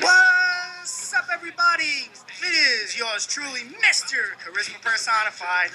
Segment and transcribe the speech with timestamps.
[0.00, 2.08] What's up, everybody?
[2.40, 4.16] It is yours truly, Mr.
[4.42, 5.68] Charisma Personified.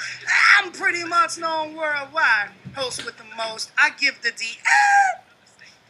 [0.57, 2.49] I'm pretty much known worldwide.
[2.75, 3.69] Host with the most.
[3.77, 4.45] I give the D.
[4.65, 5.21] Ah!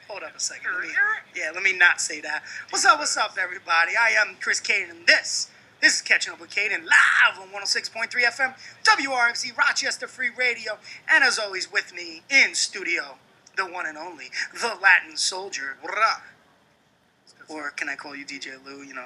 [0.10, 0.74] Hold up a second.
[0.74, 0.90] Let me,
[1.34, 2.44] yeah, let me not say that.
[2.72, 3.94] What's up, what's up, everybody?
[3.98, 5.50] I am Chris Caden, and this,
[5.82, 10.78] this is Catching Up with Caden live on 106.3 FM, WRMC Rochester Free Radio,
[11.10, 13.16] and as always, with me in studio,
[13.60, 15.78] the one and only, the Latin Soldier.
[17.48, 18.82] Or can I call you DJ Lou?
[18.82, 19.06] You know,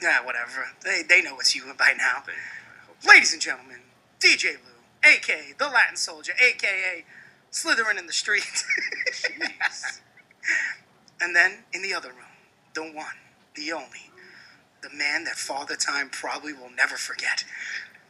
[0.00, 0.68] yeah, whatever.
[0.84, 2.22] They, they know it's you by now.
[3.06, 3.80] Ladies and gentlemen,
[4.20, 7.04] DJ Lou, aka the Latin Soldier, aka
[7.50, 8.64] Slithering in the Streets.
[11.20, 12.36] and then in the other room,
[12.74, 13.16] the one,
[13.54, 14.10] the only,
[14.82, 17.44] the man that Father Time probably will never forget.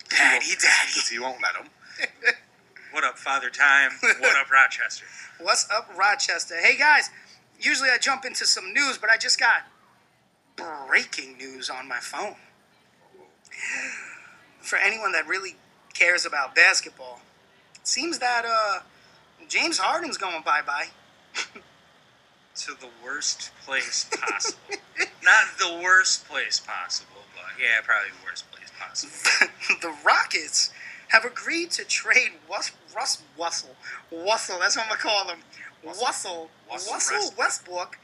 [0.08, 0.92] Daddy, Daddy.
[0.94, 2.34] Because he won't let him.
[2.90, 3.90] What up, Father Time?
[4.00, 5.04] What up, Rochester?
[5.40, 6.56] What's up, Rochester?
[6.58, 7.10] Hey guys,
[7.60, 9.62] usually I jump into some news, but I just got
[10.88, 12.36] breaking news on my phone.
[14.60, 15.56] For anyone that really
[15.92, 17.20] cares about basketball,
[17.74, 18.80] it seems that uh,
[19.48, 20.86] James Harden's going bye bye.
[22.56, 24.58] To the worst place possible.
[25.22, 29.48] Not the worst place possible, but yeah, probably the worst place possible.
[29.82, 30.72] the Rockets
[31.08, 33.76] have agreed to trade Russ, Russ Russell,
[34.12, 35.38] Russell, that's what I'm gonna call him,
[35.84, 37.98] Russell, Russell Westbrook.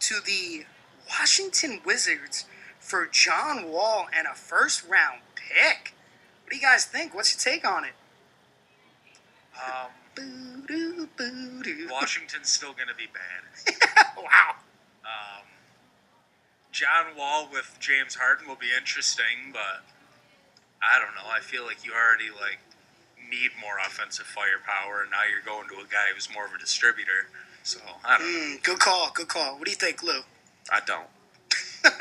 [0.00, 0.64] To the
[1.08, 2.44] Washington Wizards
[2.78, 5.94] for John Wall and a first round pick.
[6.44, 7.14] What do you guys think?
[7.14, 7.92] What's your take on it?
[9.56, 11.88] Um, Boo-doo, boo-doo.
[11.90, 14.06] Washington's still going to be bad.
[14.16, 14.56] wow.
[15.04, 15.44] Um,
[16.72, 19.84] John Wall with James Harden will be interesting, but
[20.82, 21.26] I don't know.
[21.28, 22.58] I feel like you already like
[23.30, 26.58] need more offensive firepower, and now you're going to a guy who's more of a
[26.58, 27.28] distributor.
[27.62, 28.38] So I don't know.
[28.56, 29.58] Mm, good call, good call.
[29.58, 30.22] What do you think, Lou?
[30.70, 31.08] I don't.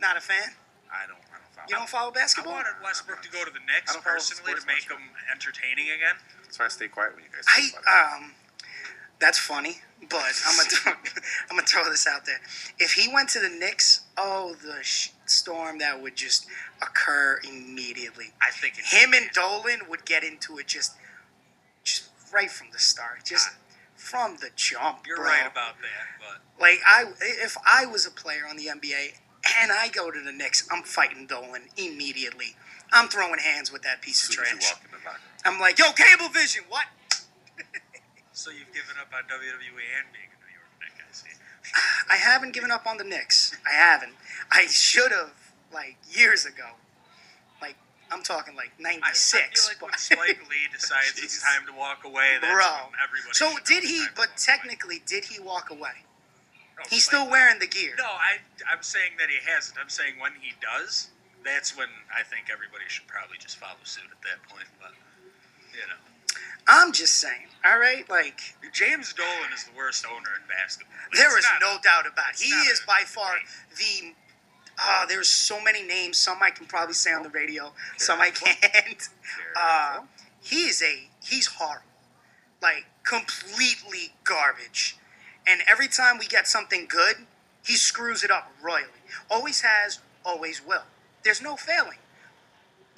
[0.00, 0.54] Not a fan?
[0.90, 1.18] I don't.
[1.18, 1.66] I don't follow.
[1.68, 2.54] You don't follow basketball.
[2.54, 4.98] I wanted Westbrook to go to the I Knicks personally to make much.
[4.98, 6.16] him entertaining again.
[6.44, 7.44] That's why I stay quiet when you guys.
[7.48, 8.32] I about um,
[9.20, 9.78] that's funny,
[10.10, 10.92] but I'm gonna throw,
[11.50, 12.40] I'm gonna throw this out there.
[12.78, 16.46] If he went to the Knicks, oh, the sh- storm that would just
[16.80, 18.32] occur immediately.
[18.40, 20.92] I think Him and Dolan would get into it just,
[21.84, 23.48] just right from the start, just
[23.94, 25.06] from the jump.
[25.06, 25.26] You're bro.
[25.26, 29.18] right about that, but Like I, if I was a player on the NBA
[29.60, 32.56] and I go to the Knicks, I'm fighting Dolan immediately.
[32.92, 34.72] I'm throwing hands with that piece of soon as you trash.
[34.72, 35.54] walk in the locker room.
[35.54, 36.84] I'm like, yo, Cablevision, what?
[38.32, 41.32] So you've given up on WWE and being a New York Knick, I see.
[42.10, 43.56] I haven't given up on the Knicks.
[43.66, 44.12] I haven't.
[44.50, 45.32] I should have
[45.72, 46.76] like years ago.
[47.60, 47.76] Like
[48.10, 49.40] I'm talking like I, I '96.
[49.66, 52.90] feel like when Spike Lee decides it's time to walk away, that's Bro.
[52.90, 53.32] when everybody.
[53.34, 54.04] So did he?
[54.04, 54.44] it's time to But walk away.
[54.44, 56.04] technically, did he walk away?
[56.76, 57.94] No, He's Spike still Lee- wearing the gear.
[57.96, 59.78] No, I, I'm saying that he hasn't.
[59.78, 61.08] I'm saying when he does,
[61.44, 64.66] that's when I think everybody should probably just follow suit at that point.
[64.80, 64.92] But
[65.72, 66.00] you know,
[66.68, 67.46] I'm just saying.
[67.64, 68.40] All right, like
[68.72, 70.92] James Dolan is the worst owner in basketball.
[71.12, 72.30] there It's is no a- doubt about.
[72.34, 72.40] it.
[72.40, 73.34] He is a by far
[73.76, 74.14] the.
[74.84, 76.16] Uh, there's so many names.
[76.16, 77.72] Some I can probably say on the radio.
[77.98, 79.08] Some I can't.
[79.56, 80.00] Uh,
[80.40, 81.86] he is a he's horrible,
[82.60, 84.96] like completely garbage.
[85.46, 87.16] And every time we get something good,
[87.64, 88.88] he screws it up royally.
[89.30, 90.82] Always has, always will.
[91.22, 91.98] There's no failing.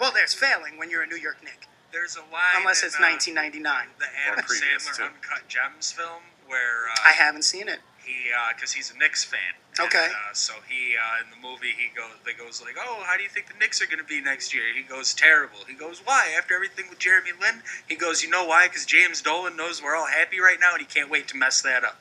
[0.00, 2.58] Well, there's failing when you're a New York Knick, There's a line.
[2.58, 3.62] unless in, it's uh, 1999.
[4.02, 5.02] The Adam Or previous, Sandler too.
[5.14, 7.78] Uncut Gems film where uh, I haven't seen it.
[8.04, 8.12] he
[8.54, 9.54] because he's a Knicks fan.
[9.78, 10.04] Okay.
[10.04, 13.16] And, uh, so he uh, in the movie he goes they goes like, oh, how
[13.16, 14.64] do you think the Knicks are going to be next year?
[14.74, 15.58] He goes terrible.
[15.66, 16.34] He goes why?
[16.36, 18.66] After everything with Jeremy Lin, he goes, you know why?
[18.66, 21.62] Because James Dolan knows we're all happy right now, and he can't wait to mess
[21.62, 21.96] that up.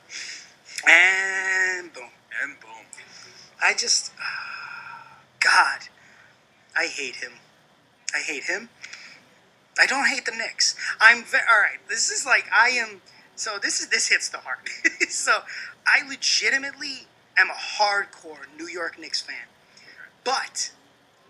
[0.88, 2.10] And boom.
[2.42, 2.70] And boom.
[3.62, 4.12] I just,
[5.40, 5.88] God,
[6.76, 7.32] I hate him.
[8.14, 8.68] I hate him.
[9.78, 10.76] I don't hate the Knicks.
[11.00, 11.78] I'm ve- all right.
[11.88, 13.02] This is like I am.
[13.36, 14.68] So this is this hits the heart.
[15.08, 15.38] so
[15.86, 17.06] I legitimately
[17.36, 19.48] am a hardcore New York Knicks fan,
[20.24, 20.70] but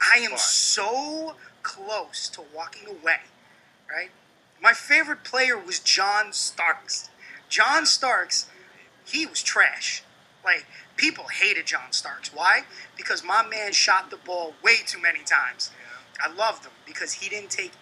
[0.00, 3.20] I am so close to walking away.
[3.90, 4.10] Right.
[4.62, 7.10] My favorite player was John Starks.
[7.48, 8.46] John Starks,
[9.04, 10.02] he was trash.
[10.44, 12.32] Like people hated John Starks.
[12.34, 12.64] Why?
[12.96, 15.70] Because my man shot the ball way too many times.
[16.20, 17.72] I loved him because he didn't take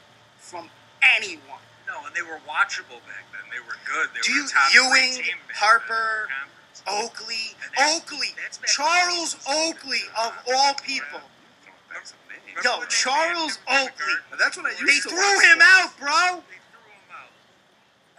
[0.53, 0.69] from
[1.17, 1.65] anyone.
[1.89, 3.41] No, and they were watchable back then.
[3.51, 4.11] They were good.
[4.13, 7.05] They Do were you- a top three Ewing, team back Harper, then in the.
[7.09, 11.21] Oakley, that's- Oakley, that's Charles Oakley of all people.
[11.65, 12.43] Throwing back some names.
[12.47, 14.15] Remember Yo, when Charles banned the Oakley.
[14.15, 14.39] Garden?
[14.39, 15.73] That's when I used They to threw watch him sports.
[15.73, 16.45] out, bro.
[16.51, 17.33] They threw him out.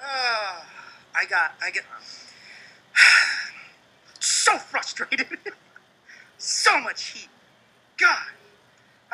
[0.02, 0.66] Uh,
[1.16, 1.84] I got, I got.
[4.20, 5.28] so frustrated.
[6.40, 7.30] so much heat.
[7.98, 8.18] God.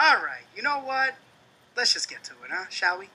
[0.01, 0.45] All right.
[0.55, 1.15] You know what?
[1.79, 2.65] Let's just get to it, huh?
[2.69, 3.05] Shall we?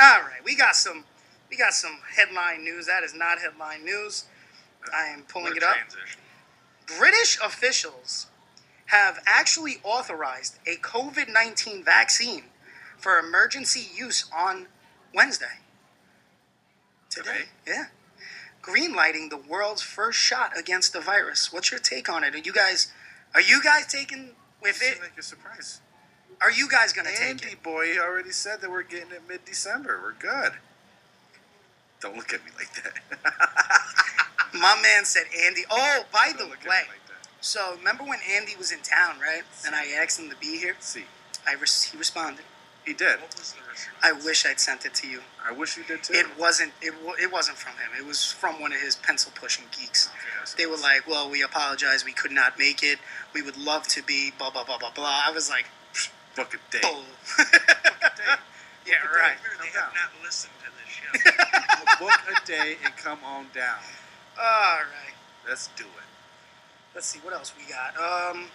[0.00, 0.44] All right.
[0.44, 1.02] We got some.
[1.50, 2.86] We got some headline news.
[2.86, 4.26] That is not headline news.
[4.94, 5.74] I am pulling it up.
[5.74, 6.20] transition.
[6.96, 8.28] British officials
[8.86, 12.44] have actually authorized a COVID 19 vaccine
[12.96, 14.68] for emergency use on
[15.12, 15.58] Wednesday.
[17.10, 17.46] Today.
[17.66, 17.86] Yeah.
[18.62, 21.52] Greenlighting the world's first shot against the virus.
[21.52, 22.36] What's your take on it?
[22.36, 22.92] Are you guys
[23.34, 25.00] are you guys taking with it?
[25.00, 25.80] make a surprise.
[26.40, 27.44] Are you guys gonna take it?
[27.44, 30.00] Andy boy already said that we're getting it mid-December.
[30.02, 30.52] We're good.
[32.00, 32.92] Don't look at me like that.
[34.54, 35.62] My man said Andy.
[35.70, 36.98] Oh, by the Don't me way, like
[37.40, 39.42] so remember when Andy was in town, right?
[39.64, 40.74] And I asked him to be here.
[40.80, 41.04] See,
[41.46, 42.44] I res- he responded.
[42.88, 43.20] He did.
[43.20, 43.88] What was the response?
[44.02, 45.20] I wish I'd sent it to you.
[45.46, 46.14] I wish you did too.
[46.14, 46.72] It wasn't.
[46.80, 47.90] It, wa- it wasn't from him.
[47.98, 50.08] It was from one of his pencil pushing geeks.
[50.56, 52.04] They were like, "Well, we apologize.
[52.04, 52.98] We could not make it.
[53.34, 55.22] We would love to be." Blah blah blah blah blah.
[55.26, 55.66] I was like,
[56.34, 56.82] book a date.
[56.88, 57.02] "Bull."
[57.36, 57.44] Day.
[58.86, 59.36] yeah, right.
[59.44, 59.94] Clearly they have down.
[59.94, 62.04] not listened to this show.
[62.04, 63.78] book a day and come on down.
[64.40, 65.14] All right.
[65.46, 66.08] Let's do it.
[66.94, 67.94] Let's see what else we got.
[67.96, 68.46] Um,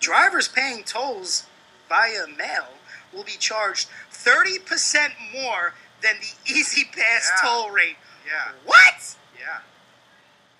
[0.00, 1.46] drivers paying tolls
[1.88, 2.68] via mail
[3.12, 7.36] will be charged thirty percent more than the E-ZPass Yeah.
[7.42, 7.96] toll rate.
[8.26, 9.16] Yeah, What?
[9.38, 9.58] yeah.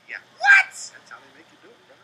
[0.08, 0.16] Yeah.
[0.38, 0.66] What?
[0.68, 2.02] That's how they make you do it, brother.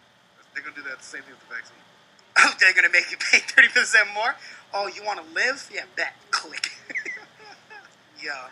[0.55, 1.77] They're gonna do that same thing with the vaccine.
[2.39, 4.35] Oh, they're gonna make you pay thirty percent more.
[4.75, 5.71] Oh, you want to live?
[5.73, 6.13] Yeah, bet.
[6.31, 6.73] Click.
[8.23, 8.49] yeah,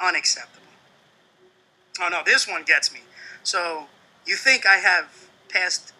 [0.00, 0.66] unacceptable.
[2.00, 3.00] Oh no, this one gets me.
[3.42, 3.86] So
[4.26, 5.06] you think I have
[5.48, 5.92] passed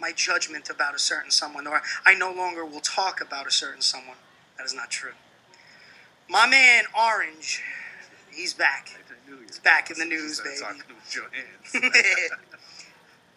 [0.00, 3.82] my judgment about a certain someone, or I no longer will talk about a certain
[3.82, 4.16] someone?
[4.58, 5.12] That is not true.
[6.28, 7.62] My man Orange,
[8.32, 8.90] he's back.
[8.96, 10.56] I knew you It's back in the news, baby.
[10.60, 12.30] Talking with your hands.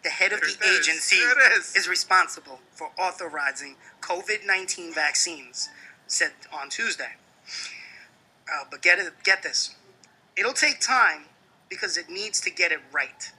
[0.04, 0.88] the head of the There it is.
[0.88, 1.76] agency There it is.
[1.76, 5.70] is responsible for authorizing COVID 19 vaccines,
[6.08, 7.16] said on Tuesday.
[8.48, 9.76] Uh, but get, it, get this
[10.38, 11.24] it'll take time
[11.70, 13.32] because it needs to get it right,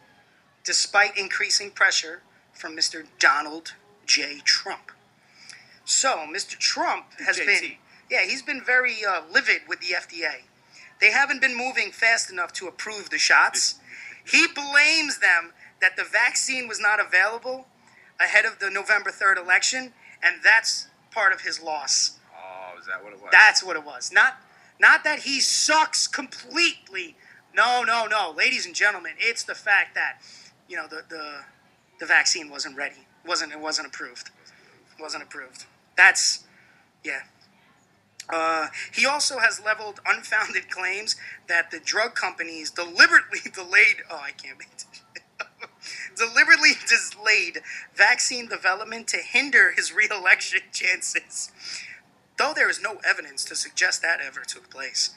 [0.65, 2.21] despite increasing pressure
[2.59, 3.07] from Mr.
[3.19, 3.75] Donald
[4.05, 4.41] J.
[4.45, 4.93] Trump.
[5.85, 6.59] So, Mr.
[6.59, 7.47] Trump has JT.
[7.47, 7.73] been,
[8.11, 10.43] yeah, he's been very uh, livid with the FDA.
[11.01, 13.77] They haven't been moving fast enough to approve the shots.
[14.31, 17.67] He blames them that the vaccine was not available
[18.21, 22.19] ahead of the November 3rd election, and that's part of his loss.
[22.37, 23.31] oh, is that what it was?
[23.33, 24.13] That's what it was.
[24.13, 24.35] Not
[24.79, 27.17] not that he sucks completely.
[27.55, 28.35] No, no, no.
[28.37, 30.21] Ladies and gentlemen, it's the fact that,
[30.69, 31.41] you know, the the,
[31.99, 33.07] the vaccine wasn't ready.
[33.27, 34.31] Wasn't it wasn't approved.
[35.01, 35.67] Wasn't approved.
[35.97, 36.45] That's
[37.05, 37.23] yeah.
[38.31, 41.17] Uh, he also has leveled unfounded claims
[41.49, 44.03] that the drug companies deliberately delayed.
[44.11, 44.69] Oh, I can't make
[46.17, 47.59] deliberately delayed
[47.95, 51.51] vaccine development to hinder his reelection chances.
[52.39, 55.11] Though there is no evidence to suggest that ever took place,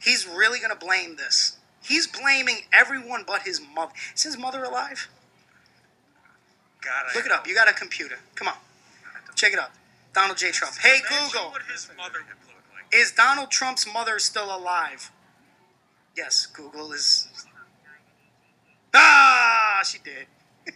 [0.00, 1.56] he's really going to blame this.
[1.82, 3.92] He's blaming everyone but his mother.
[4.14, 5.08] Is his mother alive?
[6.80, 7.46] God, I Look it up.
[7.46, 8.16] You got a computer.
[8.34, 8.54] Come on.
[9.34, 9.70] Check it out.
[10.14, 10.50] Donald J.
[10.50, 10.74] Trump.
[10.78, 11.50] Hey, Imagine Google.
[11.50, 12.94] what his mother would look like.
[12.94, 15.10] Is Donald Trump's mother still alive?
[16.16, 17.28] Yes, Google is.
[18.94, 20.26] Ah, she did.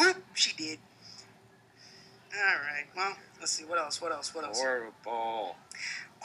[0.00, 0.78] Oop, she did.
[2.34, 2.86] All right.
[2.96, 3.64] Well, let's see.
[3.64, 4.00] What else?
[4.00, 4.34] What else?
[4.34, 4.60] What else?
[4.60, 5.56] Horrible.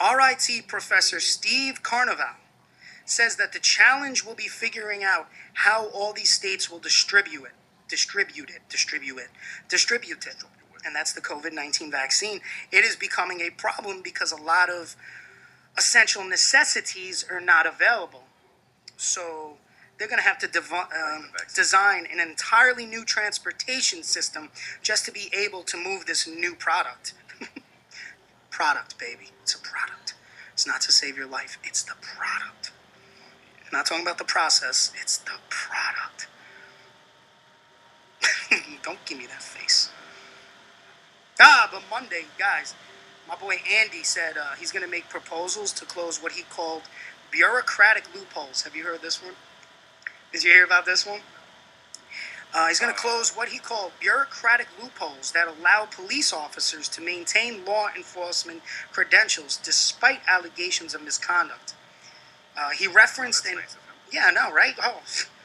[0.00, 2.36] RIT professor Steve Carnival
[3.04, 7.52] says that the challenge will be figuring out how all these states will distribute it,
[7.88, 9.28] distribute it, distribute it,
[9.68, 10.36] distribute it.
[10.84, 12.40] And that's the COVID 19 vaccine.
[12.70, 14.96] It is becoming a problem because a lot of
[15.76, 18.24] essential necessities are not available.
[18.96, 19.56] So
[19.98, 24.50] they're going to have to dev- um, design an entirely new transportation system
[24.82, 27.14] just to be able to move this new product
[28.50, 29.30] product, baby.
[29.42, 30.14] It's a product.
[30.52, 32.72] It's not to save your life, it's the product.
[33.60, 36.26] I'm not talking about the process, it's the product.
[38.82, 39.90] Don't give me that face.
[41.40, 42.74] Ah, but Monday, guys,
[43.28, 46.82] my boy Andy said uh, he's going to make proposals to close what he called
[47.30, 48.62] bureaucratic loopholes.
[48.62, 49.34] Have you heard this one?
[50.32, 51.20] Did you hear about this one?
[52.54, 57.02] Uh, he's going to close what he called bureaucratic loopholes that allow police officers to
[57.02, 61.74] maintain law enforcement credentials despite allegations of misconduct.
[62.58, 63.76] Uh, he referenced in nice
[64.10, 64.74] yeah, no, right?
[64.82, 65.00] Oh,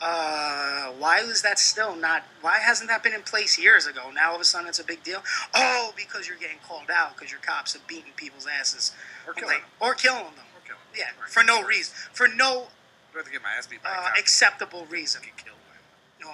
[0.00, 2.24] uh, why is that still not?
[2.42, 4.10] Why hasn't that been in place years ago?
[4.14, 5.22] Now all of a sudden it's a big deal.
[5.54, 8.92] Oh, because you're getting called out because your cops are beating people's asses
[9.26, 10.44] Or I'm killing like- or killing them.
[10.68, 12.68] Or Yeah, for no reason, for no
[13.12, 15.22] I'd rather get my ass beat by uh, acceptable reason.
[15.22, 16.24] get killed by.
[16.24, 16.30] No,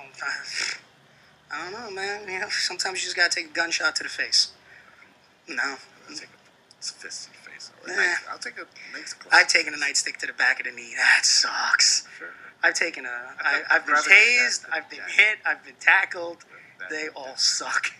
[1.52, 2.28] I don't know, man.
[2.28, 4.52] You know, sometimes you just gotta take a gunshot to the face.
[5.48, 7.70] No, I'll take a fist in the face.
[7.86, 8.32] Nah.
[8.32, 9.32] I'll take a close.
[9.32, 10.94] I've taken a nightstick to the back of the knee.
[10.96, 12.06] That sucks.
[12.18, 12.28] Sure.
[12.62, 13.08] I've taken a.
[13.40, 14.66] I, I've been rather tased.
[14.72, 15.10] I've been that.
[15.10, 15.38] hit.
[15.46, 16.44] I've been tackled.
[16.78, 17.92] That- They all suck.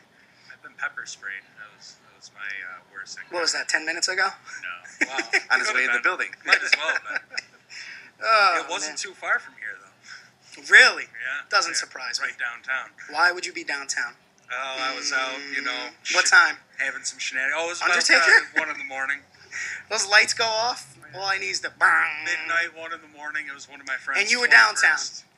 [0.52, 1.42] I've been pepper sprayed.
[1.58, 3.24] That was that was my uh, worst thing.
[3.30, 3.68] What was that?
[3.68, 4.28] Ten minutes ago?
[4.62, 5.06] No.
[5.08, 5.16] Wow.
[5.52, 6.28] On his way in the building.
[6.44, 6.94] Might as well.
[7.10, 7.22] But
[8.22, 8.96] Oh, it wasn't man.
[8.98, 10.62] too far from here, though.
[10.68, 11.04] Really?
[11.04, 11.48] Yeah.
[11.48, 12.26] Doesn't Yeah, surprise me.
[12.28, 12.90] Right downtown.
[13.08, 14.12] Why would you be downtown?
[14.52, 15.88] Oh, I was out, you know.
[16.12, 16.56] What sh- time?
[16.76, 17.54] Having some shenanigans.
[17.56, 18.20] Oh, it was about Undertaker?
[18.20, 19.20] uh, one in the morning.
[19.90, 20.98] Those lights go off.
[21.14, 22.24] All I need is the bang.
[22.24, 23.46] Midnight, one in the morning.
[23.48, 24.20] It was one of my friends.
[24.22, 24.96] And you were downtown?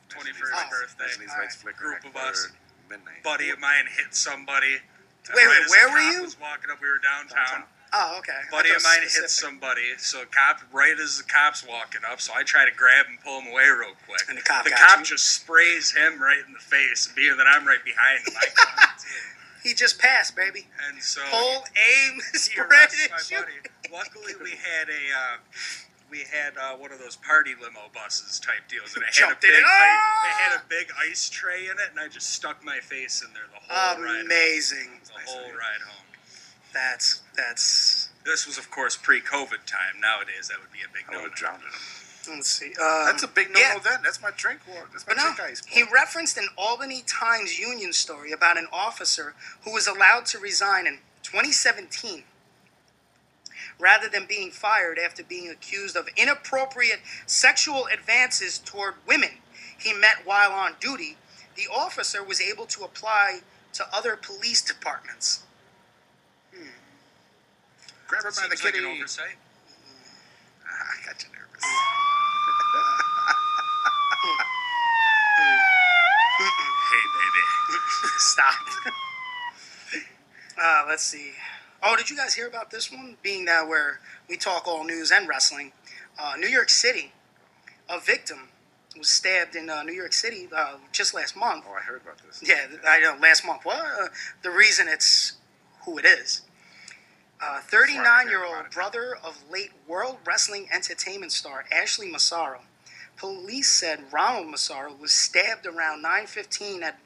[0.09, 0.69] 21st Oh.
[0.69, 1.03] birthday.
[1.05, 1.73] Imagine these lights right.
[1.75, 2.47] flicker Group of us.
[2.89, 3.23] Midnight.
[3.23, 4.81] buddy of mine hit somebody.
[5.33, 6.21] Wait, wait, where were you?
[6.21, 6.81] Was walking up.
[6.81, 7.37] We were downtown.
[7.37, 7.63] Downtown.
[7.93, 8.37] Oh, okay.
[8.51, 9.21] Buddy of mine specific.
[9.21, 9.97] hit somebody.
[9.97, 13.19] So a cop, right as the cop's walking up, so I try to grab and
[13.21, 14.21] pull him away real quick.
[14.27, 15.05] And the cop the got cop you?
[15.05, 18.33] just sprays him right in the face, being that I'm right behind him,
[19.63, 19.69] I caught it too.
[19.69, 20.67] He just passed, baby.
[20.89, 23.53] And so Pull, aim, he spread arrests my buddy.
[23.91, 25.37] Luckily, we had a uh,
[26.11, 29.27] we had uh, one of those party limo buses type deals, and it had a
[29.33, 29.65] Jumped in big it.
[29.65, 30.27] ice, Ah!
[30.27, 33.33] it had a big ice tray in it, and I just stuck my face in
[33.33, 34.17] there the whole ride.
[34.17, 34.25] home.
[34.25, 34.89] Amazing.
[35.05, 36.05] The whole ride home.
[36.73, 38.09] That's that's.
[38.25, 39.99] This was, of course, pre-COVID time.
[39.99, 41.21] Nowadays, that would be a big I no.
[41.23, 41.75] would have drowned in him.
[42.27, 42.67] Let's see.
[42.67, 43.79] Um, That's a big no-no yeah.
[43.83, 43.99] then.
[44.03, 44.87] That's my drink war.
[44.91, 45.61] That's my But no, drink ice.
[45.67, 50.87] he referenced an Albany Times Union story about an officer who was allowed to resign
[50.87, 52.23] in 2017
[53.79, 59.31] rather than being fired after being accused of inappropriate sexual advances toward women
[59.77, 61.17] he met while on duty.
[61.55, 63.41] The officer was able to apply
[63.73, 65.43] to other police departments.
[68.07, 69.35] Grab her by the Seems like an oversight.
[70.65, 71.63] Ah, I got you nervous.
[76.43, 78.55] Hey, Stop.
[80.61, 81.31] uh, let's see.
[81.83, 83.17] Oh, did you guys hear about this one?
[83.21, 83.99] Being that where
[84.29, 85.73] we talk all news and wrestling,
[86.17, 87.11] uh, New York City,
[87.89, 88.49] a victim
[88.97, 91.65] was stabbed in uh, New York City uh, just last month.
[91.67, 92.41] Oh, I heard about this.
[92.45, 93.17] Yeah, I know.
[93.21, 93.65] Last month.
[93.65, 93.77] What?
[93.77, 94.07] Uh,
[94.41, 95.33] the reason it's
[95.85, 96.41] who it is.
[97.41, 102.61] Uh, 39-year-old brother of late World Wrestling Entertainment star Ashley Massaro.
[103.17, 106.99] Police said Ronald Massaro was stabbed around 9:15 at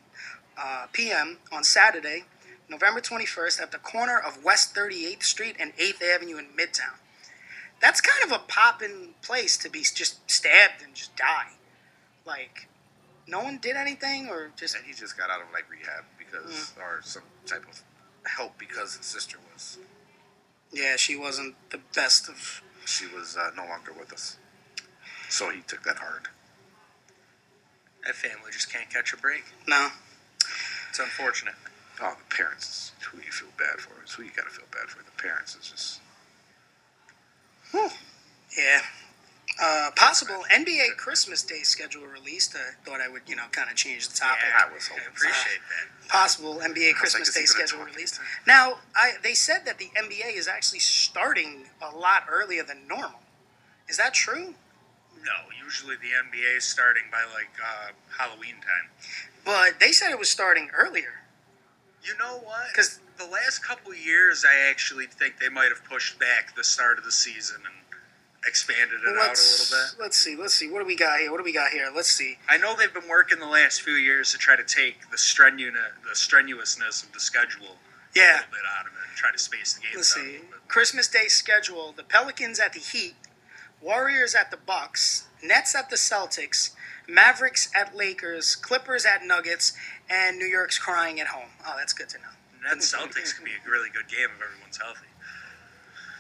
[0.60, 1.38] uh, p.m.
[1.52, 2.24] on Saturday,
[2.70, 6.98] November 21st, at the corner of West 38th Street and 8th Avenue in Midtown.
[7.82, 11.52] That's kind of a poppin' place to be just stabbed and just die.
[12.26, 12.68] Like,
[13.28, 16.74] no one did anything, or just And he just got out of like rehab because,
[16.78, 16.82] Mm.
[16.82, 17.84] or some type of
[18.26, 19.78] help because his sister was,
[20.72, 22.62] yeah, she wasn't the best of.
[22.86, 24.38] she was uh, no longer with us.
[25.30, 26.30] So he took that hard.
[28.06, 29.44] That family just can't catch a break.
[29.68, 29.90] No,
[30.98, 31.54] It's unfortunate.
[32.02, 32.66] Oh, the parents
[33.00, 33.94] is who you feel bad for.
[34.02, 35.04] It's who you gotta feel bad for.
[35.04, 36.02] The parents is just.
[38.58, 38.80] yeah.
[39.62, 42.56] Uh, possible NBA Christmas Day schedule released.
[42.56, 44.46] I thought I would, you know, kind of change the topic.
[44.50, 45.08] Yeah, I was I hoping.
[45.16, 46.10] appreciate that.
[46.10, 48.20] possible NBA Christmas like, Day is he gonna schedule released.
[48.48, 53.20] Now, I, they said that the NBA is actually starting a lot earlier than normal.
[53.88, 54.56] Is that true?
[55.24, 58.90] No, usually the NBA is starting by like uh, Halloween time.
[59.48, 61.24] But they said it was starting earlier.
[62.04, 62.68] You know what?
[62.70, 66.98] Because the last couple years, I actually think they might have pushed back the start
[66.98, 67.74] of the season and
[68.46, 70.02] expanded it out a little bit.
[70.04, 70.36] let's see.
[70.36, 70.70] Let's see.
[70.70, 71.32] What do we got here?
[71.32, 71.90] What do we got here?
[71.96, 72.38] Let's see.
[72.50, 75.72] I know they've been working the last few years to try to take the strenu-
[75.74, 77.78] the strenuousness of the schedule
[78.16, 78.34] a Yeah.
[78.36, 80.42] little bit out of it and try to space the games Let's out see.
[80.68, 83.16] Christmas Day schedule: the Pelicans at the Heat,
[83.80, 86.72] Warriors at the Bucks, Nets at the Celtics,
[87.08, 89.74] Mavericks at Lakers, Clippers at Nuggets,
[90.10, 91.50] and New York's crying at home.
[91.66, 92.24] Oh, that's good to know.
[92.54, 95.08] And then Celtics could be a really good game if everyone's healthy.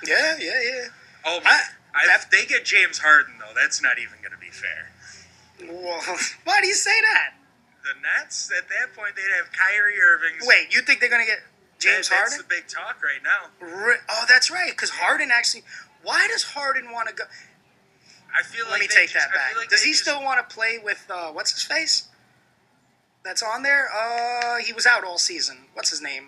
[0.06, 0.88] Yeah, yeah, yeah.
[1.26, 1.64] Oh, I-
[1.94, 4.92] I, that- if they get James Harden though, that's not even going to be fair.
[5.68, 6.00] Well,
[6.44, 7.34] why do you say that?
[7.84, 10.38] The Nets at that point they'd have Kyrie Irving.
[10.44, 11.40] Wait, you think they're gonna get
[11.80, 12.32] James That's Harden?
[12.38, 13.48] That's the big talk right now.
[13.66, 14.70] Ri- Oh, that's right.
[14.72, 15.64] Because Harden actually.
[16.04, 17.24] Why does Harden want to go?
[18.38, 19.56] I feel Let like me they take just- that back.
[19.58, 22.08] like does he just- still want to play with uh, what's his face?
[23.24, 23.90] That's on there.
[23.94, 25.66] Uh, he was out all season.
[25.74, 26.28] What's his name?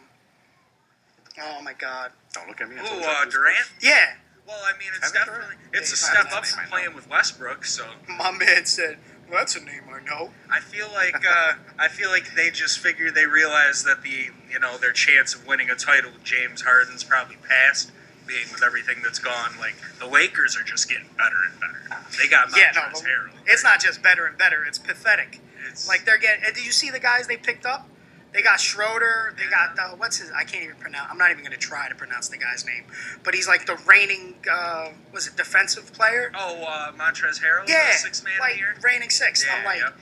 [1.42, 2.12] Oh my God.
[2.34, 2.76] Don't look at me.
[2.78, 3.58] I Ooh, uh, I was Durant.
[3.82, 4.14] Yeah,
[4.46, 5.76] Well, I mean, it's Kevin definitely Durant?
[5.76, 6.70] it's a step up from name I know.
[6.70, 7.66] playing with Westbrook.
[7.66, 8.98] So my man said
[9.30, 10.32] well, that's a name I know.
[10.52, 14.60] I feel like uh, I feel like they just figured they realized that the you
[14.60, 17.92] know their chance of winning a title with James Harden's probably passed,
[18.30, 19.52] being with everything that's gone.
[19.60, 22.04] Like the Lakers are just getting better and better.
[22.22, 23.32] They got Yeah, no, Harrell.
[23.48, 24.64] it's not just better and better.
[24.64, 25.40] It's pathetic.
[25.66, 26.44] It's- Like they're getting.
[26.54, 27.88] Did you see the guys they picked up?
[28.32, 29.34] They got Schroeder.
[29.36, 30.32] They got uh, what's his?
[30.32, 31.08] I can't even pronounce.
[31.12, 32.84] I'm not even going to try to pronounce the guy's name.
[33.24, 34.36] But he's like the reigning.
[34.50, 36.32] Uh, was it defensive player?
[36.38, 39.44] Oh, uh, Montrezl Harrell, yeah, the six man like the reigning six.
[39.44, 39.98] Yeah, I'm like, yep.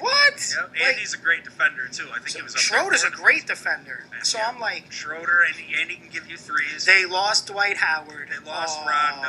[0.00, 0.54] What?
[0.56, 0.70] Yep.
[0.74, 2.08] And Like, he's a great defender too.
[2.14, 2.54] I think he was.
[2.54, 4.04] Schroeder's a great defender.
[4.22, 4.48] So Yeah.
[4.48, 6.84] I'm like, Schroeder, and he, and he can give you threes.
[6.84, 8.28] they lost Dwight Howard.
[8.30, 8.86] They lost Oh.
[8.86, 9.28] Rondo.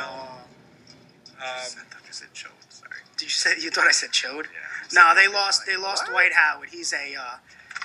[1.40, 2.48] I um, thought you said Joe.
[2.68, 2.90] Sorry.
[3.16, 4.46] Did you say you thought I said Chode?
[4.52, 4.68] Yeah.
[4.94, 5.64] No, they lost.
[5.66, 6.10] They lost What?
[6.12, 6.68] Dwight Howard.
[6.70, 7.36] He's a, uh,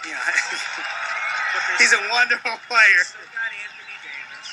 [0.06, 0.20] you know,
[1.80, 3.02] he's a wonderful player.
[3.08, 4.48] They got Anthony Davis.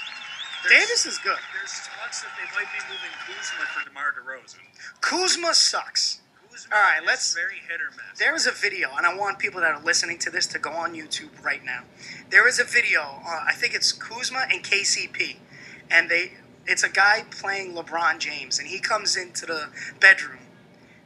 [0.68, 1.38] There's- Davis is good.
[1.52, 4.64] There's talks that they might be moving Kuzma for DeMar DeRozan.
[5.00, 6.20] Kuzma sucks.
[6.54, 8.16] Kuzma All right, let's- very hit or miss.
[8.20, 10.70] There is a video, and I want people that are listening to this to go
[10.70, 11.82] on YouTube right now.
[12.30, 13.24] There is a video.
[13.26, 15.38] Uh, I think it's Kuzma and KCP,
[15.90, 16.34] and they.
[16.64, 19.68] It's a guy playing LeBron James, and he comes into the
[19.98, 20.46] bedroom,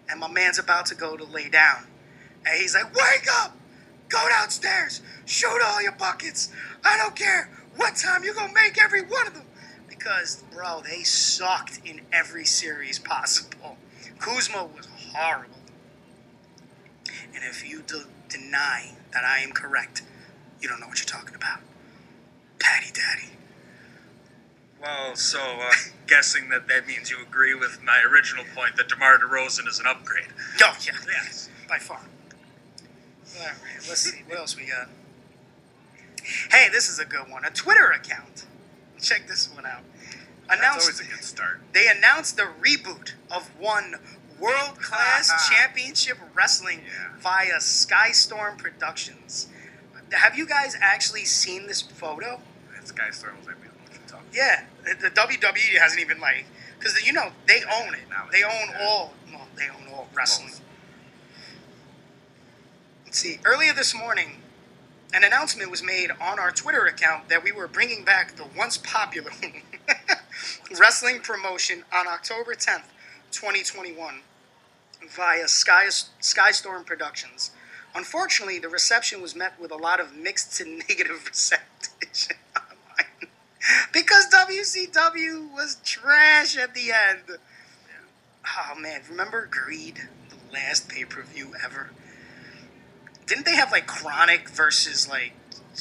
[0.09, 1.87] and my man's about to go to lay down,
[2.45, 3.57] and he's like, "Wake up!
[4.11, 5.01] Go downstairs!
[5.25, 6.51] Shoot all your buckets!
[6.85, 9.47] I don't care what time you're gonna make every one of them."
[9.89, 13.79] Because, bro, they sucked in every series possible.
[14.19, 15.57] Kuzma was horrible.
[17.35, 20.03] And if you de- deny that I am correct,
[20.61, 21.61] you don't know what you're talking about.
[22.59, 23.33] Patty Daddy.
[24.81, 25.71] Well, so uh,
[26.07, 29.87] guessing that that means you agree with my original point that DeMar DeRozan is an
[29.87, 30.27] upgrade.
[30.63, 31.49] Oh, yeah, Yes.
[31.69, 32.01] by far.
[33.41, 33.55] All right,
[33.89, 34.23] let's see.
[34.27, 34.89] What else we got?
[36.51, 37.45] Hey, this is a good one.
[37.45, 38.47] A Twitter account.
[39.01, 39.83] Check this one out.
[40.49, 41.61] That's always a good start.
[41.73, 43.97] they announced the reboot of one
[44.41, 45.55] world class uh-huh.
[45.55, 47.17] championship wrestling Yeah.
[47.19, 49.49] via Skystorm Productions.
[50.13, 52.41] Have you guys actually seen this photo?
[52.77, 55.79] And Sky Storm was like, we don't know what you're talking Yeah, the, the WWE
[55.81, 56.47] hasn't even like
[56.79, 58.01] because you know they own it.
[58.09, 58.87] Now They own yeah.
[58.87, 59.15] all.
[59.31, 60.49] Well, they own all wrestling.
[60.49, 60.63] Most.
[63.05, 63.39] Let's see.
[63.45, 64.37] Earlier this morning,
[65.13, 68.77] an announcement was made on our Twitter account that we were bringing back the once
[68.79, 69.31] popular
[70.79, 72.83] wrestling promotion on October 10th,
[73.33, 74.21] 2021,
[75.09, 77.51] via Sky Skystorm Productions.
[77.95, 83.31] Unfortunately, the reception was met with a lot of mixed to negative reception online
[83.93, 87.39] because WCW was trash at the end.
[88.57, 91.91] Oh man, remember Greed, the last pay per view ever?
[93.27, 95.33] Didn't they have like Chronic versus like?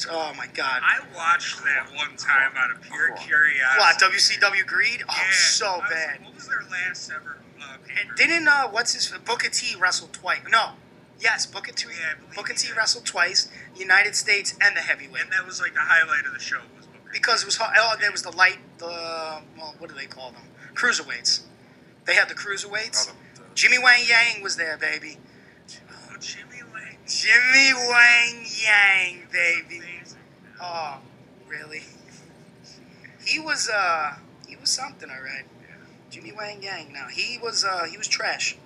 [0.09, 0.81] Oh my God!
[0.83, 3.79] I watched that one time out of pure curiosity.
[3.79, 5.03] What WCW Greed?
[5.07, 6.25] Oh, Yeah, so I was like, bad.
[6.25, 10.39] what was their last ever uh, And didn't uh, what's his Booker T wrestle twice?
[10.51, 10.71] No,
[11.19, 11.87] yes, Booker T.
[11.89, 12.77] Yeah, I believe Booker he T did.
[12.77, 15.23] wrestled twice, United States and the heavyweight.
[15.23, 17.09] And that was like the highlight of the show was Booker.
[17.11, 17.75] because it was hard.
[17.79, 18.85] Oh, there was the light, the
[19.57, 20.43] well, what do they call them?
[20.75, 21.41] Cruiserweights.
[22.05, 23.09] They had the cruiserweights.
[23.09, 25.17] Oh, the- the- Jimmy Wang Yang was there, baby.
[27.07, 28.45] Jimmy Wang.
[28.63, 29.81] Yang, baby.
[30.61, 30.97] Oh,
[31.47, 31.83] really?
[33.25, 34.15] He was uh,
[34.47, 35.45] he was something, all right.
[36.09, 36.93] Jimmy Wang Yang.
[36.93, 38.57] No, he was uh, he was trash.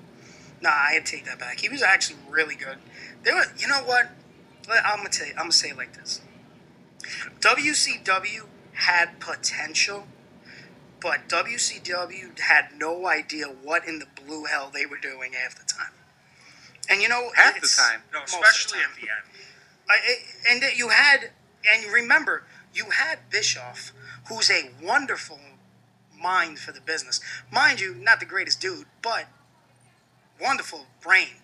[0.62, 1.60] Nah, I take that back.
[1.60, 2.78] He was actually really good.
[3.24, 4.12] There were, you know what?
[4.70, 5.34] I'm gonna tell you.
[5.34, 6.22] I'm gonna say it like this.
[7.40, 10.08] WCW had potential,
[11.02, 15.66] but WCW had no idea what in the blue hell they were doing half the
[15.66, 15.92] time.
[16.90, 18.02] And you know, Half the time.
[18.14, 19.46] No, especially the at the end.
[19.90, 21.32] I, I- and that you had,
[21.70, 23.92] and remember, you had Bischoff,
[24.30, 25.40] who's a wonderful
[26.20, 27.20] mind for the business.
[27.52, 29.26] Mind you, not the greatest dude, but
[30.42, 31.41] wonderful brain.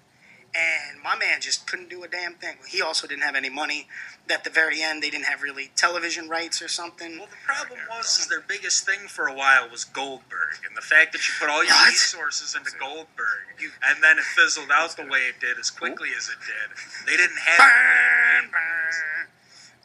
[0.55, 2.55] And my man just couldn't do a damn thing.
[2.67, 3.88] He also didn't have any money.
[4.29, 7.17] At the very end, they didn't have really television rights or something.
[7.19, 10.81] Well, the problem was is their biggest thing for a while was Goldberg, and the
[10.81, 11.89] fact that you put all your What?
[11.89, 16.27] resources into Goldberg, and then it fizzled out the way it did as quickly as
[16.29, 16.75] it did.
[17.05, 17.57] They didn't have.
[17.60, 19.27] Burn, burn.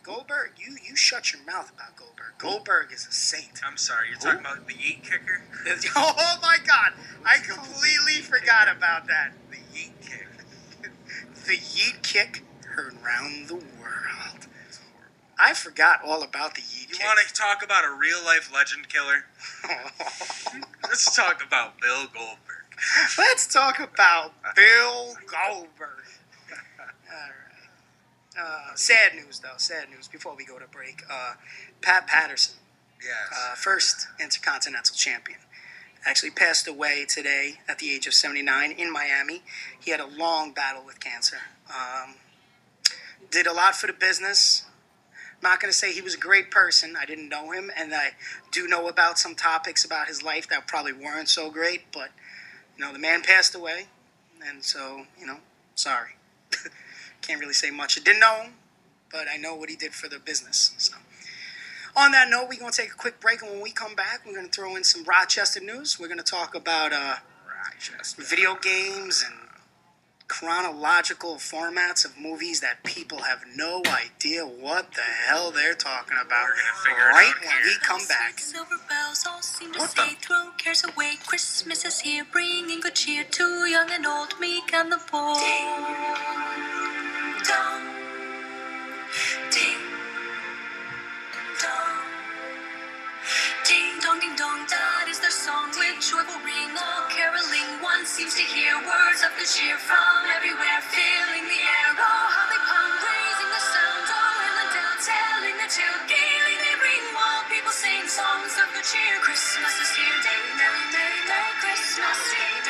[0.02, 2.32] Goldberg, you you shut your mouth about Goldberg.
[2.38, 3.60] Goldberg is a saint.
[3.64, 5.42] I'm sorry, you're talking about the yeet kicker.
[5.94, 6.92] Oh my god,
[7.24, 9.32] I completely forgot about that.
[9.50, 10.26] The yeet kick.
[11.46, 14.46] The yeet kick heard round the world.
[15.38, 17.00] I forgot all about the yeet You kick.
[17.00, 19.24] You want to talk about a real life legend killer?
[20.84, 22.38] Let's talk about Bill Goldberg.
[23.18, 26.04] Let's talk about Bill Goldberg.
[27.10, 28.40] All right.
[28.70, 29.56] Uh, sad news, though.
[29.56, 30.08] Sad news.
[30.08, 31.34] Before we go to break, uh,
[31.80, 32.54] Pat Patterson,
[33.02, 33.36] Yes.
[33.36, 35.40] uh, first Intercontinental Champion,
[36.04, 39.42] actually passed away today at the age of 79 in Miami.
[39.80, 41.38] He had a long battle with cancer.
[41.68, 42.14] Um,
[43.30, 44.64] did a lot for the business,
[45.42, 46.94] not going to say he was a great person.
[47.00, 48.10] I didn't know him, and I
[48.52, 51.92] do know about some topics about his life that probably weren't so great.
[51.92, 52.10] But
[52.76, 53.86] you know, the man passed away,
[54.46, 55.38] and so you know,
[55.74, 56.10] sorry.
[57.22, 57.98] Can't really say much.
[57.98, 58.52] I didn't know him,
[59.10, 60.74] but I know what he did for the business.
[60.78, 60.94] So.
[61.94, 64.22] On that note, we're going to take a quick break, and when we come back,
[64.26, 65.98] we're going to throw in some Rochester news.
[66.00, 67.16] We're going to talk about uh,
[68.16, 69.36] video games and
[70.28, 76.46] chronological formats of movies that people have no idea what the hell they're talking about.
[76.48, 77.62] We're gonna figure it right out when here.
[77.66, 78.38] we come back.
[78.38, 81.16] Silver bells all seem to What say, the- throw cares away.
[81.26, 85.34] Christmas is here, bringing good cheer to young and old, meek and the poor.
[85.34, 85.68] Ding
[87.44, 87.91] dong,
[94.02, 94.66] dong, ding dong.
[94.66, 96.74] That is their song with joyful ring.
[96.74, 101.90] All caroling, one seems to hear words of good cheer from everywhere, filling the air.
[101.94, 104.06] Oh, how they pound, raising the sound.
[104.10, 106.02] Oh, and dale, telling their tale.
[106.10, 109.16] Gaily they ring while people sing songs of good cheer.
[109.22, 112.61] Christmas is here, day merry, merry, merry Christmas, day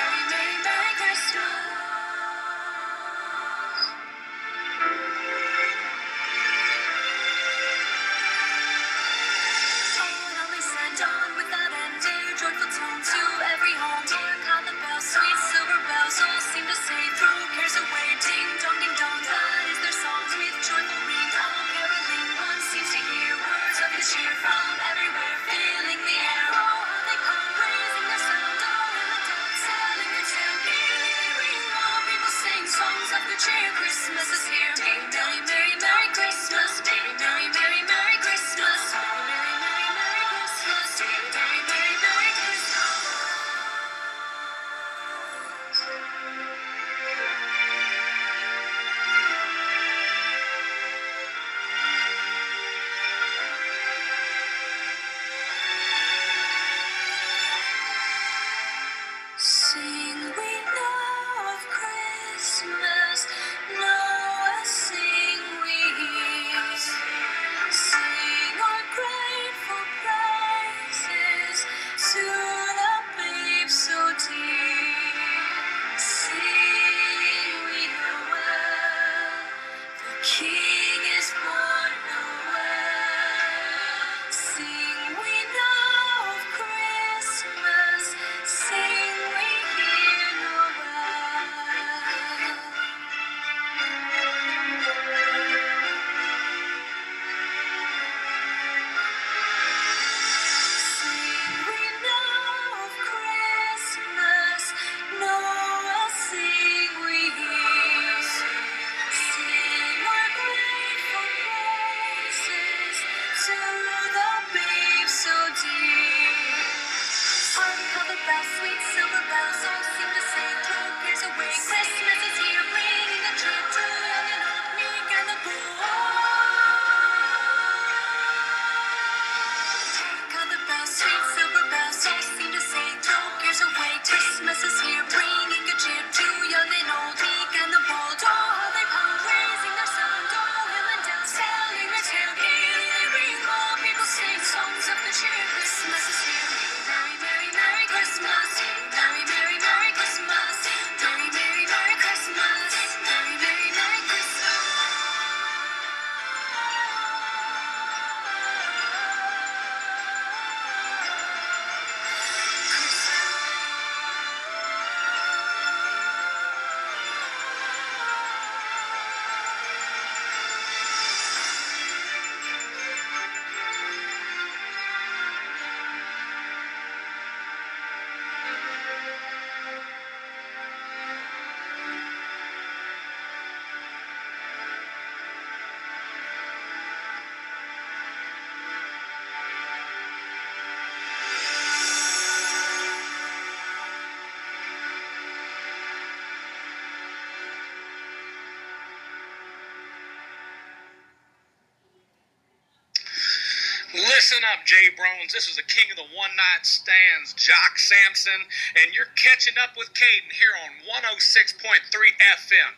[204.22, 205.34] Listen up, Jay Brones.
[205.34, 208.46] This is the king of the one night stands, Jock Sampson,
[208.78, 211.58] and you're catching up with Caden here on 106.3
[211.90, 212.70] FM,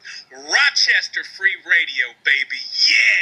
[0.48, 2.64] Rochester Free Radio, baby.
[2.88, 3.13] Yeah!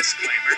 [0.00, 0.56] Disclaimer.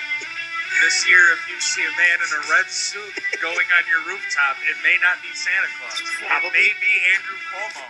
[0.87, 3.11] This year, if you see a man in a red suit
[3.42, 5.98] going on your rooftop, it may not be Santa Claus.
[5.98, 7.85] It may be Andrew Cuomo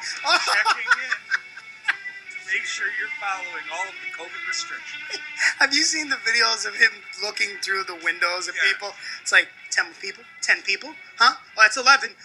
[0.49, 5.21] checking in to make sure you're following all of the COVID restrictions.
[5.61, 6.93] Have you seen the videos of him
[7.25, 8.73] looking through the windows of Yeah.
[8.73, 8.93] people?
[9.21, 11.37] It's like ten people, ten people, huh?
[11.37, 12.17] Oh, that's eleven.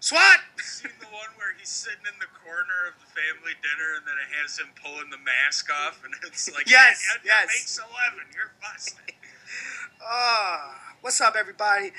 [0.00, 0.40] SWAT.
[0.60, 4.14] seen the one where he's sitting in the corner of the family dinner and then
[4.22, 7.44] it has him pulling the mask off and it's like Yes, "Yeah, yes.
[7.44, 9.14] it makes 11 you're busted
[10.08, 11.90] Ah, what's up, everybody?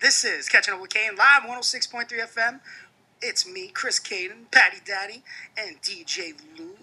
[0.00, 2.60] This is Catching Up with Caden live, 106.3 FM.
[3.20, 5.24] It's me, Chris Caden, Patty Daddy,
[5.56, 6.76] and DJ Lou.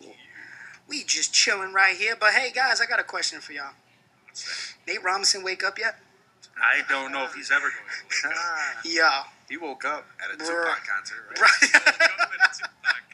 [0.89, 2.15] We just chilling right here.
[2.19, 3.71] But hey, guys, I got a question for y'all.
[4.85, 5.95] Nate Robinson wake up yet?
[6.61, 8.41] I don't know if he's ever going to wake up.
[8.43, 9.23] Ah, Yeah.
[9.47, 10.47] he woke up at a Bruh.
[10.47, 11.71] Tupac concert, right?
[11.71, 12.61] Right.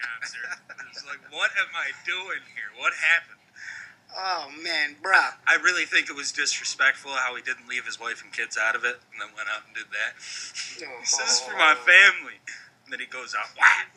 [0.01, 0.89] Woke up at concert.
[0.91, 2.73] It's like, what am I doing here?
[2.77, 3.41] What happened?
[4.17, 5.33] oh man, bruh.
[5.47, 8.75] I really think it was disrespectful how he didn't leave his wife and kids out
[8.75, 10.19] of it and then went out and did that.
[10.19, 11.83] He says, this is for my oh.
[11.83, 12.39] family.
[12.85, 13.95] And then he goes out, whack!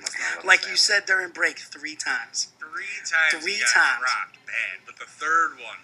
[0.00, 2.50] Must not love Like you said during break three times.
[2.58, 4.02] Three times Three he got times.
[4.02, 4.82] rocked bad.
[4.86, 5.78] But the third one,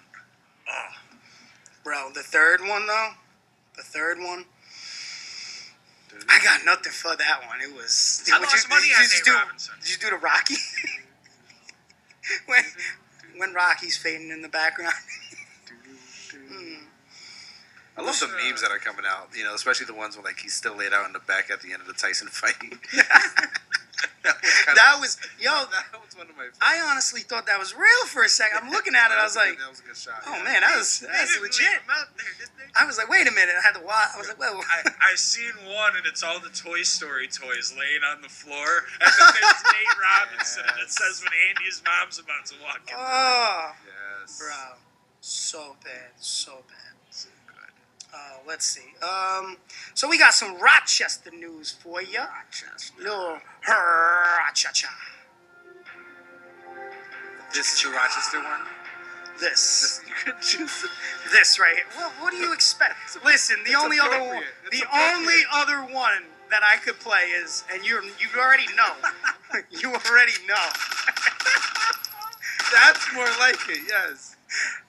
[0.68, 0.98] oh,
[1.84, 3.10] Bro, the third one though,
[3.76, 4.44] the third one,
[6.28, 7.60] I got nothing for that one.
[7.62, 8.28] It was.
[8.32, 9.74] I would lost money did on just Nate do, Robinson.
[9.80, 10.56] Did you do the Rocky?
[12.46, 12.64] when
[13.36, 14.94] when Rocky's fading in the background.
[16.32, 16.78] Mm.
[17.96, 19.28] I love the memes that are coming out.
[19.36, 21.62] You know, especially the ones where like he's still laid out in the back at
[21.62, 22.54] the end of the Tyson fight.
[24.28, 25.50] that was that of, was yo.
[25.92, 26.48] that was one of my.
[26.60, 28.58] I honestly thought that was real for a second.
[28.62, 29.18] I'm looking at it.
[29.18, 30.22] I was like, that was a good shot.
[30.26, 30.44] oh yeah.
[30.44, 31.80] man, that was that's legit.
[31.88, 32.68] there.
[32.78, 33.54] I was like, wait a minute.
[33.58, 34.12] I had to watch.
[34.14, 37.74] I was like, well, I, I seen one and it's all the Toy Story toys
[37.76, 42.18] laying on the floor, and then there's Nate Robinson, and it says when Andy's mom's
[42.18, 42.94] about to walk in.
[42.96, 44.38] oh, Yes.
[44.38, 44.78] bro,
[45.20, 46.87] so bad, so bad.
[48.12, 48.94] Uh, let's see.
[49.02, 49.56] Um,
[49.94, 52.20] so we got some Rochester news for you.
[52.98, 53.38] Little
[54.54, 54.72] cha
[57.54, 58.60] This is the Rochester one.
[59.40, 60.86] This, This, you could choose.
[61.32, 61.84] this right here.
[61.96, 62.94] Well, what do you expect?
[63.24, 64.42] Listen, the It's only other one,
[64.72, 68.92] the only other one that I could play is, and you you already know,
[69.70, 70.66] you already know.
[72.72, 73.80] That's more like it.
[73.88, 74.36] Yes.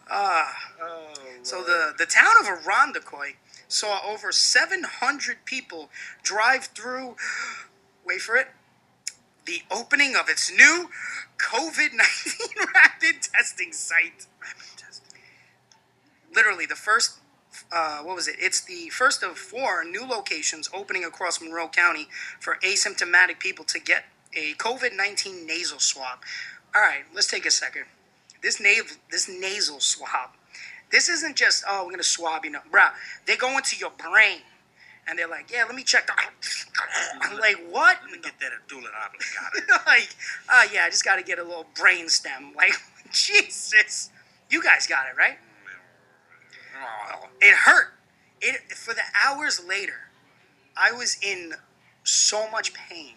[0.10, 0.56] Ah.
[0.82, 1.14] Oh.
[1.44, 3.36] So the, the town of Irondequoit
[3.68, 5.90] saw over 700 people
[6.24, 7.16] drive through,
[8.06, 8.48] wait for it,
[9.46, 10.90] the opening of its new
[11.38, 14.28] COVID 19 rapid testing site.
[16.34, 17.18] Literally, the first,
[17.72, 18.36] uh, what was it?
[18.40, 22.08] It's the first of four new locations opening across Monroe County
[22.40, 26.20] for asymptomatic people to get a COVID 19 nasal swab.
[26.76, 27.86] All right, let's take a second.
[28.42, 30.32] This, nav- this nasal swab
[30.92, 32.92] this isn't just oh we're gonna swab you know, bruh.
[33.26, 34.42] They go into your brain,
[35.08, 36.08] and they're like, yeah, let me check.
[36.08, 36.14] The...
[37.22, 37.98] I'm like, what?
[38.04, 39.86] Let me get that Abdullah obligado.
[39.86, 40.10] like,
[40.52, 42.54] oh yeah, I just gotta get a little brain stem.
[42.56, 42.74] Like,
[43.12, 44.12] Jesus,
[44.52, 45.38] you guys got it right.
[47.42, 47.94] It hurt.
[48.42, 50.10] It for the hours later.
[50.78, 51.54] I was in
[52.04, 53.16] so much pain.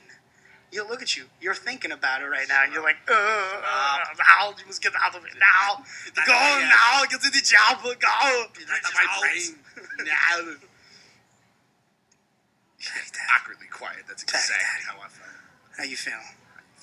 [0.72, 1.24] You look at you.
[1.38, 5.14] You're thinking about it right now, and you're like, uh, now you must get out
[5.14, 5.84] of it now.
[6.26, 7.82] Go now, get to the job.
[7.82, 7.90] Go.
[7.92, 9.58] my brain.
[10.06, 10.56] now.
[13.36, 14.04] Awkwardly quiet.
[14.08, 14.56] That's exactly
[14.88, 15.28] how I felt.
[15.76, 16.20] How you feeling?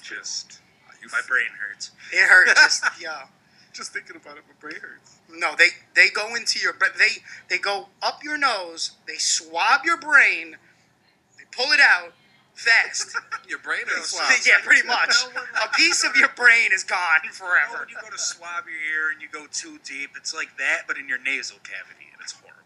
[0.04, 0.60] Just,
[1.02, 1.92] You my brain hurts.
[2.14, 2.54] It hurts.
[2.82, 3.12] Just yo.
[3.74, 5.20] Just thinking about it, my brain hurts.
[5.32, 8.92] No, they they go into your but they they go up your nose.
[9.08, 10.58] They swab your brain.
[11.38, 12.14] They pull it out
[12.60, 13.16] fast.
[13.48, 14.30] Your brain is swab.
[14.46, 15.16] yeah, pretty much.
[15.64, 17.80] A piece of your brain is gone forever.
[17.80, 20.84] when you go to swab your ear and you go too deep, it's like that,
[20.88, 22.60] but in your nasal cavity, and it's horrible.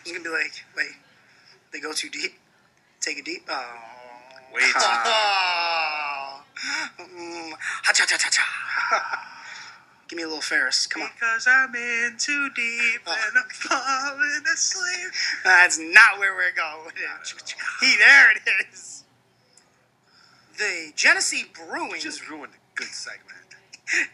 [0.00, 0.96] It's gonna be like, wait,
[1.72, 2.32] they go too deep.
[3.00, 3.42] Take it deep.
[3.48, 3.64] Oh.
[4.54, 4.64] Wait.
[4.74, 6.40] Oh.
[6.98, 7.52] Mm.
[7.84, 9.32] Ha-cha-cha-cha-cha.
[10.08, 10.86] Give me a little Ferris.
[10.86, 11.10] Come on.
[11.18, 13.16] Because I'm in too deep Oh.
[13.28, 15.12] and I'm falling asleep.
[15.44, 16.92] That's not where we're going.
[17.80, 18.42] He, there it
[18.72, 19.04] is.
[20.58, 23.32] The Genesee Brewing Just ruined a good segment.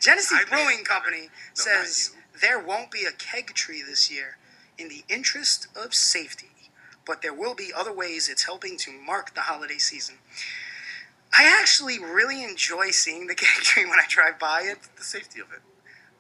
[0.00, 4.36] Genesee I Brewing Company No, says there won't be a keg tree this year
[4.78, 6.50] in the interest of safety,
[7.06, 10.16] but there will be other ways it's helping to mark the holiday season.
[11.38, 14.78] I actually really enjoy seeing the keg tree when I drive by it.
[14.96, 15.60] The safety of it.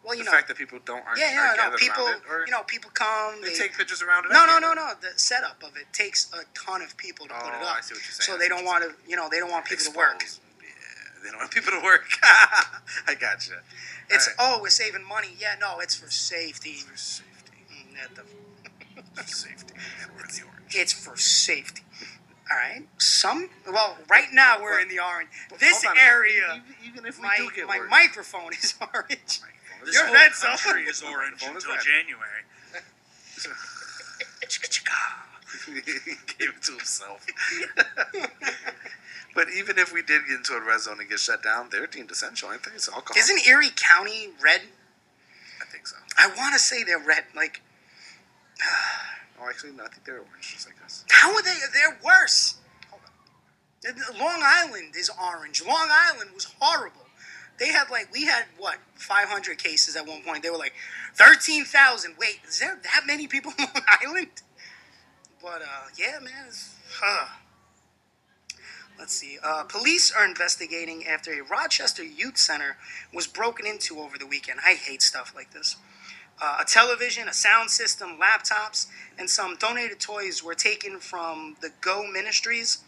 [0.04, 2.18] Well, you know, the know, fact that people don't aren't, yeah, yeah, no, people, it,
[2.46, 3.40] you know, people come.
[3.40, 4.32] they, They, take pictures around it.
[4.32, 4.92] no, no, no, no.
[5.00, 7.76] The setup of it takes a ton of people to put it Oh, up.
[7.78, 8.26] I see what you're saying.
[8.26, 10.22] So they don't want to, you know, they don't want people to work.
[10.60, 10.68] Yeah.
[11.22, 12.04] They don't want people to work.
[13.06, 13.62] I gotcha.
[14.10, 15.36] It's All oh, we're saving money.
[15.38, 16.72] Yeah, no, it's for safety.
[16.74, 17.52] For safety.
[17.72, 19.74] Mm, the- For safety.
[20.18, 20.78] The.
[20.80, 21.82] It's for safety.
[22.50, 22.86] All right.
[22.98, 25.28] Some well, right now we're in the orange.
[25.58, 26.10] This Hold on a second.
[26.10, 29.40] area, Even, even if we my do get my work, microphone is orange.
[29.84, 30.16] This You're whole
[30.56, 31.80] country is orange until red.
[31.82, 32.42] January.
[35.66, 37.26] he gave it to himself.
[39.34, 41.86] but even if we did get into a red zone and get shut down, they're
[41.86, 42.72] deemed essential, aren't they?
[42.74, 43.18] It's alcohol.
[43.18, 44.62] Isn't Erie County red?
[45.60, 45.96] I think so.
[46.16, 47.24] I want to say they're red.
[47.34, 47.60] Like,
[49.42, 49.84] Oh, actually, no.
[49.84, 51.04] I think they're orange, just like us.
[51.10, 51.56] how are they?
[51.74, 52.56] They're worse.
[54.16, 55.64] Long Island is orange.
[55.66, 57.06] Long Island was horrible.
[57.58, 60.42] They had like we had what 500 cases at one point.
[60.42, 60.74] They were like
[61.14, 62.14] 13,000.
[62.18, 64.42] Wait, is there that many people on Long Island?
[65.42, 66.48] But uh, yeah, man.
[67.00, 67.26] Huh.
[68.98, 69.38] Let's see.
[69.42, 72.76] Uh, police are investigating after a Rochester youth center
[73.12, 74.60] was broken into over the weekend.
[74.64, 75.76] I hate stuff like this.
[76.40, 78.86] Uh, a television, a sound system, laptops,
[79.18, 82.78] and some donated toys were taken from the Go Ministries.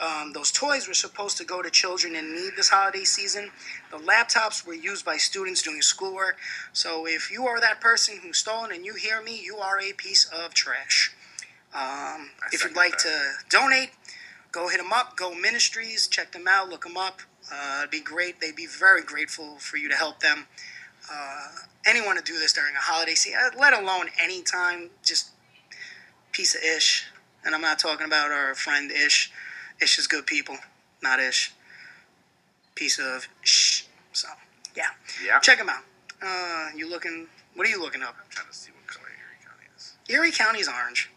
[0.00, 3.50] Um, those toys were supposed to go to children in need this holiday season.
[3.90, 6.38] The laptops were used by students doing schoolwork.
[6.72, 9.80] So if you are that person who stole it and you hear me, you are
[9.80, 11.12] a piece of trash.
[11.74, 13.40] Um, if you'd like that.
[13.50, 13.90] to donate,
[14.52, 15.16] go hit them up.
[15.16, 17.20] Go Ministries, check them out, look them up.
[17.52, 18.40] Uh, it'd be great.
[18.40, 20.46] They'd be very grateful for you to help them.
[21.10, 21.48] Uh,
[21.86, 25.30] anyone to do this during a holiday season, let alone any time, just
[26.32, 27.06] piece of ish.
[27.44, 29.32] And I'm not talking about our friend Ish.
[29.80, 30.56] Ish is good people,
[31.02, 31.52] not Ish.
[32.74, 33.84] Piece of shh.
[34.12, 34.28] So,
[34.76, 34.84] yeah.
[35.24, 35.38] Yeah.
[35.40, 35.82] Check them out.
[36.22, 38.16] Uh, you looking, what are you looking up?
[38.18, 39.94] I'm trying to see what color Erie County is.
[40.08, 41.10] Erie County's orange.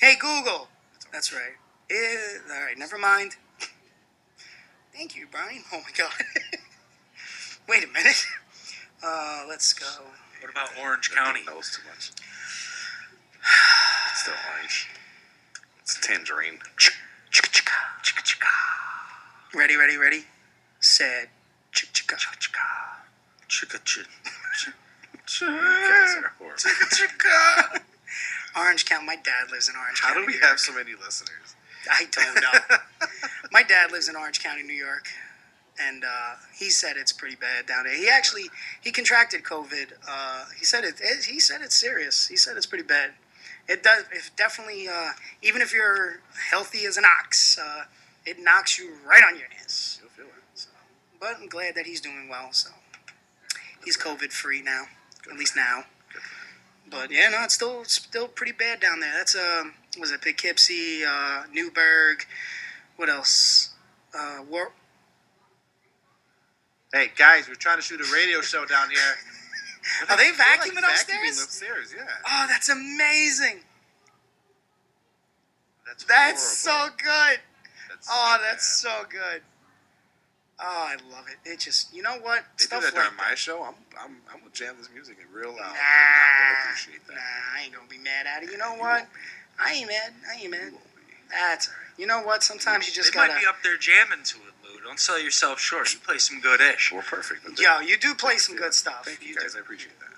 [0.00, 0.68] Hey Google.
[1.12, 1.56] That's right.
[1.90, 3.36] Eh, all right, never mind.
[4.94, 5.62] Thank you, Brian.
[5.72, 6.12] Oh my God.
[7.68, 8.24] Wait a minute.
[9.02, 9.86] Uh, let's go.
[10.40, 11.40] What about Orange County?
[11.46, 12.10] knows too much.
[14.10, 14.88] It's still orange.
[15.88, 16.58] It's tangerine.
[19.54, 20.24] Ready, ready, ready.
[20.80, 21.28] Said.
[21.72, 22.18] Chick chicka.
[23.48, 23.78] Chicka
[25.40, 26.32] guys are.
[28.62, 29.06] Orange County.
[29.06, 30.20] My dad lives in Orange How County.
[30.20, 30.50] How do we New York.
[30.50, 31.56] have so many listeners?
[31.90, 32.76] I don't know.
[33.52, 35.08] My dad lives in Orange County, New York,
[35.80, 37.96] and uh, he said it's pretty bad down there.
[37.96, 38.50] He actually
[38.82, 39.92] he contracted COVID.
[40.06, 41.00] Uh, he said it.
[41.26, 42.28] He said it's serious.
[42.28, 43.12] He said it's pretty bad.
[43.68, 44.04] It does.
[44.12, 44.88] It definitely.
[44.88, 45.10] Uh,
[45.42, 47.84] even if you're healthy as an ox, uh,
[48.24, 49.98] it knocks you right on your ass.
[50.00, 50.42] You'll feel it.
[50.54, 50.70] So,
[51.20, 52.48] but I'm glad that he's doing well.
[52.52, 52.70] So
[53.84, 54.84] he's COVID free now,
[55.30, 55.84] at least now.
[56.90, 59.12] But yeah, no, it's still still pretty bad down there.
[59.14, 62.24] That's um, was it Poughkeepsie, uh, Newburgh,
[62.96, 63.74] what else?
[64.16, 64.72] Uh, War-
[66.92, 68.98] Hey guys, we're trying to shoot a radio show down here.
[70.08, 71.42] Are they vacuuming like, upstairs?
[71.42, 72.04] Upstairs, yeah.
[72.26, 73.60] Oh, that's amazing.
[75.86, 77.40] That's That's so good.
[77.88, 78.90] That's Oh, so that's bad.
[78.90, 79.42] so good.
[80.60, 81.48] Oh, I love it.
[81.48, 82.44] It just, you know what?
[82.58, 83.62] They do Stuff that like during my show.
[83.62, 85.58] I'm, I'm, I'm gonna jam this music in real loud.
[85.58, 87.14] Nah, gonna appreciate that.
[87.14, 88.50] nah, I ain't gonna be mad at it.
[88.50, 89.06] You know what?
[89.58, 90.12] I ain't mad.
[90.28, 90.72] I ain't mad.
[91.30, 92.42] That's you know what?
[92.42, 93.34] Sometimes you just they gotta.
[93.34, 94.54] might be up there jamming to it.
[94.88, 95.92] Don't sell yourself short.
[95.92, 96.90] You play some good ish.
[96.90, 97.60] We're perfect.
[97.60, 99.04] Yo, you do play some good stuff.
[99.04, 99.40] Thank you do.
[99.40, 99.54] guys.
[99.54, 100.08] I appreciate that.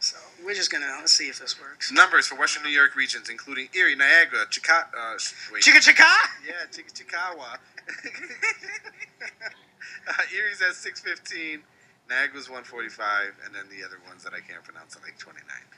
[0.00, 1.92] So we're just gonna let's see if this works.
[1.92, 5.14] Numbers for Western New York regions, including Erie, Niagara, Chica, uh,
[5.52, 6.10] wait, Chicka chicka.
[6.44, 7.54] yeah, Chica, Chickawa.
[10.08, 11.62] uh, Erie's at six fifteen,
[12.08, 15.18] Niagara's one forty five, and then the other ones that I can't pronounce are like
[15.20, 15.68] twenty nine.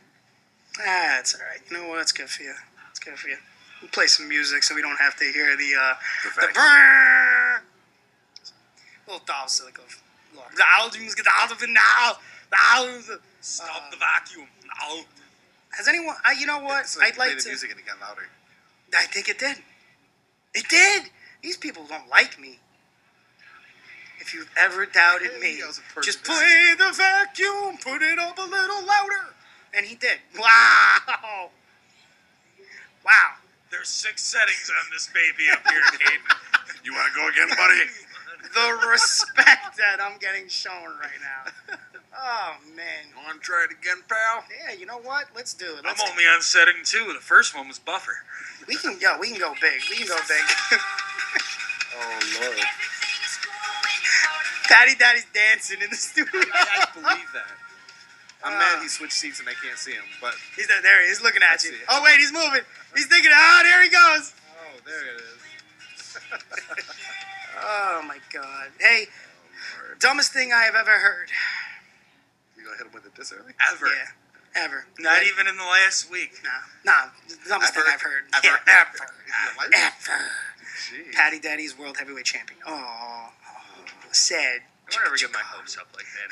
[0.87, 1.61] Ah, it's all right.
[1.71, 2.01] You know what?
[2.01, 2.55] It's good for you.
[2.89, 3.37] It's good for you.
[3.83, 5.95] We'll play some music so we don't have to hear the uh,
[6.55, 7.72] The.
[9.07, 10.03] Little dolls like of
[10.57, 12.13] the albums get out of it now.
[12.51, 13.11] The albums.
[13.41, 14.47] Stop Uh, the vacuum.
[14.81, 15.03] No.
[15.77, 16.15] Has anyone?
[16.25, 16.87] I, you know what?
[16.89, 17.49] So you I'd play like the to.
[17.49, 18.29] music and it got louder.
[18.97, 19.57] I think it did.
[20.55, 21.11] It did.
[21.43, 22.59] These people don't like me.
[24.21, 28.19] If you've ever doubted me, That was a perfect just play the vacuum, put it
[28.19, 29.35] up a little louder.
[29.75, 30.19] And he did.
[30.39, 31.51] Wow.
[33.05, 33.31] Wow.
[33.71, 36.37] There's six settings on this baby up here, Caden.
[36.85, 37.91] You want to go again, buddy?
[38.55, 41.77] The respect that I'm getting shown right now.
[42.15, 43.09] Oh, man.
[43.09, 44.45] You want to try it again, pal?
[44.53, 45.27] Yeah, you know what?
[45.35, 45.79] Let's do it.
[45.79, 47.11] I'm Let's only on setting two.
[47.15, 48.13] The first one was buffer.
[48.69, 49.17] we can go.
[49.19, 49.81] We can go big.
[49.91, 50.81] We can go big.
[51.95, 52.57] Oh lord.
[54.69, 56.41] Daddy, Daddy's dancing in the studio.
[56.55, 57.53] I, I believe that.
[58.45, 60.81] I'm mad he switched seats and I can't see him, but He's there.
[60.81, 61.75] There he is, looking at I you.
[61.91, 62.63] Oh wait, he's moving.
[62.97, 63.31] He's thinking.
[63.35, 64.33] Ah, there he goes.
[64.57, 66.17] oh, there it is.
[67.61, 68.69] Oh my god.
[68.81, 69.07] Hey,
[69.99, 71.29] dumbest thing I have ever heard.
[72.57, 73.53] You gonna hit him with it this early?
[73.73, 73.87] Ever.
[73.87, 74.87] Yeah, ever.
[74.99, 76.41] Not Like, even in the last week.
[76.45, 76.51] Nah,
[76.85, 77.11] nah.
[77.29, 78.25] The dumbest thing I've heard.
[78.35, 78.47] Ever.
[78.47, 78.89] Yeah, Ever.
[78.89, 79.13] ever.
[79.27, 80.09] In your life?
[80.09, 80.23] Ever.
[81.09, 81.15] Jeez.
[81.15, 82.61] Patty Daddy's world heavyweight champion.
[82.67, 83.29] Oh,
[84.13, 84.63] sad.
[84.91, 86.29] I won't ever get my hopes up like that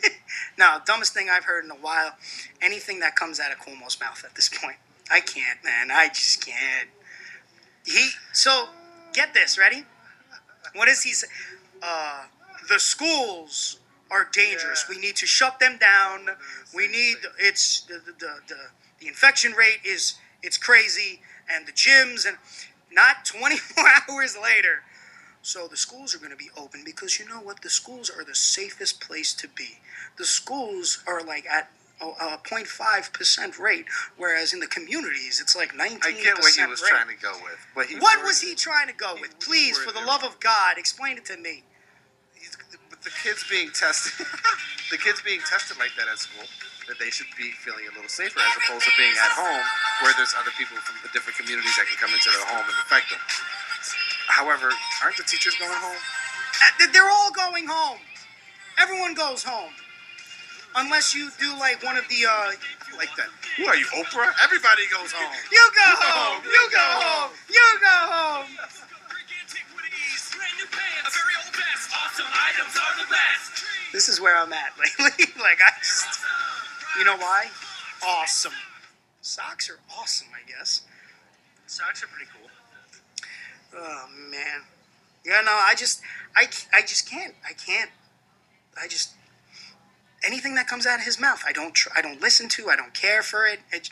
[0.00, 0.18] again.
[0.58, 2.12] No, dumbest thing I've heard in a while.
[2.60, 4.76] Anything that comes out of Cuomo's mouth at this point.
[5.10, 5.90] I can't, man.
[5.90, 6.88] I just can't.
[7.86, 8.66] He so
[9.14, 9.84] get this, ready?
[10.74, 11.26] What does he say?
[11.82, 12.24] Uh,
[12.68, 13.78] the schools
[14.10, 14.84] are dangerous.
[14.88, 14.96] Yeah.
[14.96, 16.28] We need to shut them down.
[16.74, 18.60] We need it's the the, the the
[19.00, 21.20] the infection rate is it's crazy
[21.52, 22.36] and the gyms and
[22.92, 24.82] not 24 hours later.
[25.42, 27.62] So the schools are going to be open because you know what?
[27.62, 29.80] The schools are the safest place to be.
[30.16, 31.70] The schools are like at
[32.10, 33.86] a 0.5% rate,
[34.16, 36.04] whereas in the communities it's like 19%.
[36.04, 36.88] I get what he was rate.
[36.90, 39.38] trying to go with, but he What was he trying to go with?
[39.40, 41.64] Please, for the love of God, explain it to me.
[42.34, 42.56] He's,
[42.90, 44.26] with the kids being tested,
[44.90, 46.44] the kids being tested like that at school,
[46.88, 49.62] that they should be feeling a little safer as opposed to being at home
[50.02, 52.76] where there's other people from the different communities that can come into their home and
[52.82, 53.22] infect them.
[54.26, 54.70] However,
[55.02, 55.96] aren't the teachers going home?
[55.96, 57.98] Uh, They're all going home.
[58.78, 59.70] Everyone goes home.
[60.74, 62.52] Unless you do like one of the, uh,
[62.96, 63.28] Like that?
[63.56, 64.32] Who are you, Oprah?
[64.42, 65.32] Everybody goes home.
[65.52, 68.46] you go home, you go home, you go home.
[73.92, 75.26] This is where I'm at lately.
[75.38, 76.20] like I just,
[76.98, 77.46] you know why?
[78.04, 78.52] Awesome.
[79.20, 80.82] Socks are awesome, I guess.
[81.66, 82.48] Socks are pretty cool.
[83.76, 84.62] Oh man.
[85.24, 86.00] Yeah, no, I just,
[86.34, 87.34] I, I just can't.
[87.48, 87.90] I can't.
[88.82, 89.12] I just
[90.56, 92.68] that comes out of his mouth, I don't, tr- I don't listen to.
[92.68, 93.60] I don't care for it.
[93.70, 93.88] it.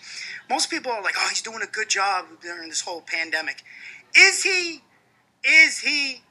[0.49, 3.63] Most people are like, oh, he's doing a good job during this whole pandemic.
[4.17, 4.83] Is he?
[5.45, 6.23] Is he?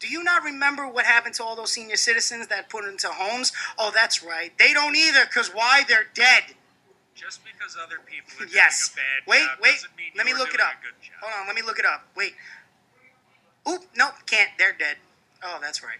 [0.00, 3.52] Do you not remember what happened to all those senior citizens that put into homes?
[3.78, 4.52] Oh, that's right.
[4.58, 5.82] They don't either, cause why?
[5.88, 6.54] They're dead.
[7.14, 8.90] Just because other people are Yes.
[8.94, 9.72] doing a bad Wait, job wait.
[9.74, 10.72] doesn't mean Let me look it up.
[10.80, 11.14] a good job.
[11.22, 11.46] Hold on.
[11.48, 12.04] Let me look it up.
[12.16, 12.34] Wait.
[13.68, 13.82] Oop.
[13.96, 14.14] Nope.
[14.26, 14.50] Can't.
[14.58, 14.96] They're dead.
[15.42, 15.98] Oh, that's right.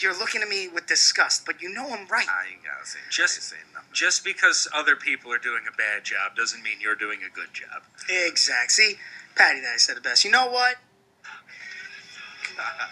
[0.00, 2.26] You're looking at me with disgust, but you know I'm right.
[2.28, 3.88] I ain't gotta say, Just- ain't nothing.
[3.92, 7.52] Just because other people are doing a bad job doesn't mean you're doing a good
[7.52, 7.82] job.
[8.08, 8.72] Exact.
[8.72, 8.96] See,
[9.36, 10.24] Patty, that I said it best.
[10.24, 10.76] You know what?
[12.56, 12.64] God.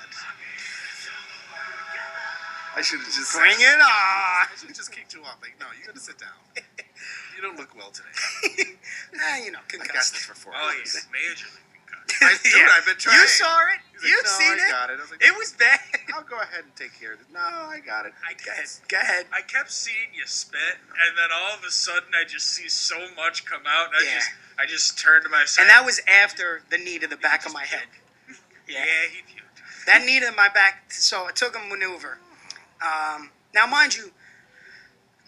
[2.76, 3.80] I should have just Bring it on.
[3.82, 5.38] I should have just kicked you off.
[5.42, 6.30] Like, no, you gotta sit down.
[7.36, 8.08] You don't look well today.
[9.18, 10.92] Ah, you know, I got this for four Oh weeks.
[10.94, 11.69] yeah, majorly concussed.
[12.22, 13.18] I, dude, I've been trying.
[13.20, 13.80] You saw it.
[13.92, 14.70] He's like, You've no, seen I it.
[14.70, 14.98] got it.
[14.98, 15.80] I was like, It was bad.
[16.14, 17.26] I'll go ahead and take care of it.
[17.32, 18.12] No, I got it.
[18.26, 18.64] I Go ahead.
[18.64, 19.26] kept, Go ahead.
[19.32, 22.96] I kept seeing you spit, and then all of a sudden I just see so
[23.16, 24.14] much come out, and I Yeah.
[24.16, 25.62] just I just turned to my side.
[25.62, 27.88] And that was after the knee to the back of my head.
[28.68, 29.86] yeah, he puked.
[29.86, 32.18] That knee to my back, so it took a maneuver.
[32.84, 34.12] Um, now, mind you,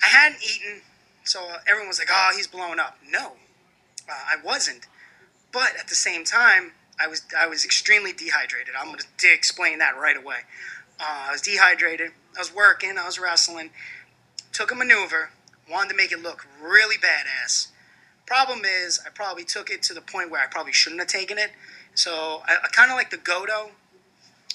[0.03, 0.83] I hadn't eaten,
[1.25, 3.33] so everyone was like, "Oh, he's blowing up." No,
[4.09, 4.87] uh, I wasn't.
[5.53, 8.75] But at the same time, I was I was extremely dehydrated.
[8.79, 10.39] I'm going to explain that right away.
[11.01, 12.13] Uh, I was dehydrated.
[12.37, 12.97] I was working.
[12.99, 13.71] I was wrestling.
[14.53, 15.31] Took a maneuver.
[15.71, 17.69] Wanted to make it look really badass.
[18.27, 21.39] Problem is, I probably took it to the point where I probably shouldn't have taken
[21.39, 21.51] it.
[21.95, 23.71] So I, I kind of like the Godo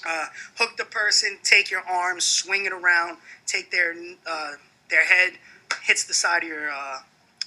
[0.06, 0.26] uh,
[0.56, 3.94] hook the person, take your arms, swing it around, take their
[4.26, 4.52] uh,
[4.90, 5.34] their head,
[5.82, 6.98] hits the side of your uh,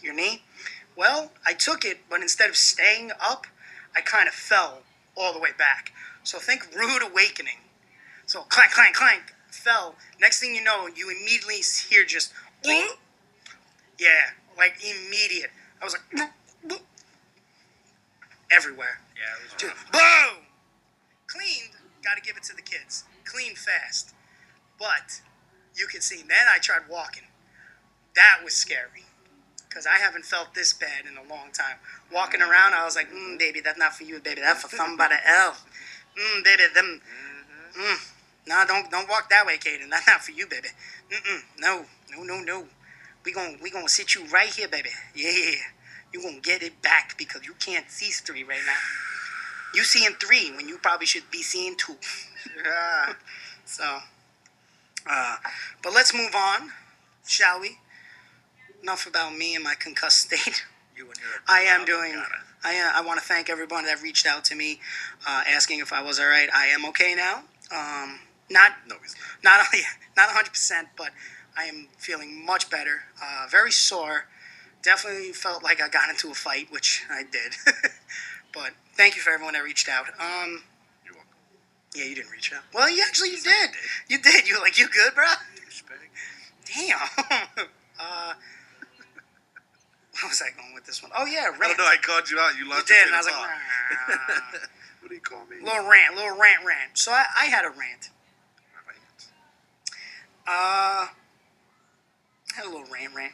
[0.01, 0.43] your knee.
[0.95, 3.47] Well, I took it, but instead of staying up,
[3.95, 4.81] I kind of fell
[5.15, 5.91] all the way back.
[6.23, 7.59] So think rude awakening.
[8.25, 9.95] So clank, clank, clank, fell.
[10.19, 12.31] Next thing you know, you immediately hear just,
[12.63, 15.51] yeah, like immediate.
[15.81, 16.31] I was like,
[18.51, 18.99] everywhere.
[19.15, 20.45] Yeah, it was Dude, boom!
[21.27, 23.03] Cleaned, gotta give it to the kids.
[23.25, 24.13] Clean fast.
[24.77, 25.21] But
[25.75, 27.23] you can see, then I tried walking.
[28.15, 29.05] That was scary.
[29.71, 31.77] Because I haven't felt this bad in a long time.
[32.13, 34.41] Walking around, I was like, mm, baby, that's not for you, baby.
[34.41, 35.63] That's for somebody else.
[36.19, 37.01] Mm, baby, them.
[37.79, 38.11] Mm.
[38.47, 39.89] No, don't don't walk that way, Caden.
[39.89, 40.67] That's not for you, baby.
[41.09, 41.39] Mm-mm.
[41.57, 42.65] No, no, no, no.
[43.23, 44.89] We gon' we gonna sit you right here, baby.
[45.15, 45.55] Yeah, yeah, yeah.
[46.13, 48.77] you gonna get it back because you can't see three right now.
[49.73, 51.95] You seeing three when you probably should be seeing two.
[52.63, 53.13] Yeah.
[53.63, 53.99] So,
[55.09, 55.37] uh,
[55.81, 56.71] but let's move on,
[57.25, 57.77] shall we?
[58.81, 60.65] Enough about me and my concussed state.
[60.93, 62.21] You and your I am doing.
[62.65, 64.81] I uh, I want to thank everyone that reached out to me,
[65.25, 66.49] uh, asking if I was all right.
[66.53, 67.43] I am okay now.
[67.71, 68.19] Um,
[68.49, 69.59] not No, he's not.
[69.61, 69.79] not yeah,
[70.17, 71.11] not 100 percent, but
[71.57, 73.03] I am feeling much better.
[73.23, 74.25] Uh, very sore.
[74.83, 77.53] Definitely felt like I got into a fight, which I did.
[78.53, 80.07] but thank you for everyone that reached out.
[80.19, 80.63] Um,
[81.05, 81.15] You're
[81.95, 82.63] Yeah, you didn't reach out.
[82.73, 83.69] Well, you actually you did.
[84.09, 84.47] You did.
[84.47, 85.25] You were like, you good, bro?
[86.75, 86.99] Damn.
[87.99, 88.33] uh,
[90.23, 91.11] where was I going with this one?
[91.17, 91.83] Oh yeah, I don't know.
[91.83, 92.57] I called you out.
[92.57, 92.89] You lost.
[92.89, 94.59] You did, and I was like, "Nah."
[95.01, 95.57] what do you call me?
[95.63, 96.97] little rant, little rant, rant.
[96.97, 98.09] So I, I had a rant.
[100.47, 101.09] Uh, I
[102.55, 103.33] had a little rant, rant.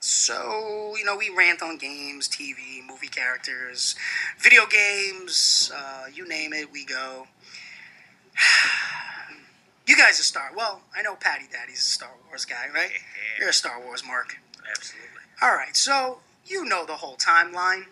[0.00, 3.96] So you know, we rant on games, TV, movie characters,
[4.38, 7.26] video games, uh, you name it, we go.
[9.88, 10.50] You guys are Star.
[10.52, 12.90] Well, I know Patty Daddy's a Star Wars guy, right?
[13.38, 14.36] You're a Star Wars mark.
[14.70, 15.08] Absolutely.
[15.42, 17.84] All right, so you know the whole timeline.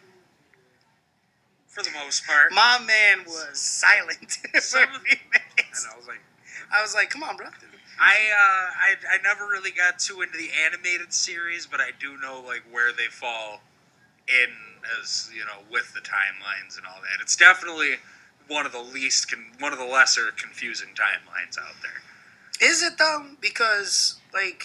[1.69, 2.53] For the most part.
[2.53, 5.85] My man was silent for a Some- few minutes.
[5.85, 6.21] And I was like,
[6.73, 7.47] I was like, "Come on, bro."
[8.01, 12.17] I uh, I I never really got too into the animated series, but I do
[12.19, 13.63] know like where they fall
[14.29, 14.51] in
[15.01, 17.21] as you know with the timelines and all that.
[17.21, 17.97] It's definitely
[18.49, 22.69] one of the least con- one of the lesser confusing timelines out there.
[22.69, 23.27] Is it though?
[23.41, 24.65] Because like,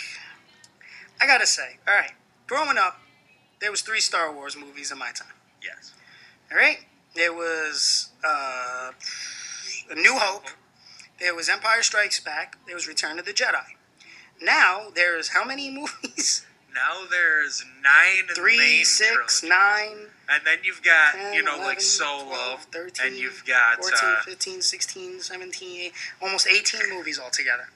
[1.22, 2.12] I gotta say, all right,
[2.48, 3.00] growing up,
[3.60, 5.34] there was three Star Wars movies in my time.
[5.64, 5.94] Yes.
[6.52, 6.80] All right,
[7.16, 8.92] there was uh,
[9.92, 10.46] A New Hope.
[11.20, 12.58] There was Empire Strikes Back.
[12.66, 13.64] There was Return of the Jedi.
[14.42, 16.46] Now there's how many movies?
[16.74, 21.66] Now there's nine Three, main six, nine, and then you've got 10, you know 11,
[21.66, 26.90] like Solo, 12, 13, and you've got 14, uh, 15, 16, 17, eight- almost 18
[26.92, 27.70] movies altogether.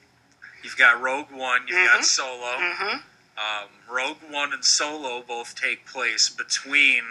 [0.62, 1.86] you've got Rogue One, you've Mhm.
[1.92, 2.56] got Solo.
[2.56, 2.98] Mm-hmm.
[3.36, 7.02] Um, Rogue One and Solo both take place between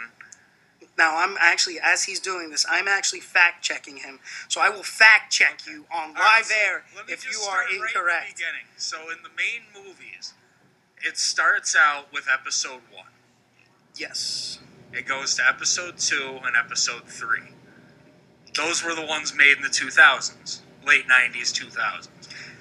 [0.96, 4.20] Now I'm actually, as he's doing this, I'm actually fact checking him.
[4.48, 7.58] So I will fact check you on live right, so air if you are start
[7.66, 8.36] right in the incorrect.
[8.36, 8.66] beginning.
[8.76, 10.32] So in the main movies,
[11.02, 13.12] it starts out with episode one.
[13.96, 14.58] yes.
[14.92, 17.50] It goes to episode two and episode three.
[18.54, 22.08] Those were the ones made in the 2000s, late 90s, 2000s.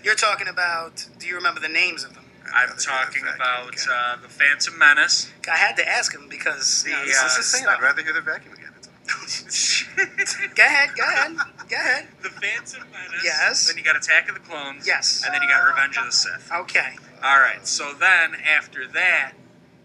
[0.04, 1.08] You're talking about.
[1.20, 2.23] Do you remember the names of them?
[2.54, 5.32] I'm talking about vacuum uh, the Phantom Menace.
[5.52, 6.84] I had to ask him because.
[6.86, 7.66] you know, The, this uh, is I'm his just saying.
[7.68, 8.70] I'd rather hear the vacuum again.
[10.56, 11.36] Go ahead, go ahead,
[11.70, 12.08] go ahead.
[12.22, 13.22] the Phantom Menace.
[13.24, 13.68] Yes.
[13.68, 14.88] Then you got Attack of the Clones.
[14.88, 15.24] Yes.
[15.26, 16.50] And then you got Revenge of the Sith.
[16.52, 16.96] Okay.
[17.24, 17.68] All right.
[17.68, 19.34] So then after that,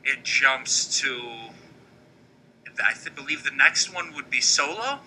[0.05, 1.21] it jumps to.
[2.83, 5.01] I th- believe the next one would be Solo.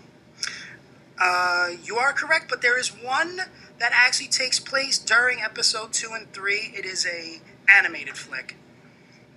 [1.18, 3.40] Uh, you are correct, but there is one
[3.82, 6.72] that actually takes place during episode two and three.
[6.78, 8.56] It is a animated flick,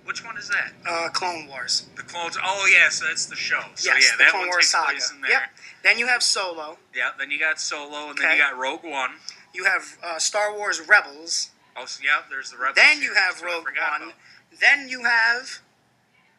[0.05, 0.71] Which one is that?
[0.87, 1.87] uh, Clone Wars.
[1.95, 2.37] The clones.
[2.41, 3.61] Oh yeah, so that's the show.
[3.75, 4.91] So yes, yeah, the that Clone one Wars takes saga.
[4.91, 5.31] place in there.
[5.31, 5.41] Yep.
[5.83, 6.77] Then you have Solo.
[6.95, 7.09] Yeah.
[7.17, 9.11] Then you got Solo, and then you got Rogue One.
[9.53, 11.51] You have uh, Star Wars Rebels.
[11.77, 12.21] Oh, so yeah.
[12.29, 12.75] There's the Rebels.
[12.75, 14.01] Then you have that's what I Rogue One.
[14.09, 14.13] about.
[14.61, 15.59] Then you have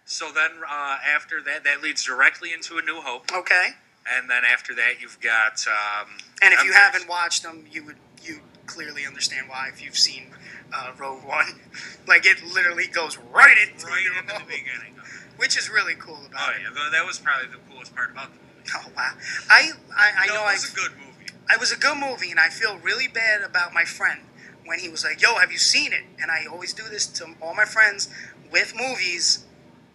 [0.05, 3.71] So then uh, after that, that leads directly into A New Hope, okay.
[4.15, 5.65] And then after that, you've got.
[5.67, 6.09] Um,
[6.43, 9.99] And if you Empire- haven't watched them, you would you clearly understand why if you've
[9.99, 10.35] seen
[10.73, 11.61] uh, Rogue One.
[12.07, 14.95] like it literally goes right into, right into the beginning.
[15.37, 16.63] which is really cool Oh about it.
[16.63, 18.71] yeah, though that was probably the coolest part about the movie.
[18.75, 19.13] Oh wow!
[19.51, 21.27] I I, I no, know it I was a good movie.
[21.51, 24.21] it was a good movie, and I feel really bad about my friend
[24.65, 27.35] when he was like, "Yo, have you seen it?" And I always do this to
[27.41, 28.09] all my friends
[28.51, 29.45] with movies.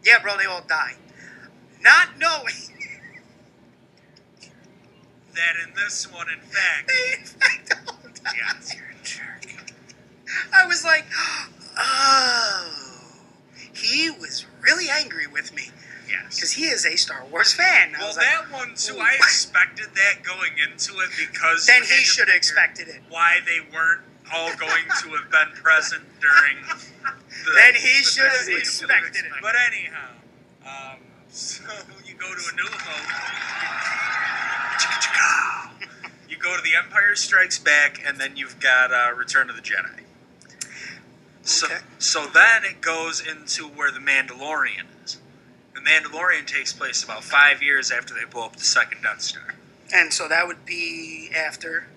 [0.03, 0.95] Yeah, bro, they all die.
[1.81, 2.70] Not knowing
[5.35, 8.31] That in this one, in fact, they in fact all die.
[8.35, 9.63] yes, you're a jerk.
[10.53, 11.05] I was like,
[11.77, 12.71] oh,
[13.73, 15.63] he was really angry with me
[16.09, 16.35] Yes.
[16.35, 17.93] because he is a Star Wars fan.
[17.95, 18.95] I Well, was like, that one too.
[18.95, 18.99] ooh.
[18.99, 23.01] I expected that going into it because then he should have expected it.
[23.09, 24.01] why they weren't
[24.33, 26.57] all going to have been present during.
[27.45, 29.31] The, Then he should have expected it.
[29.41, 30.09] But anyhow,
[30.63, 30.99] um,
[31.31, 31.63] so
[32.05, 33.07] you go to a New Hope.
[36.29, 39.61] You go to the Empire Strikes Back, and then you've got uh, Return of the
[39.61, 40.01] Jedi.
[41.43, 41.77] So, Okay.
[41.99, 45.17] so then it goes into where the Mandalorian is.
[45.73, 49.55] The Mandalorian takes place about five years after they blow up the second Death Star,
[49.93, 51.87] And so that would be after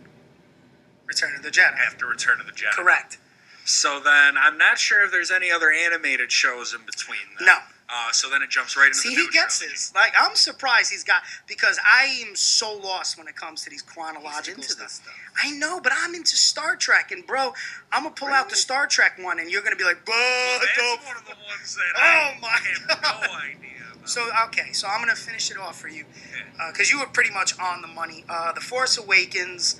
[1.06, 1.76] Return of the Jedi.
[1.86, 2.70] after Return of the Jedi.
[2.72, 3.18] Correct.
[3.66, 7.18] So then I'm not sure if there's any other animated shows in between.
[7.38, 7.46] Then.
[7.46, 7.58] No.
[7.86, 9.74] Uh, so then it jumps right into See, the he gets trilogy.
[9.74, 9.92] this.
[9.94, 13.82] Like, I'm surprised he's got because I am so lost when it comes to these
[13.82, 14.86] chronological into stuff.
[14.86, 15.14] this stuff.
[15.42, 17.52] I know, but I'm into Star Trek, and bro,
[17.92, 20.60] I'm gonna pull out the Star Trek one, and you're gonna be like, "But Well,
[20.60, 23.28] the that's one of the ones that Oh I my have God.
[23.28, 23.70] no idea.
[23.92, 24.08] About.
[24.08, 26.04] So okay, so I'm gonna finish it off for you
[26.34, 26.70] Yeah.
[26.72, 28.24] because you were pretty much on the money.
[28.30, 29.78] Uh, the Force Awakens,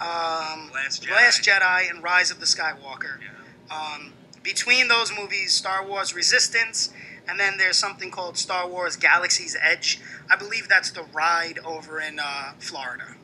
[0.00, 1.10] um, Last Jedi.
[1.10, 3.18] Last Jedi, and Rise of the Skywalker.
[3.20, 3.76] Yeah.
[3.76, 6.90] Um, between those movies, Star Wars Resistance,
[7.30, 10.00] and then there's something called Star Wars Galaxy's Edge.
[10.28, 13.14] I believe that's the ride over in uh, Florida.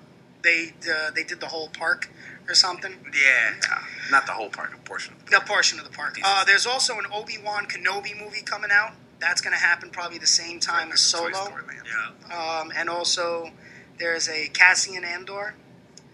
[0.42, 2.08] they uh, they did the whole park
[2.48, 2.92] or something.
[3.12, 3.54] Yeah.
[3.62, 3.78] Yeah,
[4.10, 5.34] not the whole park, a portion of it.
[5.34, 6.18] A portion of the park.
[6.24, 8.92] Uh, there's also an Obi Wan Kenobi movie coming out.
[9.18, 11.32] That's gonna happen probably the same time as Solo.
[11.32, 11.82] Story Land.
[12.30, 12.60] Yeah.
[12.60, 13.50] Um, and also
[13.98, 15.54] there's a Cassian Andor,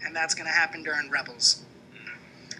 [0.04, 1.64] and that's gonna happen during Rebels.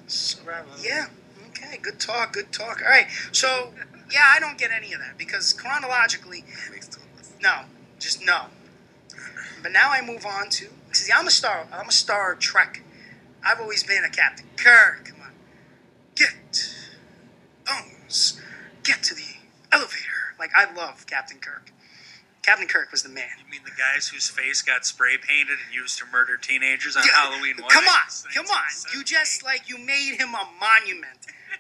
[0.08, 0.84] So, Rebels.
[0.84, 1.06] yeah.
[1.48, 1.78] Okay.
[1.80, 2.32] Good talk.
[2.34, 2.82] Good talk.
[2.84, 3.06] All right.
[3.30, 3.72] So
[4.12, 7.32] yeah, I don't get any of that because chronologically, Makes total sense.
[7.42, 7.60] no,
[7.98, 8.46] just no.
[9.62, 11.12] But now I move on to see.
[11.16, 11.66] I'm a star.
[11.72, 12.82] I'm a Star Trek.
[13.44, 15.06] I've always been a Captain Kirk.
[15.06, 15.32] Come on,
[16.16, 16.74] get
[17.66, 18.40] Bones.
[18.82, 19.36] Get to the
[19.70, 20.34] elevator.
[20.38, 21.70] Like I love Captain Kirk.
[22.42, 23.28] Captain Kirk was the man.
[23.38, 27.04] You mean the guys whose face got spray painted and used to murder teenagers on
[27.06, 27.54] Yeah, Halloween?
[27.68, 28.00] Come on,
[28.34, 28.62] come on.
[28.92, 31.18] You just like you made him a monument.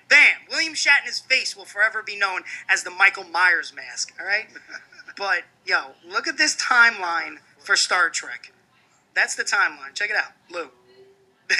[0.08, 0.46] Bam!
[0.50, 4.14] William Shatner's face will forever be known as the Michael Myers mask.
[4.20, 4.46] All right,
[5.16, 8.52] but yo, look at this timeline for Star Trek.
[9.14, 9.94] That's the timeline.
[9.94, 10.70] Check it out, Lou.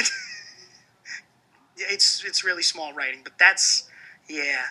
[1.77, 3.89] It's it's really small writing, but that's
[4.29, 4.65] yeah.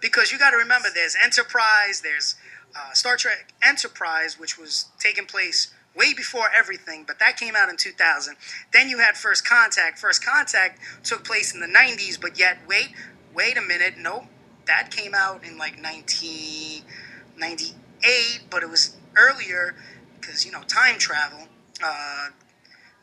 [0.00, 2.36] Because you got to remember, there's Enterprise, there's
[2.74, 7.68] uh, Star Trek Enterprise, which was taking place way before everything, but that came out
[7.68, 8.36] in 2000.
[8.72, 9.98] Then you had First Contact.
[9.98, 12.90] First Contact took place in the 90s, but yet, wait,
[13.34, 14.24] wait a minute, nope,
[14.66, 19.74] that came out in like 1998, but it was earlier
[20.20, 21.48] because, you know, time travel.
[21.82, 22.28] Uh,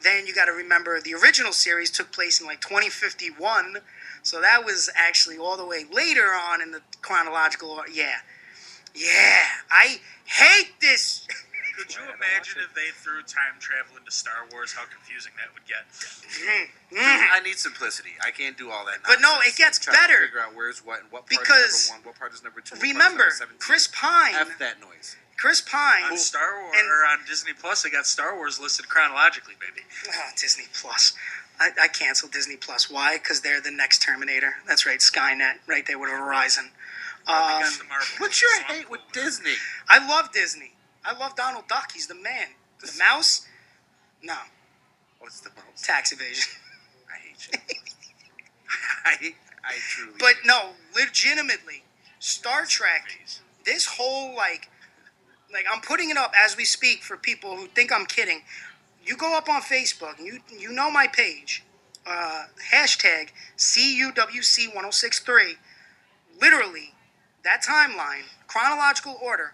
[0.04, 3.78] then you got to remember the original series took place in like 2051.
[4.24, 7.82] So that was actually all the way later on in the chronological.
[7.92, 8.18] Yeah.
[8.94, 9.44] Yeah.
[9.72, 11.28] I hate this.
[11.78, 14.74] Could you imagine if they threw time travel into Star Wars?
[14.74, 15.86] How confusing that would get.
[16.98, 18.12] I need simplicity.
[18.26, 19.00] I can't do all that.
[19.06, 20.26] But no, it gets Trying to better.
[20.26, 22.62] Figure out where's what and what part Because is number one, what part is number
[22.62, 22.76] two.
[22.76, 24.34] what part is Remember, number Chris Pine.
[24.36, 25.16] F that noise.
[25.38, 26.04] Chris Pine.
[26.12, 29.86] On Star Wars And- or on Disney Plus, they got Star Wars listed chronologically, baby.
[30.10, 31.14] Oh, Disney Plus.
[31.60, 32.90] I, I canceled Disney Plus.
[32.90, 33.18] Why?
[33.18, 34.56] Because they're the next Terminator.
[34.68, 36.70] That's right, Skynet, right there with Verizon.
[37.28, 39.54] They Um, got the Marvel What's your movies, so I'm hate with Disney?
[39.90, 40.72] I love Disney.
[41.06, 41.92] I love Donald Duck.
[41.94, 42.48] He's the man.
[42.82, 43.48] The mouse?
[44.22, 44.36] No.
[45.20, 45.82] What's the mouse?
[45.84, 46.54] Tax evasion.
[47.14, 47.60] I hate you.
[49.06, 49.34] I
[49.68, 50.14] I truly.
[50.20, 51.84] But no, legitimately,
[52.20, 53.20] Star Trek.
[53.66, 54.70] This whole like,
[55.52, 58.44] like I'm putting it up as we speak for people who think I'm kidding.
[59.06, 61.64] You go up on Facebook and you you know my page,
[62.06, 65.56] uh, hashtag CUWC1063.
[66.40, 66.94] Literally,
[67.44, 69.54] that timeline, chronological order,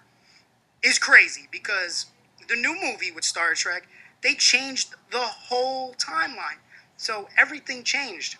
[0.83, 2.07] is crazy because
[2.47, 3.87] the new movie with Star Trek,
[4.21, 6.59] they changed the whole timeline.
[6.97, 8.37] So everything changed.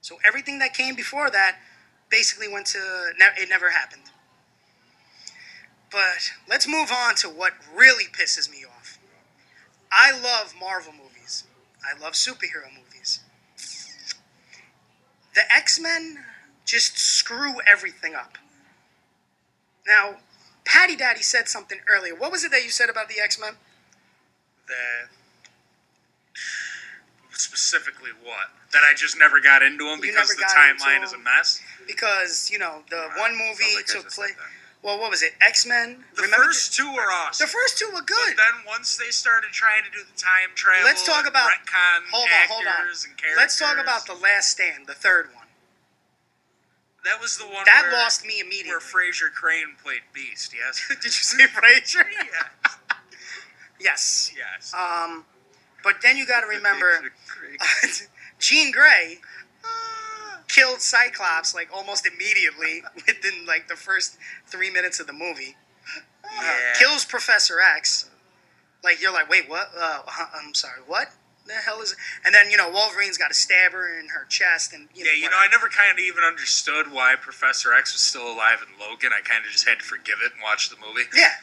[0.00, 1.56] So everything that came before that
[2.10, 4.02] basically went to it never happened.
[5.90, 8.98] But let's move on to what really pisses me off.
[9.92, 11.44] I love Marvel movies.
[11.84, 13.20] I love superhero movies.
[15.34, 16.18] The X-Men
[16.64, 18.38] just screw everything up.
[19.86, 20.16] Now,
[20.64, 22.14] Patty Daddy said something earlier.
[22.14, 23.54] What was it that you said about the X-Men?
[24.68, 25.08] That
[27.32, 28.48] specifically what?
[28.72, 31.60] That I just never got into them because the timeline is a mess.
[31.86, 34.32] Because, you know, the one movie like took place.
[34.82, 35.32] Well, what was it?
[35.40, 36.04] X-Men?
[36.16, 37.44] The Remember first two were awesome.
[37.46, 38.36] The first two were good.
[38.36, 41.48] But then once they started trying to do the time travel, Let's talk and about-
[41.48, 42.74] retcon hold on, actors hold on.
[43.08, 43.36] and characters.
[43.40, 45.43] Let's talk about the Last Stand, the third one.
[47.04, 48.70] That was the one That where, lost me immediately.
[48.70, 50.54] where Frasier Crane played Beast.
[50.54, 50.82] Yes.
[50.88, 52.04] Did you see Frasier?
[53.80, 54.32] yes.
[54.32, 54.32] yes.
[54.36, 54.74] Yes.
[54.74, 55.24] Um,
[55.82, 57.12] but then you got to remember,
[58.38, 59.18] Jean Grey
[60.48, 65.56] killed Cyclops like almost immediately within like the first three minutes of the movie.
[66.24, 66.72] Uh, yeah.
[66.78, 68.08] kills Professor X.
[68.82, 69.70] Like you're like, wait, what?
[69.78, 70.02] Uh,
[70.34, 71.08] I'm sorry, what?
[71.46, 71.98] The hell is it?
[72.24, 75.28] And then you know Wolverine's got a stabber in her chest, and you Yeah, you
[75.28, 79.10] know, I never kind of even understood why Professor X was still alive in Logan.
[79.16, 81.04] I kind of just had to forgive it and watch the movie.
[81.14, 81.36] Yeah.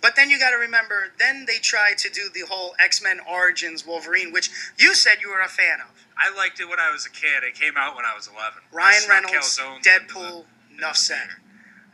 [0.00, 3.20] But then you got to remember, then they tried to do the whole X Men
[3.28, 6.06] Origins Wolverine, which you said you were a fan of.
[6.16, 7.42] I liked it when I was a kid.
[7.46, 8.62] It came out when I was 11.
[8.72, 10.44] Ryan Reynolds, Deadpool,
[10.76, 11.28] enough said.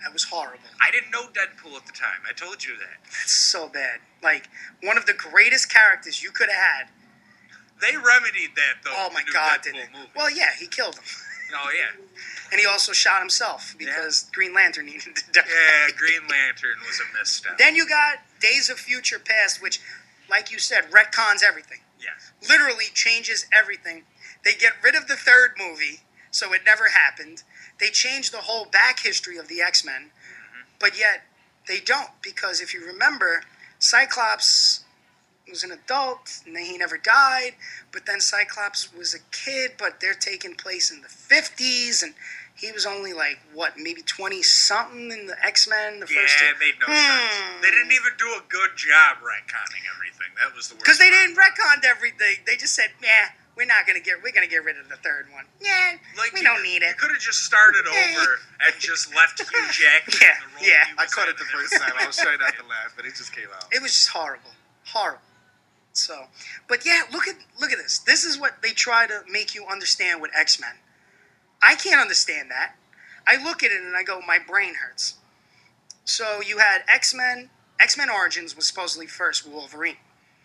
[0.03, 0.69] That was horrible.
[0.81, 2.25] I didn't know Deadpool at the time.
[2.29, 3.05] I told you that.
[3.23, 4.01] It's so bad.
[4.23, 4.49] Like,
[4.83, 6.87] one of the greatest characters you could have had.
[7.85, 8.95] They remedied that though.
[8.95, 9.89] Oh my God, Deadpool did it?
[10.17, 11.05] Well, yeah, he killed him.
[11.55, 12.01] oh yeah,
[12.51, 15.43] And he also shot himself because Green Lantern needed to die.
[15.47, 15.95] yeah.
[15.97, 17.59] Green Lantern was a misstep.
[17.59, 19.81] Then you got Days of Future Past, which,
[20.31, 21.81] like you said, retcons everything.
[22.01, 22.33] yes.
[22.49, 24.05] literally changes everything.
[24.45, 27.43] They get rid of the third movie, so it never happened.
[27.79, 30.69] They change the whole back history of the X Men, mm-hmm.
[30.79, 31.25] but yet
[31.67, 33.43] they don't because if you remember,
[33.79, 34.84] Cyclops
[35.51, 37.55] was an adult, and he never died.
[37.93, 42.15] But then Cyclops was a kid, but they're taking place in the 50s, and
[42.57, 46.01] he was only like, what, maybe 20 something in the X Men?
[46.01, 46.95] The Yeah, first it made no Hmm.
[46.95, 47.63] sense.
[47.63, 50.33] They didn't even do a good job retconning everything.
[50.41, 50.85] That was the worst.
[50.85, 52.43] Because they didn't retcon everything.
[52.47, 54.23] They just said, "Yeah, we're not gonna get.
[54.23, 55.47] We're gonna get rid of the third one.
[55.61, 59.15] Yeah, Like we you- don't need You it." could have just started over and just
[59.15, 60.85] left Hugh Jackman Yeah, in the role yeah.
[60.99, 61.93] I caught it the first time.
[61.99, 63.67] I was trying not to laugh, but it just came out.
[63.73, 64.55] It was just horrible,
[64.87, 65.21] horrible.
[65.95, 66.25] So,
[66.69, 67.99] but yeah, look at look at this.
[68.01, 70.73] This is what they try to make you understand with X Men.
[71.63, 72.75] I can't understand that.
[73.27, 75.15] I look at it and I go, my brain hurts.
[76.05, 77.49] So you had X Men.
[77.81, 79.97] X Men Origins was supposedly first Wolverine,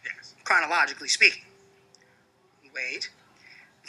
[0.06, 0.36] Yes.
[0.44, 1.44] chronologically speaking.
[2.74, 3.10] Wait.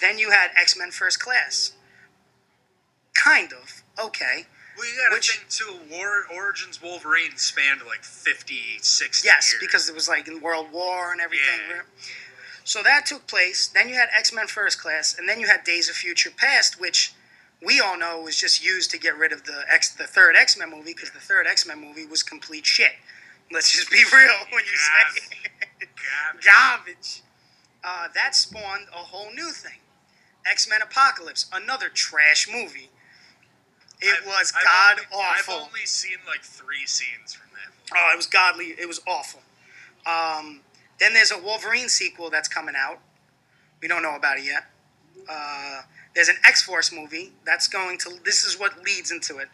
[0.00, 1.72] Then you had X Men First Class.
[3.14, 3.82] Kind of.
[4.02, 4.46] Okay.
[4.80, 5.78] Well, you got to Which- think too.
[5.94, 9.60] War Origins Wolverine spanned like 50, 60 Yes, years.
[9.60, 11.60] because it was like in World War and everything.
[11.68, 11.82] Yeah.
[12.64, 13.66] So that took place.
[13.66, 16.80] Then you had X Men First Class, and then you had Days of Future Past,
[16.80, 17.12] which
[17.62, 20.56] we all know was just used to get rid of the X, the third X
[20.56, 22.92] Men movie, because the third X Men movie was complete shit.
[23.52, 25.36] Let's just be real when you say
[25.82, 26.42] God.
[26.44, 27.22] garbage.
[27.84, 29.80] Uh, that spawned a whole new thing.
[30.46, 32.88] X Men Apocalypse, another trash movie.
[34.00, 35.54] It I've- was I've god only- awful.
[35.54, 37.90] I've only seen like three scenes from that movie.
[37.96, 38.74] Oh, it was godly.
[38.78, 39.42] It was awful.
[40.06, 40.60] Um,
[40.98, 43.00] then there's a Wolverine sequel that's coming out.
[43.82, 44.66] We don't know about it yet.
[45.28, 45.82] Uh,
[46.14, 48.18] there's an X Force movie that's going to.
[48.24, 49.48] This is what leads into it.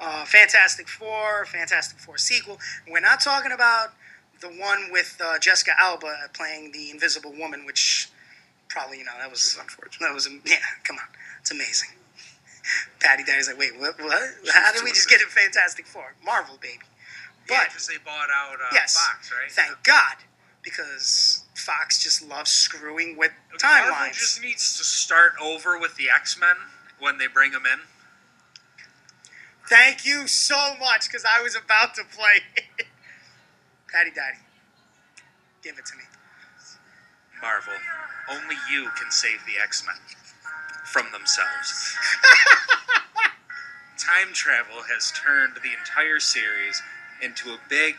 [0.00, 2.58] Uh, Fantastic Four, Fantastic Four sequel.
[2.88, 3.94] We're not talking about
[4.40, 8.08] the one with uh, Jessica Alba playing the Invisible Woman, which
[8.68, 10.06] probably you know that was unfortunate.
[10.06, 10.56] that was yeah.
[10.84, 11.08] Come on,
[11.40, 11.88] it's amazing.
[13.00, 13.98] Patty Daddy's like, wait, what?
[14.00, 14.22] What?
[14.52, 16.14] How did we just get a Fantastic Four?
[16.24, 16.80] Marvel, baby.
[17.50, 19.50] Yeah, But because they bought out uh, yes, Fox, right?
[19.50, 20.16] thank God,
[20.62, 24.12] because Fox just loves screwing with Marvel timelines.
[24.14, 26.56] just needs to start over with the X Men
[26.98, 27.80] when they bring them in.
[29.68, 32.40] Thank you so much, because I was about to play.
[33.92, 34.38] Patty Daddy,
[35.62, 36.04] give it to me.
[37.40, 37.72] Marvel,
[38.30, 39.96] only you can save the X Men
[40.92, 41.94] from themselves.
[43.98, 46.82] Time travel has turned the entire series
[47.22, 47.96] into a big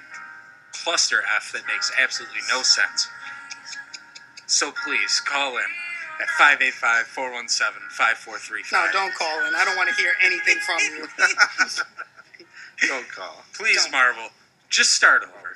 [0.74, 3.08] cluster F that makes absolutely no sense.
[4.48, 5.70] So please call in
[6.22, 8.74] at 585 417 5435.
[8.74, 9.54] No, don't call in.
[9.56, 11.08] I don't want to hear anything from you.
[12.88, 13.44] Don't call.
[13.54, 13.92] Please, Don't.
[13.92, 14.30] Marvel,
[14.70, 15.56] just start over.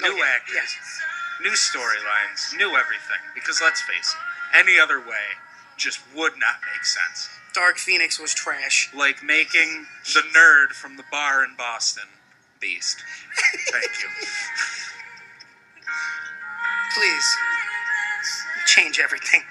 [0.00, 1.00] New Okay, actors, yes.
[1.42, 3.20] new storylines, new everything.
[3.34, 5.36] Because let's face it, any other way
[5.80, 7.28] just would not make sense.
[7.52, 8.90] Dark Phoenix was trash.
[8.96, 12.04] Like making the nerd from the bar in Boston
[12.60, 13.02] Beast.
[13.70, 14.08] Thank you.
[16.94, 17.36] Please
[18.66, 19.42] change everything,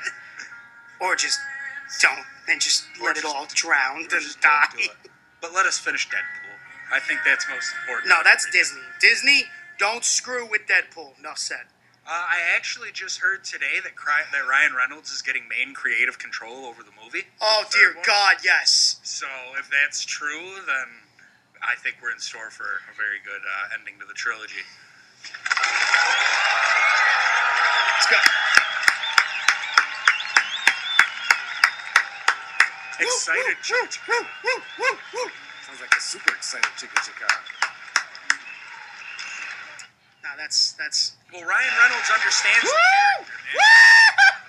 [1.02, 1.40] or just
[2.02, 4.68] don't, and just let it all drown and Just die.
[5.42, 6.96] But let us finish Deadpool.
[6.96, 8.10] I think that's most important.
[8.10, 8.82] No, that's Disney.
[9.00, 9.44] Disney,
[9.78, 11.18] don't screw with Deadpool.
[11.20, 11.66] Enough said.
[12.10, 16.18] Uh, I actually just heard today that Cry- that Ryan Reynolds is getting main creative
[16.18, 17.28] control over the movie.
[17.39, 18.03] Oh The dear one.
[18.03, 18.99] God, yes.
[19.03, 19.28] So
[19.60, 20.89] if that's true, then
[21.62, 24.66] I think we're in store for a very good uh, ending to the trilogy.
[27.93, 28.18] Let's go.
[32.99, 33.55] Excited.
[33.70, 35.30] Woo, woo, woo, woo, woo.
[35.62, 37.68] Sounds like a super excited chicka chicka.
[40.40, 41.16] No, that's that's.
[41.34, 44.40] Well, Ryan Reynolds understands the character, man.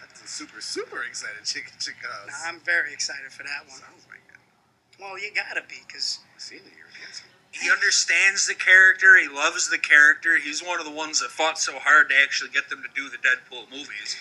[0.00, 2.10] That's a super super excited chicka chicka.
[2.26, 3.78] No, I'm very excited for that one.
[3.78, 5.00] Sounds like it.
[5.00, 6.72] Well, you gotta be, cause I've seen it.
[6.76, 7.26] You're dancing.
[7.52, 9.18] He understands the character.
[9.18, 10.38] He loves the character.
[10.38, 13.08] He's one of the ones that fought so hard to actually get them to do
[13.08, 14.16] the Deadpool movies.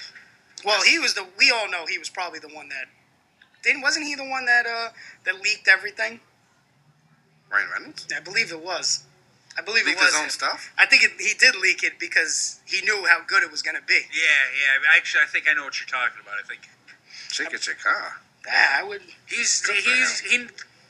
[0.66, 1.26] well, he was the.
[1.38, 2.86] We all know he was probably the one that.
[3.64, 4.90] Didn't wasn't he the one that uh
[5.26, 6.20] that leaked everything?
[7.52, 8.08] Ryan Reynolds.
[8.16, 9.04] I believe it was.
[9.58, 10.12] I believe Leaked it was.
[10.14, 10.30] his own him.
[10.30, 10.72] stuff.
[10.78, 13.84] I think it, he did leak it because he knew how good it was gonna
[13.86, 13.96] be.
[14.14, 14.96] Yeah, yeah.
[14.96, 16.36] Actually, I think I know what you're talking about.
[16.40, 16.62] I think
[17.30, 18.14] Chicka chicka.
[18.48, 19.02] Yeah, I would.
[19.28, 20.48] he's he's he.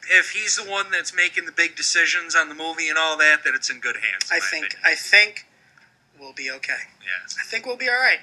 [0.09, 3.43] If he's the one that's making the big decisions on the movie and all that,
[3.45, 4.29] that it's in good hands.
[4.31, 4.65] in I think.
[4.73, 4.81] opinion.
[4.85, 5.45] I think
[6.19, 6.89] we'll be okay.
[7.05, 7.35] Yes.
[7.39, 8.19] I think we'll be all right.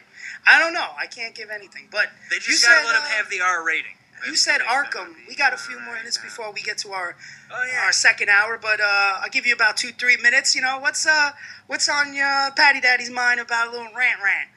[0.46, 0.88] I don't know.
[0.98, 3.40] I can't give anything, but They you just gotta said, let him uh, have the
[3.40, 3.94] R rating.
[4.26, 4.60] You said.
[4.62, 5.14] Arkham.
[5.28, 7.16] We got a few more minutes before we get to our
[7.52, 7.84] Oh yeah.
[7.84, 10.54] our second hour, but uh, I'll give you about two, three minutes.
[10.54, 11.30] You know, what's uh,
[11.66, 14.48] what's on your Patty Daddy's mind about a little rant, rant?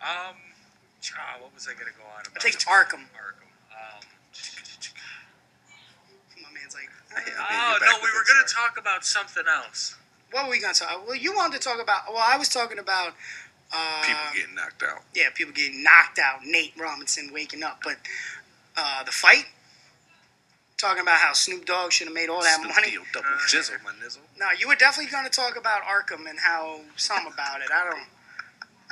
[0.00, 0.36] Um,
[1.16, 2.36] ah, what was I gonna go on about?
[2.36, 3.04] I think it's Arkham.
[3.14, 3.48] Arkham.
[3.74, 4.02] Um,
[6.42, 6.88] My man's like,
[7.50, 9.96] oh no, we were gonna talk about something else.
[10.30, 10.90] what were we gonna talk?
[10.92, 11.06] About?
[11.06, 12.02] Well, you wanted to talk about.
[12.08, 13.14] Well, I was talking about.
[13.72, 15.02] Uh, People getting knocked out.
[15.14, 16.40] yeah, people getting knocked out.
[16.44, 17.96] Nate Robinson waking up, but
[18.76, 19.44] uh, the fight.
[20.78, 22.92] Talking about how Snoop Dogg should have made all that Snoop money.
[22.92, 24.20] Deal, double Uh, jizzle, my nizzle.
[24.38, 27.68] No, you were definitely going to talk about Arkham and how some about it.
[27.74, 28.06] I don't.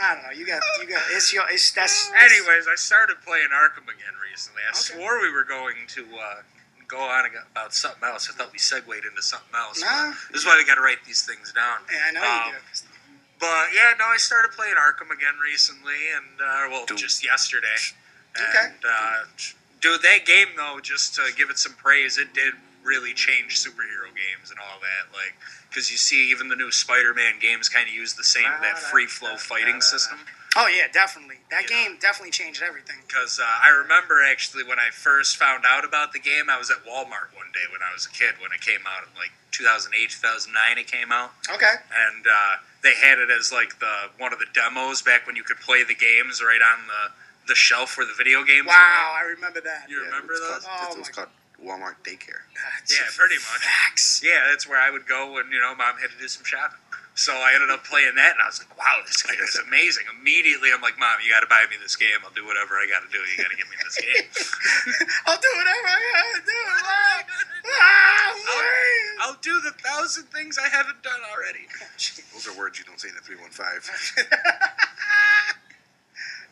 [0.03, 0.31] I don't know.
[0.37, 0.61] You got.
[0.81, 1.01] You got.
[1.13, 1.45] It's your.
[1.49, 2.11] It's that's.
[2.11, 4.63] Anyways, I started playing Arkham again recently.
[4.67, 4.99] I Okay.
[4.99, 6.43] swore we were going to uh,
[6.89, 8.29] go on about something else.
[8.29, 9.81] I thought we segued into something else.
[9.81, 10.11] Nah.
[10.33, 11.79] This is why we got to write these things down.
[11.89, 12.86] Yeah, I know Um, you do.
[13.39, 17.67] But yeah, no, I started playing Arkham again recently, and uh, well, just yesterday.
[18.35, 18.67] Okay.
[18.67, 19.25] And uh,
[19.81, 24.09] dude, that game though, just to give it some praise, it did really change superhero
[24.15, 25.13] games and all that.
[25.13, 25.35] Like,
[25.69, 29.07] because you see, even the new Spider-Man games kind of use the same that free
[29.07, 30.19] flow fighting system.
[30.57, 31.37] Oh yeah, definitely.
[31.51, 31.83] That You know.
[31.85, 32.97] game definitely changed everything.
[33.07, 36.71] Because uh, I remember actually when I first found out about the game, I was
[36.71, 39.33] at Walmart one day when I was a kid when it came out in like
[39.53, 40.79] 2008, 2009.
[40.79, 41.75] It came out, Okay.
[41.93, 45.43] and uh, they had it as like the one of the demos back when you
[45.45, 47.13] could play the games right on the
[47.49, 48.67] the shelf where the video games.
[48.67, 49.87] Wow, I remember that.
[49.87, 49.93] were.
[49.95, 50.65] You remember it's those?
[50.65, 51.29] Called, Oh it was my- called
[51.63, 52.45] Walmart Daycare.
[52.53, 53.63] That's Yeah, pretty much.
[53.65, 54.21] Facts.
[54.25, 56.79] Yeah, that's where I would go when you know mom had to do some shopping.
[57.17, 60.05] So I ended up playing that, and I was like, "Wow, this game is amazing!"
[60.21, 62.21] Immediately, I'm like, "Mom, you got to buy me this game.
[62.21, 63.17] I'll do whatever I got to do.
[63.25, 64.29] You got to give me this game."
[65.25, 66.61] I'll do whatever I gotta do.
[66.77, 67.25] Mom.
[67.73, 69.17] Ah, wait.
[69.25, 71.65] I'll do the thousand things I haven't done already.
[72.37, 73.49] Those are words you don't say in the 315.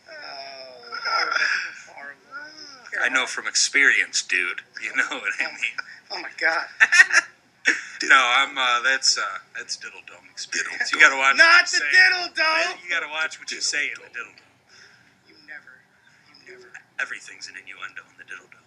[0.08, 1.38] Oh, horrible.
[1.92, 3.04] Horrible.
[3.04, 4.62] I know from experience, dude.
[4.82, 5.76] You know what I mean.
[6.10, 6.66] Oh my god.
[8.04, 8.52] No, I'm.
[8.58, 9.22] Uh, that's uh,
[9.56, 10.92] that's diddle dome experience.
[10.92, 11.36] You gotta watch.
[11.40, 12.76] Not what the diddle dome.
[12.84, 14.52] You gotta watch what you say in the diddle dome.
[15.28, 15.72] You never.
[16.28, 16.68] You never.
[17.00, 18.60] Everything's an innuendo in the diddle dome.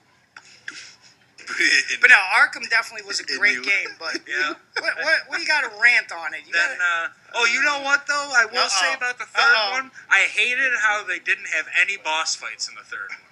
[2.01, 3.63] But no, Arkham definitely was a great you.
[3.63, 3.95] game.
[3.99, 4.53] But Yeah.
[4.81, 6.43] what, what, what do you got to rant on it?
[6.45, 8.29] You Then, gotta, uh, oh, you know what though?
[8.35, 8.97] I will say Uh-oh.
[8.99, 9.71] about the 3rd Uh-oh.
[9.79, 13.23] one, I hated how they didn't have any boss fights in the third one.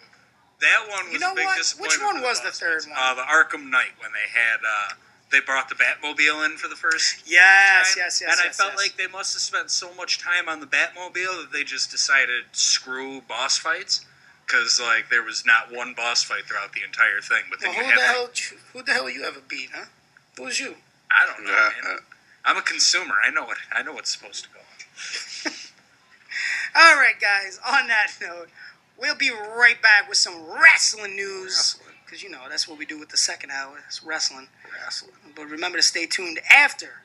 [0.64, 1.58] That one was You know a big what?
[1.60, 1.92] disappointment.
[1.92, 2.88] Which one for was the third fights.
[2.88, 2.96] one?
[2.96, 4.96] Uh, the Arkham Knight when they had uh,
[5.32, 8.04] they brought the Batmobile in for the first yes, time.
[8.06, 8.40] yes, yes.
[8.40, 8.78] and I felt yes.
[8.78, 12.44] like they must have spent so much time on the Batmobile that they just decided
[12.52, 14.06] screw boss fights
[14.46, 17.44] because like there was not one boss fight throughout the entire thing.
[17.50, 18.30] But then Well, who had the like, hell?
[18.74, 19.86] Who the hell you ever beat, huh?
[20.38, 20.76] Who was you?
[21.12, 21.98] I don't know, Yeah, man.
[21.98, 22.02] uh,
[22.46, 23.16] I'm a consumer.
[23.26, 24.60] I know what I know what's supposed to go.
[24.60, 25.54] on.
[26.76, 27.60] All right, guys.
[27.68, 28.50] On that note,
[29.00, 31.80] we'll be right back with some wrestling news.
[32.06, 32.20] Wrestling.
[32.20, 33.78] Because you know that's what we do with the second hour.
[33.88, 34.48] It's wrestling.
[34.84, 35.12] Wrestling.
[35.36, 37.02] But remember to stay tuned after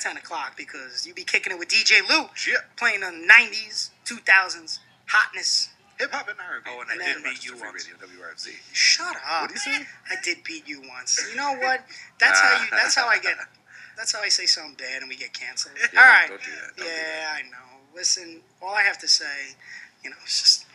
[0.00, 2.58] 10 o'clock because you be kicking it with DJ Lou, Shit.
[2.76, 5.70] playing the 90s, 2000s hotness.
[5.98, 6.70] Hip hop and R&B.
[6.72, 7.88] Oh, and I did then- beat you Free once.
[7.90, 8.54] Radio, WRFZ.
[8.72, 9.50] Shut up.
[9.50, 9.86] What'd he say?
[10.10, 11.18] I did beat you once.
[11.30, 11.84] You know what?
[12.20, 12.70] That's how you.
[12.70, 13.36] That's how I get.
[13.96, 15.74] That's how I say something bad and we get canceled.
[15.92, 16.28] Yeah, all don't- right.
[16.28, 16.76] don't do that.
[16.76, 17.82] Don't do yeah, I know.
[17.96, 19.56] Listen, all I have to say,
[20.04, 20.66] you know, it's just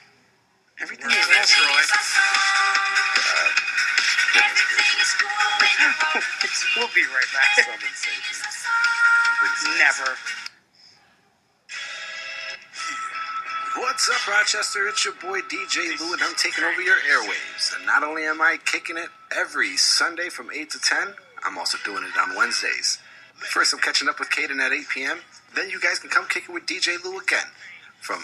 [0.81, 1.65] everything Where's is that, awesome.
[1.65, 1.83] Troy?
[6.77, 7.65] We'll be right back.
[7.65, 9.77] Summon Satan.
[9.79, 10.17] Never.
[13.77, 14.87] What's up, Rochester?
[14.87, 17.75] It's your boy DJ Lou, and I'm taking over your airwaves.
[17.75, 21.15] And not only am I kicking it every Sunday from 8 to 10,
[21.45, 22.99] I'm also doing it on Wednesdays.
[23.35, 25.19] First, I'm catching up with Caden at 8 p.m.
[25.55, 27.47] Then you guys can come kick it with DJ Lou again
[28.01, 28.21] from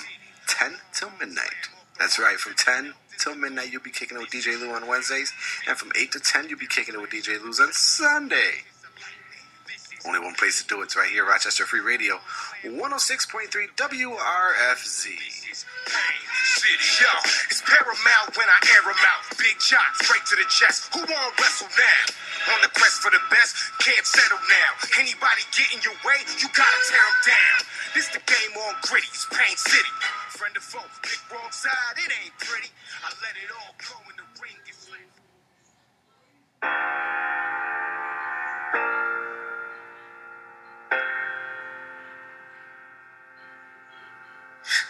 [0.47, 1.69] 10 till midnight.
[1.99, 5.33] That's right, from 10 till midnight, you'll be kicking it with DJ Lou on Wednesdays.
[5.67, 8.63] And from 8 to 10, you'll be kicking it with DJ Lou's on Sunday.
[10.07, 10.87] Only one place to do it.
[10.87, 12.23] It's right here, Rochester Free Radio,
[12.63, 15.03] 106.3 WRFZ.
[15.11, 16.23] Pain
[16.55, 17.11] City, yo,
[17.51, 19.27] it's paramount when I air them out.
[19.35, 20.87] Big shot, straight to the chest.
[20.95, 22.55] Who won't wrestle now?
[22.55, 24.69] On the quest for the best, can't settle now.
[25.03, 27.59] Anybody get in your way, you gotta tear them down.
[27.91, 29.91] This the game on gritty, it's Pain City.
[30.39, 32.69] Friend foe, pick wrong side, it ain't pretty.
[33.03, 35.19] I let it all go in the ring, get flipped.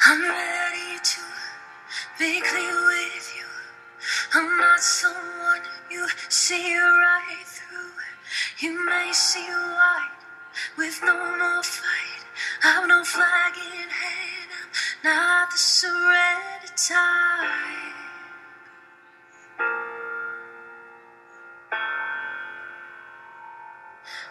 [0.06, 1.22] I'm ready to
[2.20, 3.50] be clear with you.
[4.36, 7.98] I'm not someone you see right through.
[8.60, 10.12] You may see white
[10.78, 12.24] with no more fight.
[12.64, 14.29] I've no flag in hand.
[15.02, 16.98] Not the surrender type.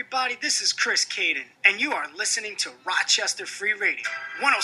[0.00, 0.34] everybody.
[0.40, 4.06] This is Chris Caden, and you are listening to Rochester Free Radio,
[4.40, 4.54] 106.3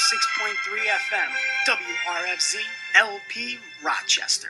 [1.11, 1.29] FM,
[1.69, 2.57] WRFZ,
[2.95, 4.49] LP, Rochester.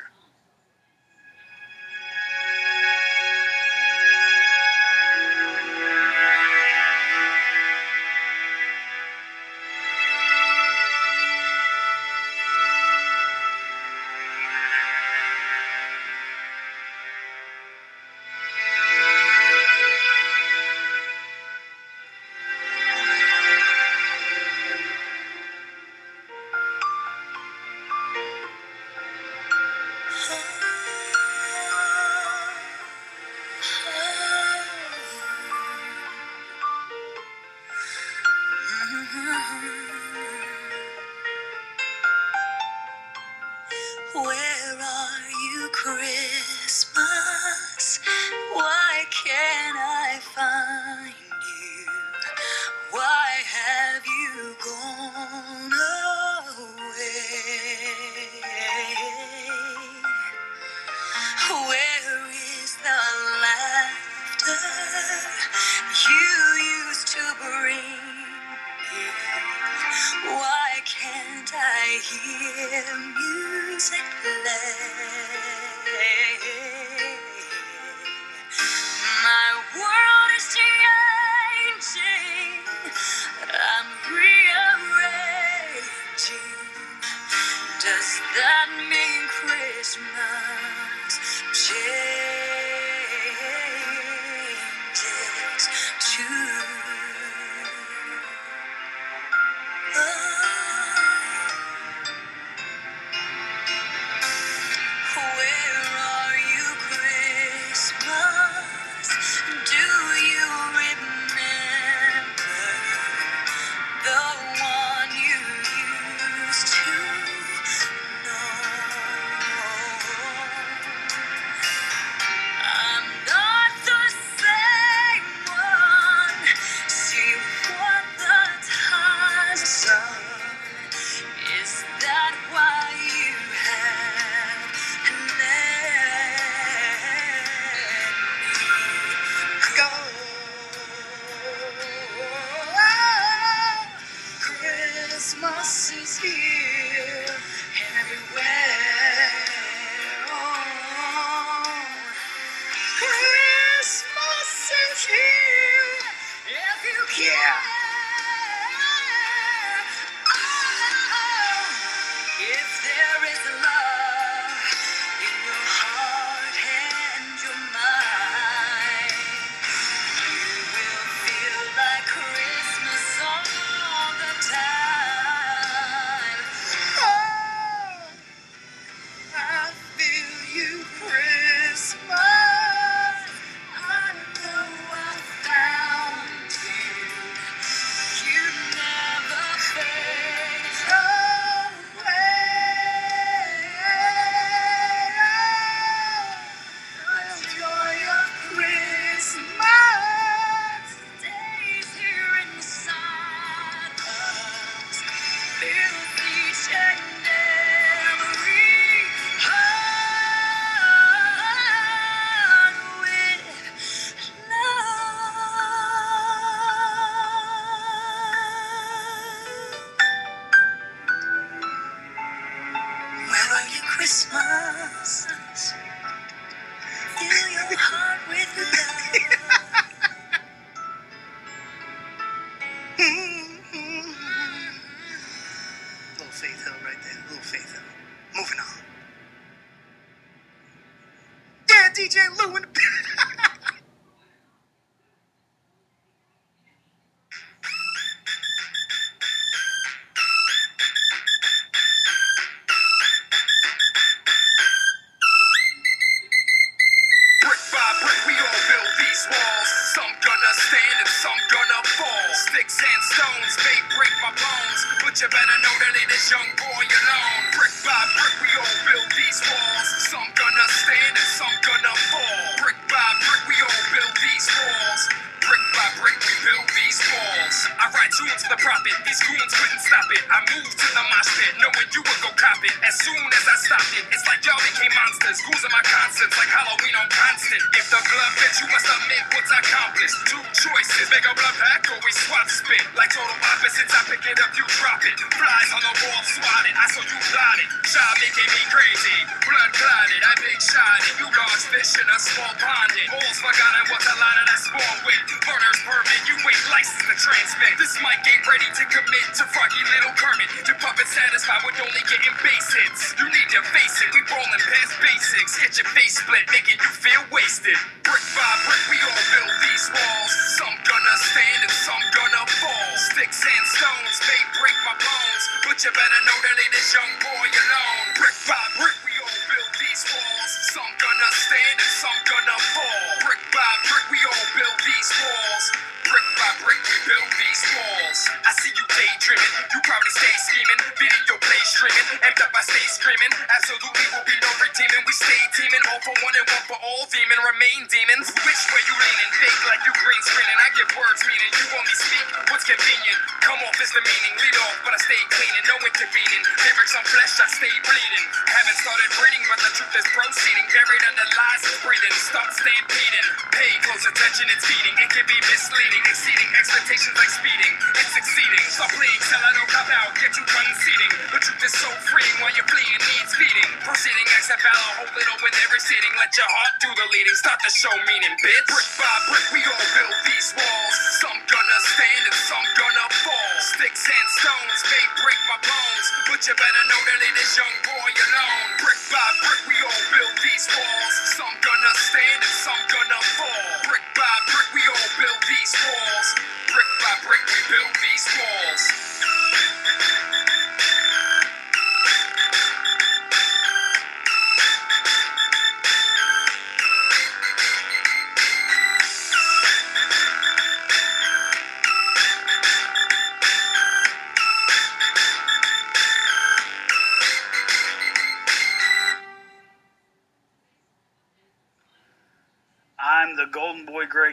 [377.65, 378.96] the show meaning, bitch.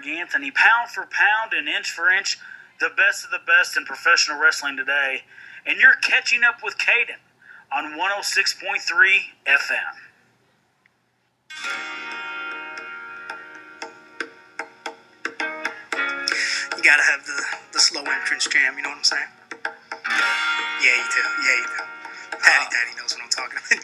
[0.04, 2.40] Greg Anthony, pound for pound and inch for inch,
[2.80, 5.24] the best of the best in professional wrestling today.
[5.66, 7.18] And you're catching up with Caden
[7.72, 9.96] on 106.3 FM.
[16.76, 19.28] You gotta have the, the slow entrance jam, you know what I'm saying?
[20.84, 21.22] Yeah, you do.
[21.44, 21.84] Yeah, you do.
[22.44, 23.72] Daddy, uh, Daddy knows what I'm talking about.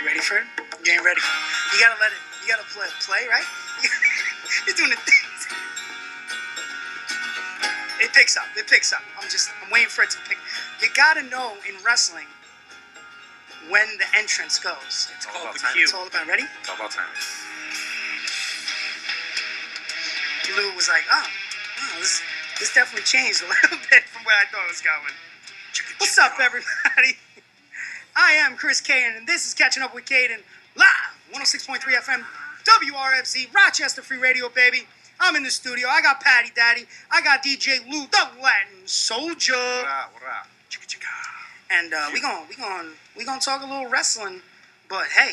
[0.00, 0.44] you ready for it?
[0.84, 1.20] You ain't ready.
[1.74, 2.27] You gotta let it.
[2.48, 3.44] You gotta play, play right?
[4.66, 5.40] You're doing the things.
[8.00, 8.46] It picks up.
[8.56, 9.02] It picks up.
[9.20, 10.38] I'm just, I'm waiting for it to pick.
[10.80, 12.24] You gotta know in wrestling
[13.68, 15.12] when the entrance goes.
[15.14, 15.82] It's all called about the timing.
[15.82, 16.44] It's all about ready.
[16.60, 17.12] It's all about time.
[20.56, 22.22] Lou was like, oh, wow, this
[22.58, 25.12] this definitely changed a little bit from where I thought it was going.
[26.00, 27.20] What's up, everybody?
[28.16, 30.40] I am Chris Caden, and this is Catching Up with Caden
[30.76, 32.24] live 106.3 FM
[32.68, 34.86] WRFZ, Rochester Free Radio, baby.
[35.20, 35.88] I'm in the studio.
[35.88, 36.84] I got Patty Daddy.
[37.10, 39.54] I got DJ Lou, the Latin Soldier.
[39.54, 40.46] Ura, ura.
[40.70, 41.06] Chicka, chicka.
[41.70, 44.42] And uh, we gon' we gon' we gonna talk a little wrestling,
[44.88, 45.32] but hey,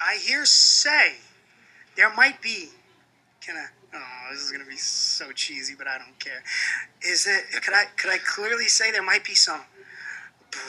[0.00, 1.16] I hear say
[1.96, 2.70] there might be.
[3.40, 3.66] Can I?
[3.94, 6.42] Oh, this is gonna be so cheesy, but I don't care.
[7.02, 7.62] Is it?
[7.62, 7.84] Could I?
[7.96, 9.60] Could I clearly say there might be some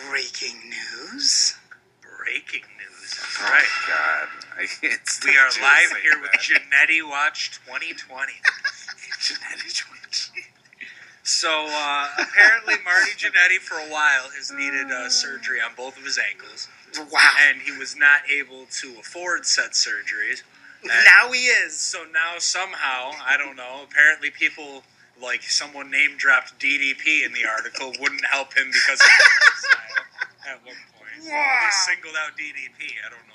[0.10, 1.58] breaking news?
[2.02, 2.64] Breaking
[3.42, 3.66] Oh, Right.
[3.88, 4.28] God.
[4.58, 4.68] I
[5.26, 6.42] We are live here with that.
[6.42, 8.34] Jannetty Watch 2020.
[9.20, 10.30] Genetic twitch.
[11.24, 16.04] So uh, apparently, Marty Jannetty for a while has needed uh, surgery on both of
[16.04, 16.68] his ankles,
[17.12, 17.30] Wow.
[17.48, 20.44] and he was not able to afford said surgeries.
[20.84, 21.78] And now he is.
[21.80, 23.82] so now somehow, I don't know.
[23.90, 24.84] Apparently, people
[25.22, 30.06] like someone name dropped DDP in the article wouldn't help him because of his lifestyle
[30.50, 31.30] at one point.
[31.30, 31.60] Wow.
[31.62, 32.98] They singled out DDP.
[33.06, 33.31] I don't know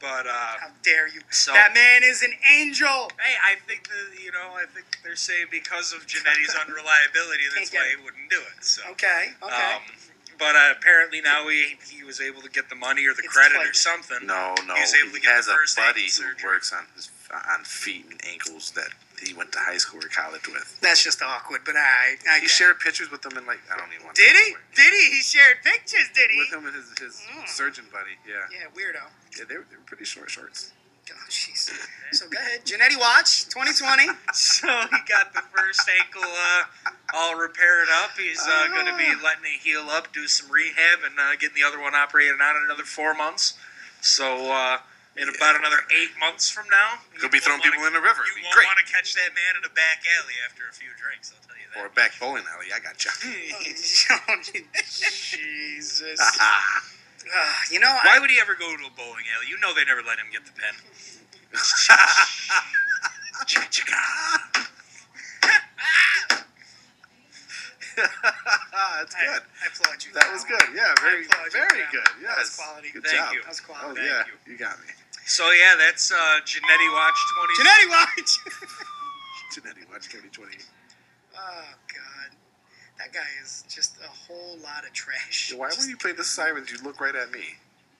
[0.00, 0.26] but.
[0.26, 0.30] Uh,
[0.60, 1.20] How dare you?
[1.30, 3.10] So- that man is an angel.
[3.20, 7.70] Hey, I think that you know, I think they're saying because of Jannetty's unreliability, that's
[7.70, 8.64] Can't why he wouldn't do it.
[8.64, 9.32] So, Okay.
[9.42, 9.72] Okay.
[9.74, 9.82] um,
[10.38, 13.34] but uh, apparently now he he was able to get the money or the It's
[13.34, 14.26] credit like- or something.
[14.26, 14.74] No, no.
[14.74, 16.48] He was able to he get has the first a buddy ankle who surgery.
[16.50, 17.10] works on his
[17.50, 18.88] on feet and ankles that
[19.24, 20.78] he went to high school or college with.
[20.80, 22.16] That's just awkward, but I.
[22.30, 24.16] I He shared pictures with them and like I don't even want.
[24.16, 24.54] to Did he?
[24.74, 25.16] Did he?
[25.16, 26.08] He shared pictures.
[26.14, 26.38] Did he?
[26.38, 27.48] With him and his, his Mm.
[27.48, 28.16] surgeon buddy.
[28.26, 28.46] Yeah.
[28.50, 29.02] Yeah, weirdo.
[29.38, 30.72] Yeah, they were, they were pretty short shorts.
[31.10, 31.70] Oh, jeez.
[32.12, 34.08] So go ahead, Jannetty Watch 2020.
[34.34, 38.10] So he got the first ankle uh, all repaired up.
[38.18, 39.20] He's uh, going to be Ah.
[39.24, 42.56] letting it heal up, do some rehab, and uh, getting the other one operated on
[42.56, 43.54] in another four months.
[44.02, 44.78] So uh,
[45.18, 48.22] in about another eight months from now, He'll be throwing people wanna- in the river.
[48.24, 48.66] You won't great.
[48.66, 51.32] want to catch that man in a back alley after a few drinks.
[51.34, 51.80] I'll tell you that.
[51.82, 52.72] Or a back bowling alley.
[52.72, 53.10] I got you.
[54.86, 56.20] Jesus.
[56.20, 56.60] Uh,
[57.70, 59.48] you know, Why I, would he ever go to a bowling alley?
[59.50, 60.74] You know they never let him get the pen.
[67.96, 69.42] That's I, good.
[69.42, 70.12] I applaud you.
[70.14, 70.60] That was good.
[70.74, 72.06] Yeah, very, very good.
[72.20, 72.34] Yes.
[72.34, 72.88] That was quality.
[72.92, 73.32] Good Thank job.
[73.34, 73.40] you.
[73.42, 73.86] That was quality.
[73.86, 74.06] Oh quality.
[74.06, 74.52] yeah, you.
[74.52, 74.86] you got me.
[75.28, 77.68] So yeah, that's uh, Jannetty Watch 20.
[77.68, 78.30] Jannetty Watch.
[79.54, 80.56] Genetic Watch 2020.
[81.36, 82.30] oh God,
[82.98, 85.52] that guy is just a whole lot of trash.
[85.54, 87.44] Why Just- when you play the sirens, you look right at me?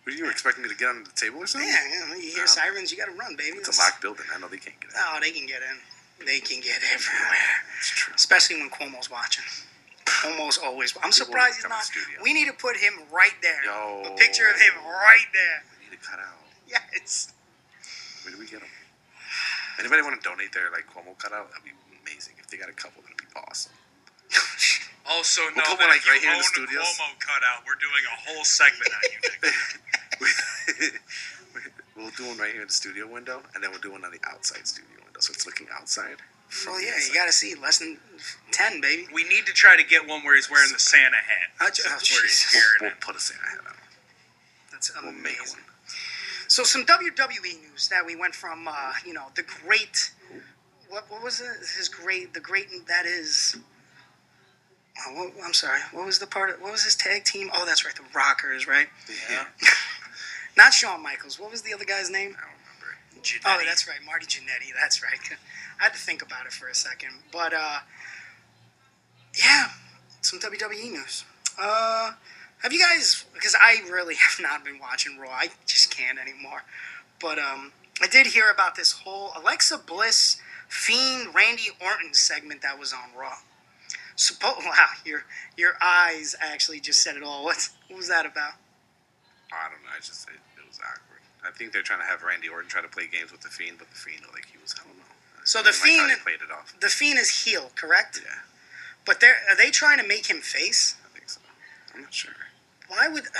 [0.06, 1.68] Were you expecting me to get under the table or something?
[1.68, 1.76] Yeah,
[2.08, 3.58] yeah, you hear Um, sirens, you gotta run, baby.
[3.58, 4.24] It's a locked building.
[4.34, 4.96] I know they can't get in.
[4.96, 5.76] Oh, they can get in.
[6.24, 7.60] They can get everywhere.
[7.78, 8.14] It's true.
[8.16, 9.44] Especially when Cuomo's watching.
[10.24, 10.96] Almost always.
[11.04, 11.84] I'm surprised he's not.
[12.24, 13.62] We need to put him right there.
[13.64, 14.02] Yo.
[14.06, 15.62] A picture of him right there.
[15.78, 16.37] We need to cut out.
[16.94, 17.32] Yes.
[18.24, 18.68] Where do we get them?
[19.80, 21.48] Anybody want to donate their like Cuomo cutout?
[21.50, 21.72] That'd be
[22.04, 22.34] amazing.
[22.38, 23.72] If they got a couple, that'd be awesome.
[25.08, 26.68] Also, We'll know put that one, like, if you right here in own the a
[26.68, 26.84] studios.
[26.84, 29.48] Cuomo cutout, we're doing a whole segment on you next
[31.96, 34.12] we'll do one right here in the studio window, and then we'll do one on
[34.12, 36.20] the outside studio window, so it's looking outside.
[36.52, 37.96] from Well, yeah, you gotta see less than
[38.52, 39.08] ten, baby.
[39.12, 41.56] We need to try to get one where he's wearing the Santa hat.
[41.60, 41.80] Oh, That's
[42.12, 43.74] where he's We'll, we'll put a Santa hat on.
[44.72, 45.22] That's We'll amazing.
[45.24, 45.64] make one.
[46.48, 50.12] So some WWE news that we went from, uh, you know, the great.
[50.88, 51.58] What, what was it?
[51.76, 53.56] His great, the great that is.
[55.06, 55.80] Oh, what, I'm sorry.
[55.92, 56.50] What was the part?
[56.50, 57.50] Of, what was his tag team?
[57.54, 58.88] Oh, that's right, the Rockers, right?
[59.30, 59.44] Yeah.
[60.56, 61.38] Not Shawn Michaels.
[61.38, 62.34] What was the other guy's name?
[62.36, 62.58] I don't
[63.44, 63.62] remember.
[63.62, 64.72] Oh, that's right, Marty Jannetty.
[64.80, 65.20] That's right.
[65.80, 67.80] I had to think about it for a second, but uh,
[69.38, 69.68] yeah,
[70.22, 71.24] some WWE news.
[71.60, 72.12] Uh,
[72.62, 73.24] have you guys?
[73.34, 75.30] Because I really have not been watching Raw.
[75.30, 76.62] I just can't anymore.
[77.20, 82.78] But um, I did hear about this whole Alexa Bliss Fiend Randy Orton segment that
[82.78, 83.36] was on Raw.
[84.16, 85.24] Suppo- wow, your
[85.56, 87.44] your eyes actually just said it all.
[87.44, 88.52] What what was that about?
[89.52, 89.90] I don't know.
[89.96, 91.22] I just it, it was awkward.
[91.46, 93.76] I think they're trying to have Randy Orton try to play games with the Fiend,
[93.78, 95.04] but the Fiend, like he was, I don't know.
[95.44, 96.74] So the didn't like Fiend- played it off.
[96.80, 98.20] The Fiend is heel, correct?
[98.22, 98.40] Yeah,
[99.06, 100.96] But they're are they trying to make him face?
[101.04, 101.40] I think so.
[101.94, 102.32] I'm not sure.
[102.88, 103.24] Why would?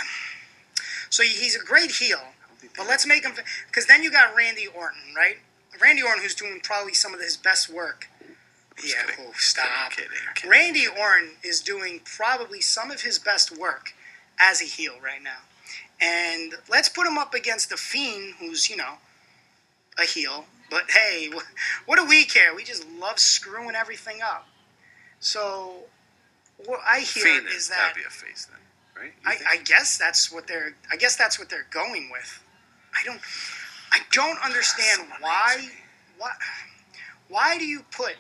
[1.11, 3.33] So he's a great heel, I don't think but let's make him
[3.67, 5.39] because then you got Randy Orton, right?
[5.81, 8.09] Randy Orton, who's doing probably some of his best work.
[8.77, 9.25] just Yeah, kidding.
[9.27, 9.93] oh, stop.
[9.93, 10.51] Kidding, kidding.
[10.51, 13.95] Randy Orton is doing probably some of his best work
[14.39, 15.41] as a heel right now.
[16.01, 18.95] And let's put him up against the Fiend, who's, you know,
[19.99, 20.45] a heel.
[20.71, 21.31] But hey,
[21.87, 22.55] what do we care?
[22.55, 24.47] We just love screwing everything up.
[25.21, 25.85] So
[26.65, 28.61] what I hear Fiend is is that that'd be a face then,
[29.01, 29.13] right?
[29.25, 29.37] I.
[29.53, 30.75] I guess that's what they're.
[30.91, 32.43] I guess that's what they're going with.
[32.95, 33.21] I don't.
[33.93, 35.57] I don't understand why.
[35.61, 35.69] me.
[37.29, 37.59] Why?
[37.59, 38.17] Do you put?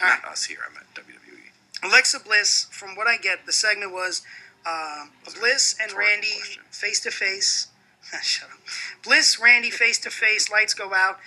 [0.00, 0.58] Right, Not us here.
[0.68, 1.88] I'm at WWE.
[1.88, 2.66] Alexa Bliss.
[2.70, 4.22] From what I get, the segment was
[4.66, 5.06] uh,
[5.38, 6.62] Bliss and Randy question.
[6.70, 7.68] face to face.
[8.22, 8.58] Shut up.
[9.04, 10.50] Bliss, Randy face to face.
[10.50, 11.18] Lights go out.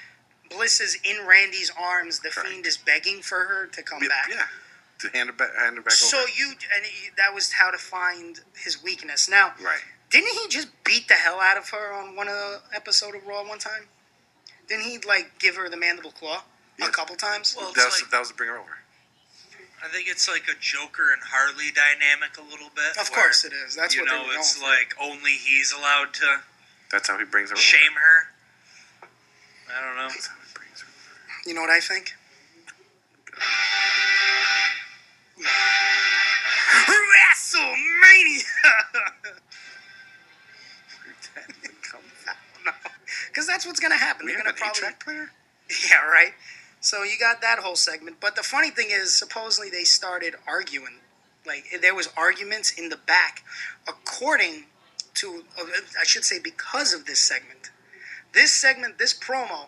[0.49, 2.19] Bliss is in Randy's arms.
[2.19, 2.49] The Correct.
[2.49, 4.27] Fiend is begging for her to come Yeah, back.
[4.29, 4.45] yeah.
[5.03, 6.30] To hand her back, hand her back So over.
[6.30, 9.27] you and he- that was how to find his weakness.
[9.27, 9.81] Now, right.
[10.09, 13.25] didn't he just beat the hell out of her on one of the episode of
[13.27, 13.89] Raw one time?
[14.69, 16.43] Didn't he like give her the mandible claw
[16.77, 16.88] Yeah.
[16.88, 17.53] a couple times?
[17.53, 18.77] Well, That was, like- that was to bring her over.
[19.84, 22.95] I think it's like a Joker and Harley dynamic a little bit.
[22.97, 23.75] of where, course it is.
[23.75, 24.81] That's you what know, it's going for.
[24.81, 26.43] like only he's allowed to
[26.89, 27.61] That's how he brings her over.
[27.61, 28.30] shame her.
[29.75, 30.07] I don't know.
[30.07, 30.88] That's how he brings her.
[31.45, 32.15] You know what I think?
[36.88, 38.44] WrestleMania.
[41.03, 42.36] Where'd that even come from?
[43.28, 44.26] Because that's what's gonna happen.
[44.26, 45.32] We They're gonna an probably eight-track player?
[45.90, 46.34] Yeah, right.
[46.82, 50.99] So you got that whole segment, but the funny thing is, supposedly they started arguing.
[51.45, 53.44] Like there was arguments in the back,
[53.88, 54.65] according
[55.15, 55.65] to, uh,
[55.99, 57.72] I should say, because of this segment.
[58.34, 59.68] This segment, this promo,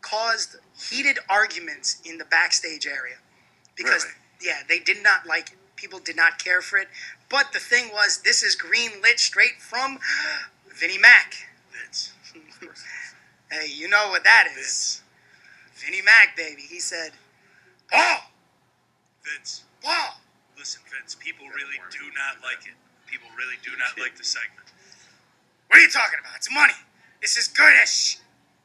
[0.00, 3.16] caused heated arguments in the backstage area
[3.76, 4.14] because Really?
[4.42, 5.58] Yeah, they did not like it.
[5.76, 6.88] People did not care for it.
[7.28, 9.98] But the thing was, this is green lit straight from
[10.68, 11.34] Vinnie Mac.
[11.72, 12.12] Vince.
[13.50, 14.54] Hey, you know what that is.
[14.54, 15.02] Vince.
[15.74, 16.62] Vinnie Mac, baby.
[16.62, 17.10] He said,
[17.92, 18.30] "Oh,
[19.26, 19.64] Vince.
[19.82, 20.22] wow."
[20.56, 22.78] Listen, Vince, people really do not like it.
[23.10, 24.70] People really do not like the segment.
[25.66, 26.36] What are you talking about?
[26.36, 26.78] It's money.
[27.20, 28.18] This is goodish.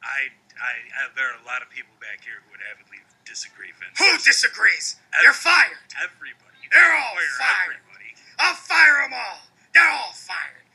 [0.04, 3.74] I, I, I there are a lot of people back here who would avidly disagree,
[3.76, 3.98] Vince.
[3.98, 4.96] Who disagrees?
[5.22, 5.82] They're fired.
[5.98, 6.62] Everybody.
[6.72, 7.76] They're can't all fire fired.
[7.82, 8.10] Everybody.
[8.38, 9.38] I'll fire them all.
[9.74, 10.66] They're all fired.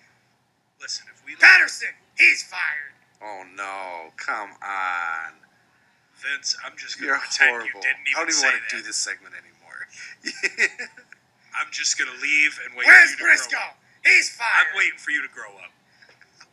[0.81, 2.93] Listen, if we Patterson, he's fired.
[3.21, 4.11] Oh no!
[4.17, 5.33] Come on!
[6.17, 7.67] Vince, I'm just You're gonna pretend horrible.
[7.69, 9.87] you didn't even I don't even say want to do this segment anymore.
[11.57, 13.57] I'm just gonna leave and wait Where's for you to Briscoe?
[13.57, 13.77] grow up.
[14.03, 14.67] He's fired.
[14.73, 15.71] I'm waiting for you to grow up.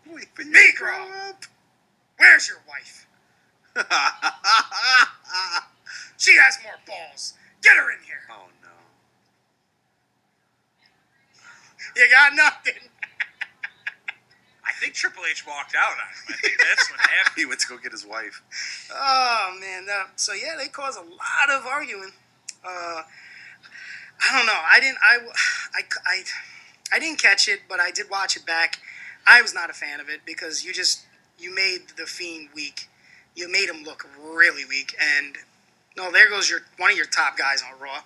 [0.06, 1.44] Wait for you Me grow grow up.
[2.18, 3.06] Where's your wife?
[6.18, 7.34] She has more balls.
[7.62, 8.26] Get her in here.
[8.30, 8.68] oh no!
[11.96, 12.90] You got nothing.
[14.66, 16.26] I think Triple H walked out on him.
[16.28, 17.34] I think that's what happened.
[17.36, 18.42] He went to go get his wife.
[18.92, 22.12] Oh man, that, so yeah, they cause a lot of arguing.
[22.64, 23.02] Uh,
[24.20, 24.52] I don't know.
[24.52, 24.98] I didn't.
[25.00, 25.18] I,
[25.74, 26.22] I, I,
[26.92, 28.80] I didn't catch it, but I did watch it back.
[29.26, 31.06] I was not a fan of it because you just
[31.38, 32.88] you made the fiend weak.
[33.36, 35.36] You made him look really weak, and
[35.98, 38.00] no, there goes your one of your top guys on Raw.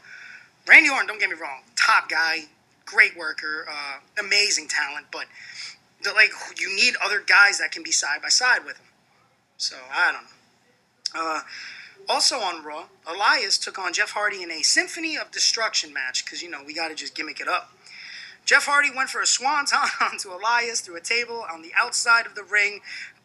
[0.66, 2.47] Randy Orton, don't get me wrong, top guy,
[2.86, 5.27] great worker, uh, amazing talent, but
[6.02, 8.86] the, like you need other guys that can be side by side with him.
[9.56, 10.28] So I don't know.
[11.14, 11.40] Uh,
[12.09, 16.43] also on Raw, Elias took on Jeff Hardy in a Symphony of Destruction match because
[16.43, 17.73] you know we got to just gimmick it up.
[18.44, 22.35] Jeff Hardy went for a swanton onto Elias through a table on the outside of
[22.35, 22.81] the ring,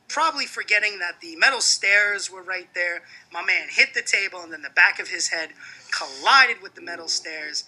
[0.07, 3.01] probably forgetting that the metal stairs were right there.
[3.31, 5.49] My man hit the table and then the back of his head
[5.91, 7.65] collided with the metal stairs.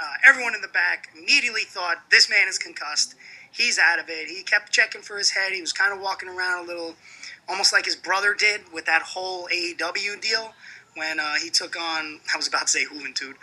[0.00, 3.14] Uh, everyone in the back immediately thought this man is concussed.
[3.50, 4.28] He's out of it.
[4.28, 5.52] He kept checking for his head.
[5.52, 6.94] He was kind of walking around a little,
[7.48, 10.52] almost like his brother did with that whole AEW deal
[10.94, 12.20] when uh, he took on.
[12.32, 13.34] I was about to say Juventud.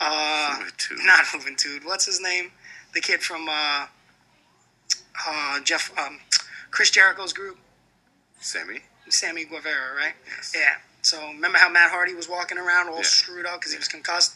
[0.00, 1.04] Uh, Juventud.
[1.04, 1.84] Not Juventud.
[1.84, 2.52] What's his name?
[2.94, 3.86] The kid from uh,
[5.28, 6.18] uh, Jeff um,
[6.70, 7.58] Chris Jericho's group,
[8.40, 8.80] Sammy.
[9.08, 10.14] Sammy Guevara, right?
[10.26, 10.52] Yes.
[10.56, 10.76] Yeah.
[11.02, 13.02] So remember how Matt Hardy was walking around all Yeah.
[13.02, 14.34] screwed up because he was concussed?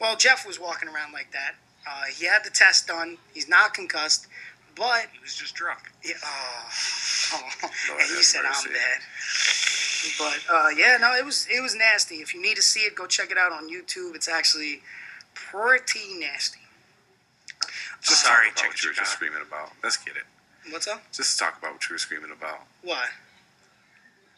[0.00, 1.54] Well, Jeff was walking around like that.
[1.86, 3.18] Uh, he had the test done.
[3.32, 4.26] He's not concussed,
[4.74, 5.90] but He was just drunk.
[6.02, 6.68] yeah, oh,
[7.34, 7.70] oh.
[7.90, 8.68] Lord and he said mercy.
[8.68, 9.00] I'm dead.
[10.18, 12.16] But uh, yeah, no, it was it was nasty.
[12.16, 14.14] If you need to see it, go check it out on YouTube.
[14.14, 14.82] It's actually
[15.34, 16.60] pretty nasty.
[18.02, 19.72] Just Sorry, talk about what you were just screaming about.
[19.82, 20.22] Let's get it.
[20.70, 21.02] What's up?
[21.12, 22.60] Just talk about what you were screaming about.
[22.82, 23.08] What?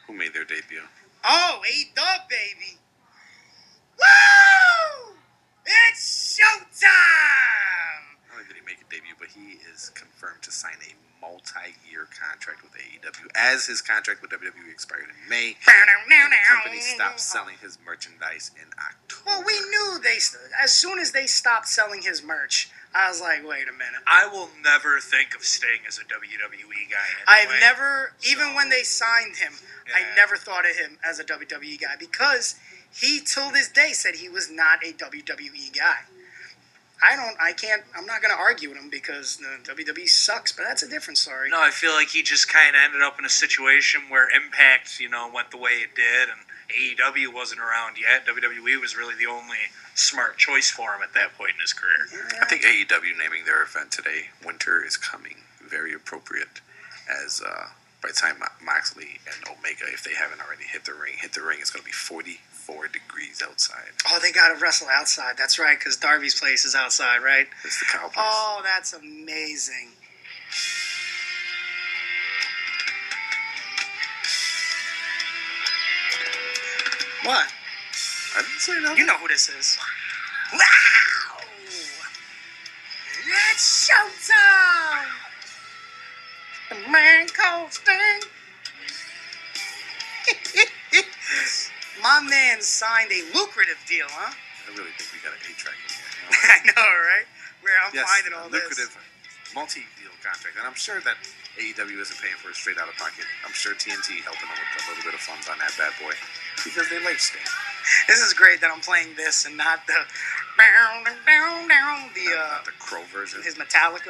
[0.09, 0.81] Who made their debut?
[1.23, 2.79] Oh, A Dub, baby.
[3.99, 5.17] Woo!
[5.67, 8.17] It's showtime!
[8.29, 12.09] Not only did he make a debut, but he is confirmed to sign a multi-year
[12.09, 13.29] contract with AEW.
[13.37, 18.51] As his contract with WWE expired in May, and the company stopped selling his merchandise
[18.57, 19.25] in October.
[19.27, 20.17] Well, we knew they.
[20.63, 24.01] As soon as they stopped selling his merch, I was like, wait a minute.
[24.07, 27.07] I will never think of staying as a WWE guy.
[27.27, 29.53] I've never, even So- when they signed him,
[29.95, 32.57] I never thought of him as a WWE guy because
[32.93, 36.01] he till this day said he was not a WWE guy.
[37.01, 37.37] I don't.
[37.41, 37.85] I can't.
[37.97, 40.51] I'm not going to argue with him because the WWE sucks.
[40.51, 41.49] But that's a different story.
[41.49, 44.99] No, I feel like he just kind of ended up in a situation where Impact,
[44.99, 48.27] you know, went the way it did, and AEW wasn't around yet.
[48.27, 52.07] WWE was really the only smart choice for him at that point in his career.
[52.41, 55.37] I think AEW naming their event today, Winter is Coming,
[55.67, 56.61] very appropriate.
[57.25, 57.69] As uh,
[58.03, 61.33] by the time Mo- Moxley and Omega, if they haven't already hit the ring, hit
[61.33, 63.97] the ring, it's going to be 44 degrees outside.
[64.07, 65.37] Oh, they got to wrestle outside.
[65.39, 67.47] That's right, because Daily's Place is outside, right?
[67.65, 68.15] It's the cow place.
[68.19, 69.93] Oh, that's amazing.
[77.29, 77.45] What?
[77.45, 78.97] I didn't say nothing.
[78.97, 79.77] You know who this is.
[80.49, 81.45] Wow!
[83.53, 85.13] It's showtime!
[86.73, 88.25] The man called Sting.
[92.03, 94.33] My man signed a lucrative deal, huh?
[94.33, 96.09] I really think we got an A-track in here.
[96.33, 97.29] I know, right?
[97.61, 99.53] Where I'm yes, finding a all lucrative this.
[99.53, 101.21] multi-deal contract, and I'm sure that
[101.61, 103.29] AEW isn't paying for it straight out of pocket.
[103.45, 106.17] I'm sure TNT helping them with a little bit of funds on that bad boy
[106.65, 107.43] because they like Sting.
[108.07, 109.95] This is great that I'm playing this and not the
[110.59, 113.43] down down down the uh not the Crow version.
[113.43, 114.09] his Metallica.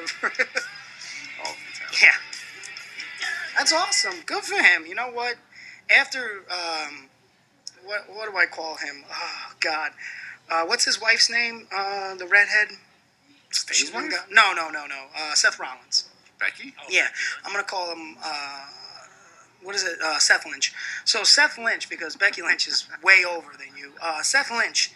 [1.45, 2.03] All Metallica.
[2.03, 2.15] yeah,
[3.57, 4.15] that's awesome.
[4.27, 4.87] Good for him.
[4.87, 5.37] You know what?
[5.91, 7.09] After um,
[7.85, 9.05] what what do I call him?
[9.11, 9.93] Oh God,
[10.51, 11.66] uh, what's his wife's name?
[11.75, 12.69] Uh, the redhead.
[13.70, 14.16] She's one guy.
[14.31, 15.07] No, no, no, no.
[15.16, 16.09] Uh, Seth Rollins.
[16.39, 16.75] Becky.
[16.89, 17.09] Yeah,
[17.45, 18.16] I'm gonna call him.
[18.25, 18.66] Uh,
[19.63, 19.99] what is it?
[20.03, 20.73] Uh, Seth Lynch.
[21.05, 23.93] So Seth Lynch, because Becky Lynch is way over than you.
[24.03, 24.93] Uh, Seth Lynch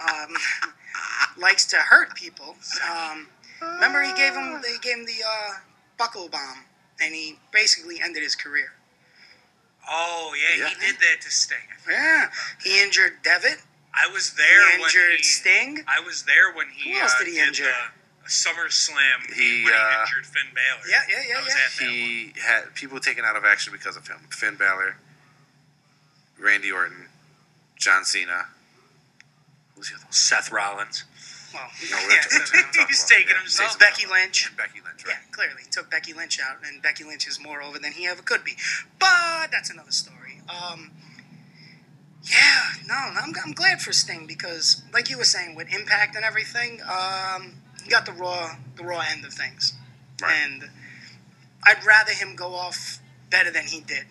[0.00, 0.34] um,
[1.38, 2.56] likes to hurt people.
[2.90, 3.28] Um,
[3.60, 5.50] remember, he gave him they gave him the uh,
[5.98, 6.64] buckle bomb,
[7.00, 8.72] and he basically ended his career.
[9.88, 10.68] Oh yeah, Yeah.
[10.70, 11.58] he did that to Sting.
[11.90, 12.28] Yeah,
[12.62, 13.58] he injured Devitt.
[13.94, 15.84] I was there He when injured he, Sting.
[15.86, 16.92] I was there when he.
[16.94, 17.64] Who else uh, did he injure?
[17.64, 17.70] The
[18.26, 20.88] SummerSlam He, when he uh, injured Finn Balor.
[20.88, 21.54] Yeah, yeah, yeah, I was yeah.
[21.54, 21.92] at that one.
[21.94, 24.18] He had people taken out of action because of him.
[24.30, 24.96] Finn Balor,
[26.40, 27.06] Randy Orton,
[27.78, 28.46] John Cena.
[29.76, 30.12] Who's the other one?
[30.12, 31.04] Seth Rollins.
[31.52, 32.76] Well, No, we're yeah, talking- Seth we're Rollins.
[32.76, 33.68] talking He's about- taking yeah, himself.
[33.68, 34.46] Jason Becky Momoa Lynch.
[34.48, 35.14] And Becky Lynch, right?
[35.14, 38.22] Yeah, clearly took Becky Lynch out, and Becky Lynch is more over than he ever
[38.22, 38.52] could be.
[38.98, 40.40] But that's another story.
[40.48, 40.90] Um,
[42.22, 46.24] yeah, no, I'm, I'm glad for Sting because, like you were saying, with Impact and
[46.24, 47.52] everything, um,
[47.84, 49.72] he got the raw the raw end of things,
[50.20, 50.32] Right.
[50.34, 50.70] and
[51.64, 52.98] I'd rather him go off
[53.30, 54.06] better than he did.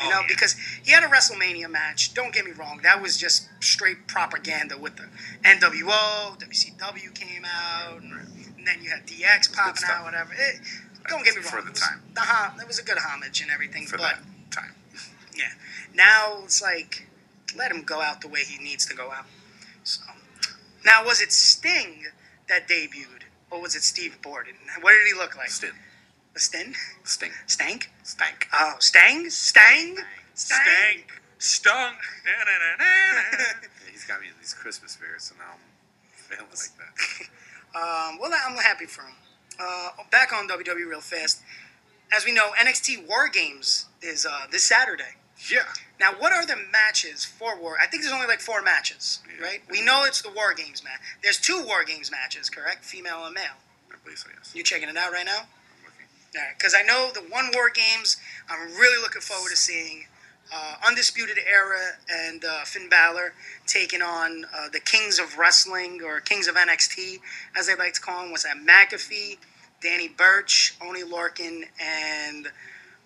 [0.00, 0.26] You Oh, know, yeah.
[0.28, 0.54] because
[0.84, 2.14] he had a WrestleMania match.
[2.14, 5.08] Don't get me wrong, that was just straight propaganda with the
[5.44, 10.30] NWO, WCW came out, and, then you had DX popping out, whatever.
[10.36, 10.60] It,
[11.08, 12.02] don't get me wrong, For the it was, time.
[12.14, 14.74] the hom- it was a good homage and everything, For but that time.
[15.34, 15.52] yeah,
[15.94, 17.06] now it's like
[17.56, 19.24] let him go out the way he needs to go out.
[19.84, 20.02] So
[20.84, 22.04] now, was it Sting
[22.48, 24.54] that debuted, What was it Steve Borden?
[24.80, 25.50] What did he look like?
[25.50, 25.70] Sting.
[26.34, 26.74] A Sting?
[27.04, 27.30] Sting.
[27.46, 27.90] Stank?
[28.02, 28.48] Stank.
[28.52, 29.30] Oh, Stang?
[29.30, 29.96] Stang?
[30.34, 31.20] Stank.
[31.38, 31.96] Stunk.
[32.24, 32.84] Da-na-na-na-na.
[33.84, 35.60] Yeah, he's got me in these Christmas spirits, and now I'm
[36.12, 37.28] feeling like that.
[37.74, 39.14] Um, well, I'm happy for him.
[39.60, 41.42] Uh, back on WWE real fast.
[42.16, 45.17] As we know, NXT War Games is uh, this Saturday.
[45.50, 45.62] Yeah.
[46.00, 47.76] Now, what are the matches for War?
[47.80, 49.44] I think there's only like four matches, Yeah.
[49.44, 49.62] right?
[49.70, 51.00] We know it's the War Games match.
[51.22, 52.84] There's two War Games matches, correct?
[52.84, 53.58] Female and male.
[53.90, 54.52] I believe so, yes.
[54.54, 55.46] You checking it out right now?
[55.46, 56.06] I'm looking.
[56.36, 58.16] All right, because I know the one War Games.
[58.48, 60.06] I'm really looking forward to seeing
[60.52, 63.34] uh, Undisputed Era and uh, Finn Balor
[63.66, 67.20] taking on uh, the Kings of Wrestling or Kings of NXT,
[67.56, 68.30] as they like to call them.
[68.30, 68.56] What's that?
[68.56, 69.38] McAfee,
[69.82, 72.48] Danny Burch, Oni Lorcan, and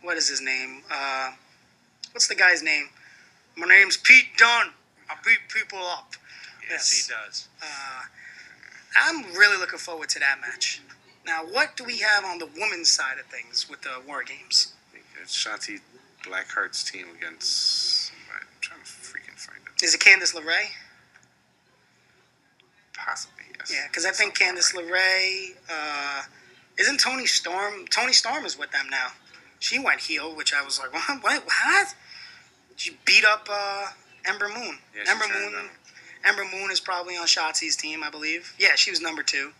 [0.02, 0.82] what is his name?
[2.12, 2.90] What's the guy's name?
[3.56, 4.70] My name's Pete Dunne.
[5.08, 6.12] I beat people up.
[6.68, 7.48] Yes, he does.
[7.62, 8.02] Uh,
[9.00, 10.82] I'm really looking forward to that match.
[11.26, 14.74] Now, what do we have on the women's side of things with the War Games?
[15.22, 15.80] It's Shotzi
[16.26, 18.44] Blackheart's team against somebody.
[18.44, 19.82] I'm trying to freaking find it.
[19.82, 20.70] Is it Candice LeRae?
[22.94, 23.72] Possibly, yes.
[23.72, 24.84] Yeah, because I think Candice right.
[24.84, 25.56] LeRae.
[25.70, 26.22] Uh,
[26.78, 27.86] isn't Toni Storm?
[27.90, 29.08] Toni Storm is with them now.
[29.60, 31.22] She went heel, which I was like, what?
[31.22, 31.44] What?
[31.46, 31.94] what?
[32.82, 33.86] She beat up uh,
[34.28, 34.76] Ember Moon.
[34.92, 35.54] Yeah, Ember Moon.
[35.54, 35.68] on-
[36.24, 38.54] Ember Moon is probably on Shotzi's team, I believe.
[38.58, 39.52] Yeah, she was number two.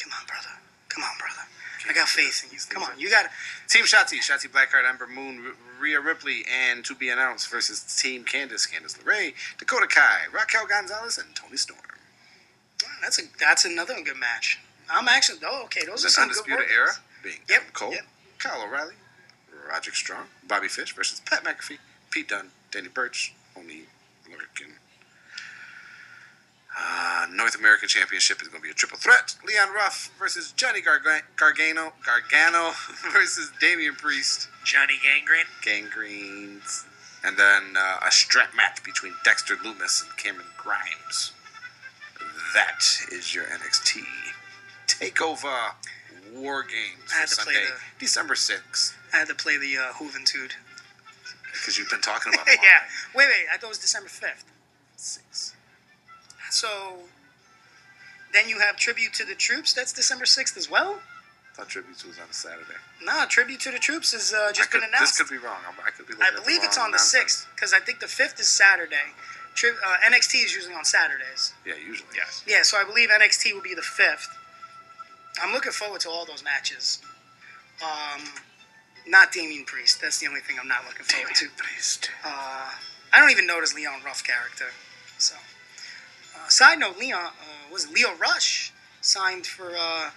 [0.00, 0.48] Come on, brother.
[0.88, 1.42] Come on, brother.
[1.88, 2.58] I got faith in you.
[2.68, 3.26] Come on, you got.
[3.68, 8.68] Team Shotzi, Shotzi Blackheart, Ember Moon, Rhea Ripley, and to be announced versus Team Candice,
[8.68, 11.78] Candice LeRae, Dakota Kai, Raquel Gonzalez, and Toni Storm.
[13.00, 14.58] That's a that's another good match.
[14.90, 15.38] I'm actually.
[15.46, 15.82] Oh, okay.
[15.86, 16.88] Those are The some Undisputed good Era
[17.22, 18.06] being Yep, Adam Cole, yep.
[18.38, 18.94] Kyle O'Reilly,
[19.72, 21.78] Roderick Strong, Bobby Fish versus Pat McAfee,
[22.10, 23.84] Pete Dunne, Danny Burch, Oni
[24.28, 24.72] Lorcan.
[26.78, 29.34] Uh, North American Championship is going to be a triple threat.
[29.46, 31.94] Leon Ruff versus Johnny Garga- Gargano.
[32.04, 32.72] Gargano
[33.12, 34.48] versus Damian Priest.
[34.64, 35.46] Johnny Gangrene.
[35.64, 36.84] Gangrenes.
[37.24, 41.32] And then uh, a strap match between Dexter Lumis and Cameron Grimes.
[42.54, 44.02] That is your NXT
[44.86, 45.72] Takeover
[46.32, 48.94] War Games I had to play Sunday, the- December 6th.
[49.12, 50.52] I had to play the uh, Juventud.
[51.52, 52.58] Because you've been talking about it.
[52.62, 52.80] yeah.
[53.14, 53.46] Wait, wait.
[53.52, 54.44] I thought it was December 5th.
[54.96, 55.54] Six.
[56.50, 56.68] So
[58.32, 59.72] then you have Tribute to the Troops.
[59.72, 61.00] That's December 6th as well?
[61.52, 62.80] I thought Tributes was on a Saturday.
[63.04, 65.18] Nah, Tribute to the Troops has uh, I just could, been announced.
[65.18, 65.58] This could be wrong.
[65.66, 67.46] I'm- I could be I at the believe it's on the nonsense.
[67.46, 69.12] 6th because I think the 5th is Saturday.
[69.54, 71.52] Tri- uh, NXT is usually on Saturdays.
[71.66, 72.08] Yeah, usually.
[72.16, 72.42] Yes.
[72.46, 74.28] Yeah, so I believe NXT will be the 5th.
[75.40, 77.00] I'm looking forward to all those matches.
[77.82, 78.22] Um,
[79.06, 80.00] not Damian Priest.
[80.00, 81.46] That's the only thing I'm not looking forward to.
[81.56, 82.10] Priest.
[82.24, 82.70] Uh,
[83.12, 84.66] I don't even know this Leon Ruff character.
[85.18, 85.36] So,
[86.36, 90.10] uh, side note, Leon uh, was Lio Rush signed for uh,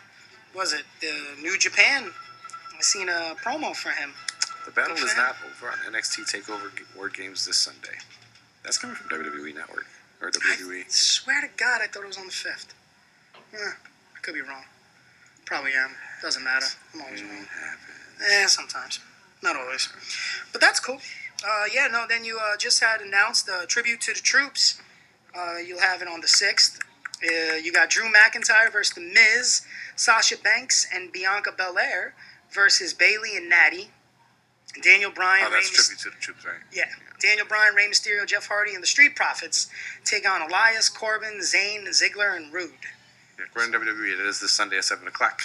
[0.56, 2.12] was it the New Japan?
[2.76, 4.14] I seen a promo for him.
[4.66, 7.98] The battle Good is not over on NXT Takeover War Games this Sunday.
[8.64, 9.86] That's coming from WWE Network
[10.22, 10.82] or WWE.
[10.82, 12.74] I swear to God, I thought it was on the fifth.
[13.54, 13.74] Yeah,
[14.16, 14.64] I could be wrong.
[15.46, 15.92] Probably am.
[16.22, 16.66] Doesn't matter.
[16.94, 17.46] I'm always wrong.
[18.32, 19.00] Eh, sometimes.
[19.44, 19.90] Not always.
[20.52, 21.00] But that's cool.
[21.46, 24.82] Uh, yeah, no, then you uh, just had announced the tribute to the troops.
[25.38, 26.80] Uh, you'll have it on the 6th.
[27.24, 29.62] Uh, you got Drew McIntyre versus The Miz,
[29.96, 32.14] Sasha Banks and Bianca Belair
[32.52, 33.90] versus Bayley and Natty.
[34.82, 36.56] Daniel Bryan, Oh, that's Rey tribute to the troops, right?
[36.74, 36.86] yeah.
[37.22, 39.70] Daniel Bryan, Rey Mysterio, Jeff Hardy, and the Street Profits
[40.04, 42.72] take on Elias, Corbin, Zayn, Ziggler, and Roode.
[43.38, 45.42] Yeah, according to WWE, it is this Sunday at 7 o'clock.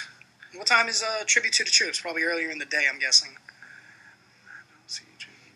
[0.55, 1.99] What time is uh, Tribute to the Troops?
[1.99, 3.31] Probably earlier in the day, I'm guessing.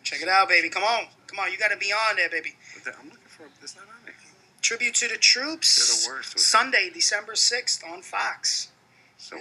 [0.04, 0.70] Check it out, baby.
[0.70, 1.08] Come on.
[1.26, 1.52] Come on.
[1.52, 2.54] You got to be on there, baby.
[2.86, 4.14] I'm looking for It's not on there.
[4.62, 6.06] Tribute to the Troops.
[6.06, 6.40] They're the worst.
[6.40, 8.70] Sunday, December 6th on Fox.
[9.18, 9.36] So,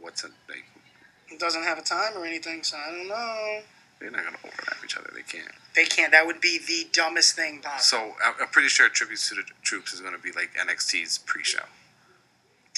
[0.00, 3.60] what's a They, It doesn't have a time or anything, so I don't know.
[4.00, 5.10] they're not going to overlap each other.
[5.14, 5.52] They can't.
[5.74, 6.12] They can't.
[6.12, 8.14] That would be the dumbest thing possible.
[8.16, 11.44] So, I'm, pretty sure Tributes to the Troops is going to be like NXT's pre
[11.44, 11.64] show.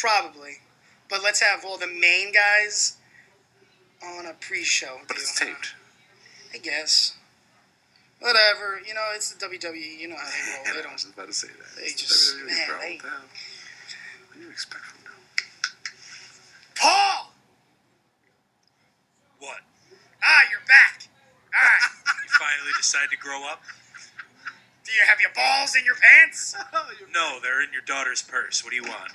[0.01, 0.59] Probably.
[1.11, 2.97] But let's have all the main guys
[4.05, 5.23] on a pre-show But deal.
[5.23, 5.75] it's taped.
[6.55, 7.15] I guess.
[8.21, 8.81] Whatever.
[8.87, 9.99] You know, it's the WWE.
[10.01, 10.65] You know how they roll.
[10.67, 10.93] Yeah, They I don't.
[10.93, 11.77] was just about to say that.
[11.77, 12.79] they It's just- WWE, man, bro.
[12.79, 14.35] they- What?
[14.35, 15.13] Do you expect from them?
[16.77, 17.33] Paul!
[19.41, 19.59] What?
[20.23, 21.09] Ah, you're back.
[21.55, 21.91] All right.
[22.29, 23.63] You finally decide to grow up?
[24.85, 26.55] Do you have your balls in your pants?
[27.13, 28.63] No, they're in your daughter's purse.
[28.63, 29.11] What do you want?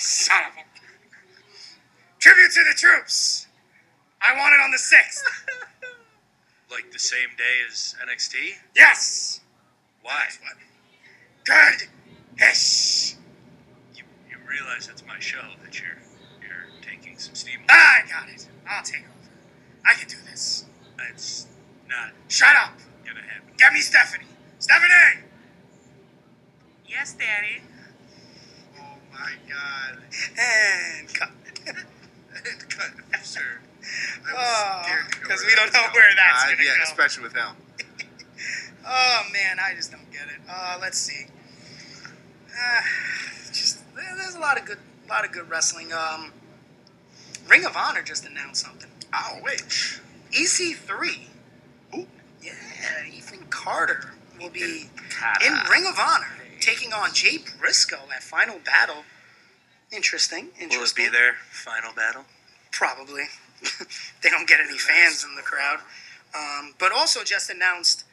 [0.00, 0.64] Son of a.
[2.18, 3.46] Tribute to the troops.
[4.22, 5.22] I want it on the 6th.
[6.70, 8.34] Like the same day as NXT?
[8.76, 9.40] Yes.
[10.02, 10.26] Why?
[10.40, 10.56] What?
[11.44, 11.88] Good.
[12.38, 13.16] Yes.
[13.96, 15.98] You, you realize it's my show that you're
[16.40, 17.58] you're taking some steam.
[17.68, 18.46] I got it.
[18.68, 19.30] I'll take over.
[19.84, 20.66] I can do this.
[21.10, 21.48] It's
[21.88, 22.74] not Shut up.
[23.04, 23.50] gonna happen.
[23.58, 24.26] Get me Stephanie.
[24.60, 25.24] Stephanie!
[26.86, 27.62] Yes, Daddy.
[29.20, 29.98] Oh my god.
[30.38, 31.30] And cut.
[31.66, 32.90] and Cut,
[33.22, 33.40] sir.
[34.26, 35.92] I Oh, scared to go 'cause where we don't know going.
[35.94, 36.82] where that's Uh, gonna yeah, go.
[36.84, 37.56] especially with him.
[38.92, 40.40] Oh man, I just don't get it.
[40.48, 41.26] Uh, let's see.
[42.48, 42.80] Uh,
[43.52, 44.78] just there's a lot of good,
[45.08, 45.92] lot of good wrestling.
[45.92, 46.32] Um,
[47.46, 48.90] Ring of Honor just announced something.
[49.14, 50.00] Oh, which?
[50.32, 51.28] EC3.
[51.94, 52.06] Ooh.
[52.42, 52.52] Yeah,
[53.12, 55.46] Ethan Carter will be Carter.
[55.46, 56.32] in Ring of Honor
[56.70, 59.02] taking on Jay Briscoe at Final Battle.
[59.90, 60.50] Interesting.
[60.60, 62.22] Will it be their final battle?
[62.70, 63.24] Probably.
[64.22, 65.78] they don't get any fans in the crowd.
[66.32, 68.04] Um, but also just announced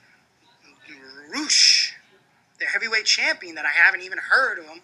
[1.31, 1.93] Rush,
[2.59, 4.81] their heavyweight champion that I haven't even heard of him.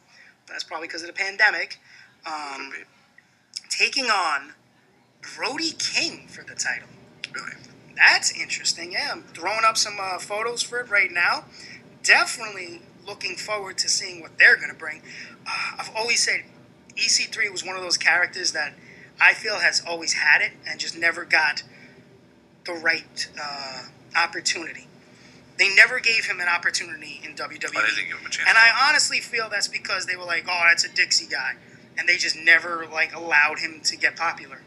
[0.47, 1.79] That's probably because of the pandemic.
[2.27, 2.73] Um,
[3.69, 4.53] taking on
[5.35, 6.89] Brody King for the title.
[7.33, 7.55] Really?
[7.95, 8.91] That's interesting.
[8.91, 11.45] Yeah, I'm throwing up some uh, photos for it right now.
[12.03, 15.01] Definitely looking forward to seeing what they're going to bring.
[15.47, 16.43] Uh, I've always said
[16.95, 18.73] EC3 was one of those characters that
[19.19, 21.63] I feel has always had it and just never got
[22.65, 23.83] the right uh,
[24.15, 24.87] opportunity.
[25.57, 27.41] They never gave him an opportunity in WWE.
[27.43, 28.49] Oh, they didn't give him a chance.
[28.49, 31.53] And I honestly feel that's because they were like, "Oh, that's a Dixie guy,"
[31.97, 34.61] and they just never like allowed him to get popular.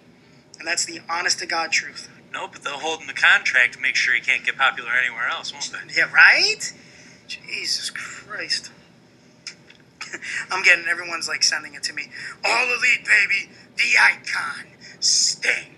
[0.58, 2.08] And that's the honest to God truth.
[2.32, 5.26] No, but they'll hold him the contract to make sure he can't get popular anywhere
[5.28, 5.94] else, won't they?
[5.94, 6.72] Yeah, right?
[7.28, 8.70] Jesus Christ.
[10.50, 12.04] I'm getting everyone's like sending it to me.
[12.44, 13.50] All elite, baby.
[13.76, 14.66] The icon.
[15.00, 15.74] Sting.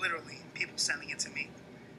[0.00, 1.50] Literally, people sending it to me.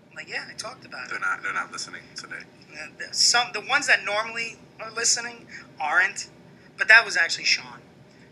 [0.09, 1.11] I'm like, yeah, I talked about it.
[1.11, 1.43] They're not.
[1.43, 2.43] They're not listening today.
[2.73, 5.47] Uh, the- Some the ones that normally are listening
[5.79, 6.29] aren't,
[6.77, 7.81] but that was actually Sean.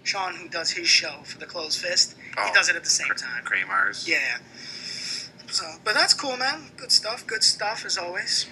[0.03, 2.89] Sean, who does his show for the Closed Fist, oh, he does it at the
[2.89, 3.43] same time.
[3.43, 4.07] Kramer's.
[4.07, 4.38] Yeah.
[5.49, 6.72] So, but that's cool, man.
[6.77, 7.27] Good stuff.
[7.27, 8.47] Good stuff as always.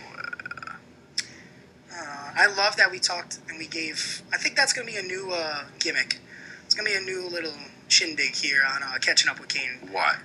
[2.36, 4.22] I love that we talked and we gave.
[4.34, 6.20] I think that's gonna be a new uh, gimmick.
[6.66, 7.54] It's gonna be a new little
[7.88, 9.80] shindig here on uh, catching up with Kane.
[9.92, 10.18] What?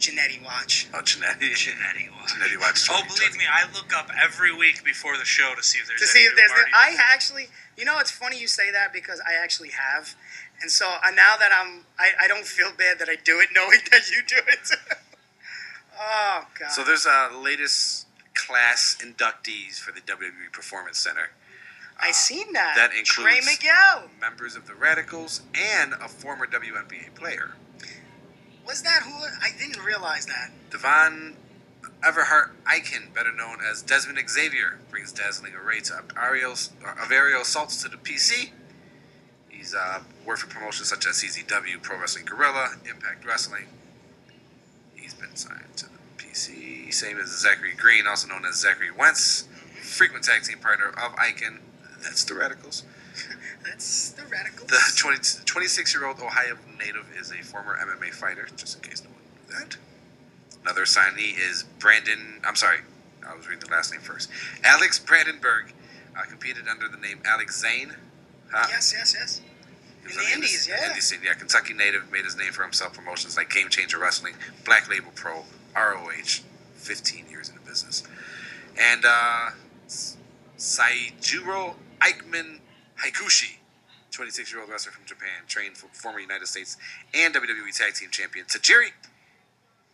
[0.00, 0.88] Jannetty watch.
[0.94, 1.52] Oh, Jannetty.
[1.52, 2.32] Jannetty watch.
[2.32, 2.88] Jannetty watch.
[2.90, 6.00] Oh, believe me, I look up every week before the show to see if there's
[6.00, 6.50] to any see if new there's.
[6.50, 10.14] Marty I actually, you know, it's funny you say that because I actually have,
[10.62, 13.50] and so uh, now that I'm, I, I don't feel bad that I do it,
[13.54, 14.70] knowing that you do it.
[16.00, 16.70] oh God.
[16.70, 21.30] So there's uh, latest class inductees for the WWE Performance Center.
[22.02, 22.74] I seen that.
[22.76, 24.10] that Trey Miguel.
[24.20, 27.52] Members of the Radicals and a former WNBA player.
[28.66, 29.12] Was that who?
[29.12, 30.50] I didn't realize that.
[30.70, 31.36] Devon
[32.02, 36.54] Everhart Eichen, better known as Dezmond Xavier, brings dazzling array to Ariel,
[37.10, 38.50] aerial assaults to the PC.
[39.48, 43.66] He's uh, worked for promotions such as CZW, Pro Wrestling Guerrilla, Impact Wrestling.
[44.94, 46.92] He's been signed to the PC.
[46.94, 49.46] Same as Zachary Green, also known as Zachary Wentz,
[49.82, 51.58] frequent tag team partner of Eichen.
[52.02, 52.84] That's the Radicals.
[53.64, 54.68] That's the radicals.
[54.70, 59.02] The 20, 26 year old Ohio native is a former MMA fighter, just in case
[59.04, 59.76] no one knew that.
[60.62, 62.40] Another signee is Brandon.
[62.46, 62.78] I'm sorry,
[63.26, 64.30] I was reading the last name first.
[64.64, 65.72] Alex Brandenburg
[66.16, 67.94] uh, competed under the name Alex Zayne.
[68.54, 69.40] Uh, yes, yes, yes.
[70.04, 70.88] In the Indies, yeah.
[70.90, 71.20] Indie scene.
[71.22, 72.94] Yeah, Kentucky native made his name for himself.
[72.94, 75.44] Promotions like Game Changer Wrestling, Black Label Pro,
[75.76, 76.40] ROH.
[76.76, 78.02] 15 years in the business.
[78.80, 79.50] And uh,
[79.86, 80.16] S-
[80.58, 82.60] Saijiro Eichmann
[83.04, 83.56] Haikushi,
[84.10, 86.76] 26 year old wrestler from Japan, trained for former United States
[87.14, 88.90] and WWE Tag Team Champion Tajiri,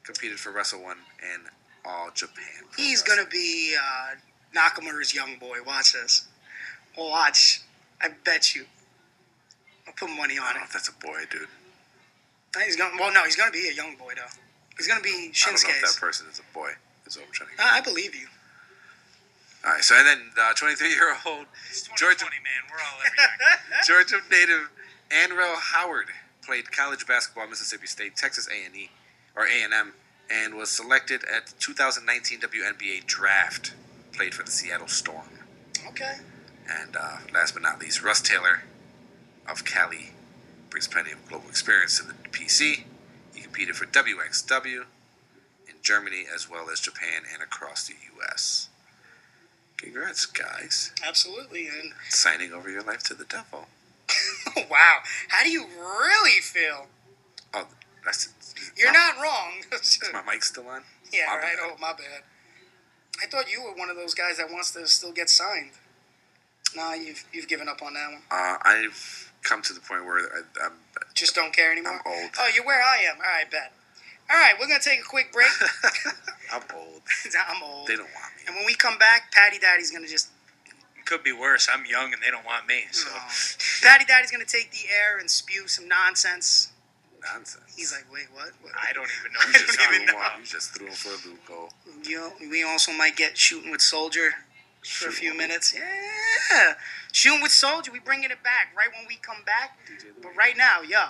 [0.02, 0.98] competed for Wrestle One
[1.34, 1.42] and
[1.84, 2.44] All Japan.
[2.76, 3.16] He's Wrestling.
[3.18, 4.14] gonna be uh,
[4.58, 5.58] Nakamura's young boy.
[5.66, 6.28] Watch this.
[6.96, 7.60] Watch.
[8.00, 8.64] I bet you.
[9.86, 10.58] I'll put money I on don't it.
[10.60, 11.48] know if that's a boy, dude.
[12.64, 12.94] He's gonna.
[12.98, 14.22] Well, no, he's gonna be a young boy though.
[14.76, 16.70] He's gonna be I don't know if that person is a boy.
[17.06, 17.64] Is what I'm trying to get.
[17.66, 18.26] I I believe you.
[19.66, 21.46] All right, so and then uh, 23 year old
[21.96, 22.62] Georgia 2020, man.
[22.70, 23.02] We're all.
[23.86, 24.70] Georgia native
[25.10, 26.06] Anriel Howard
[26.44, 28.90] played college basketball at Mississippi State, Texas A&E,
[29.34, 29.92] or A&M,
[30.30, 33.74] and was selected at the 2019 WNBA draft.
[34.12, 35.28] Played for the Seattle Storm.
[35.88, 36.14] Okay.
[36.70, 38.62] And uh, last but not least, Russ Taylor
[39.48, 40.10] of Cali
[40.70, 42.84] brings plenty of global experience to the PC.
[43.34, 44.84] He competed for WXW
[45.68, 48.68] in Germany as well as Japan and across the U.S.
[49.76, 50.92] Congrats, guys.
[51.06, 51.68] Absolutely.
[51.68, 53.66] And Signing over your life to the devil.
[54.70, 54.98] wow,
[55.28, 56.86] how do you really feel?
[57.52, 57.66] Oh,
[58.04, 58.28] that's
[58.76, 59.52] You're my, not wrong.
[59.72, 60.82] Is my mic still on?
[61.12, 61.42] yeah, My right.
[61.42, 61.58] bad.
[61.62, 62.22] Oh, my bad.
[63.22, 65.70] I thought you were one of those guys that wants to still get signed.
[66.74, 68.22] Nah, you've you've given up on that one.
[68.30, 70.72] Uh, I've come to the point where I, I'm.
[71.14, 72.00] Just don't care anymore.
[72.04, 72.30] I'm old.
[72.38, 73.16] Oh, you're where I am.
[73.16, 73.72] All right, bet.
[74.28, 75.48] All right, we're gonna take a quick break.
[76.52, 77.02] I'm old.
[77.48, 77.86] I'm old.
[77.86, 78.42] They don't want me.
[78.46, 80.28] And when we come back, Patty Daddy's gonna just
[80.98, 81.68] It could be worse.
[81.72, 82.84] I'm young and they don't want me.
[82.90, 83.28] So Oh.
[83.82, 86.72] Patty Daddy's gonna take the air and spew some nonsense.
[87.22, 87.74] Nonsense.
[87.76, 88.50] He's like, wait, what?
[88.62, 88.72] what?
[88.76, 89.40] I don't even know.
[89.40, 90.22] I don't even know.
[90.38, 91.70] You just threw him for a loophole.
[92.04, 94.30] You know, we also might get shooting with Soldier
[94.84, 95.74] for a few minutes.
[95.74, 96.74] Yeah,
[97.12, 97.90] shooting with Soldier.
[97.92, 99.78] We bringing it back right when we come back.
[100.22, 101.06] But right now, yo,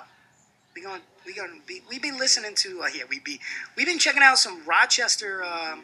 [0.76, 3.40] we gonna we gonna be we been listening to uh, yeah we be
[3.76, 5.82] we've been checking out some Rochester um,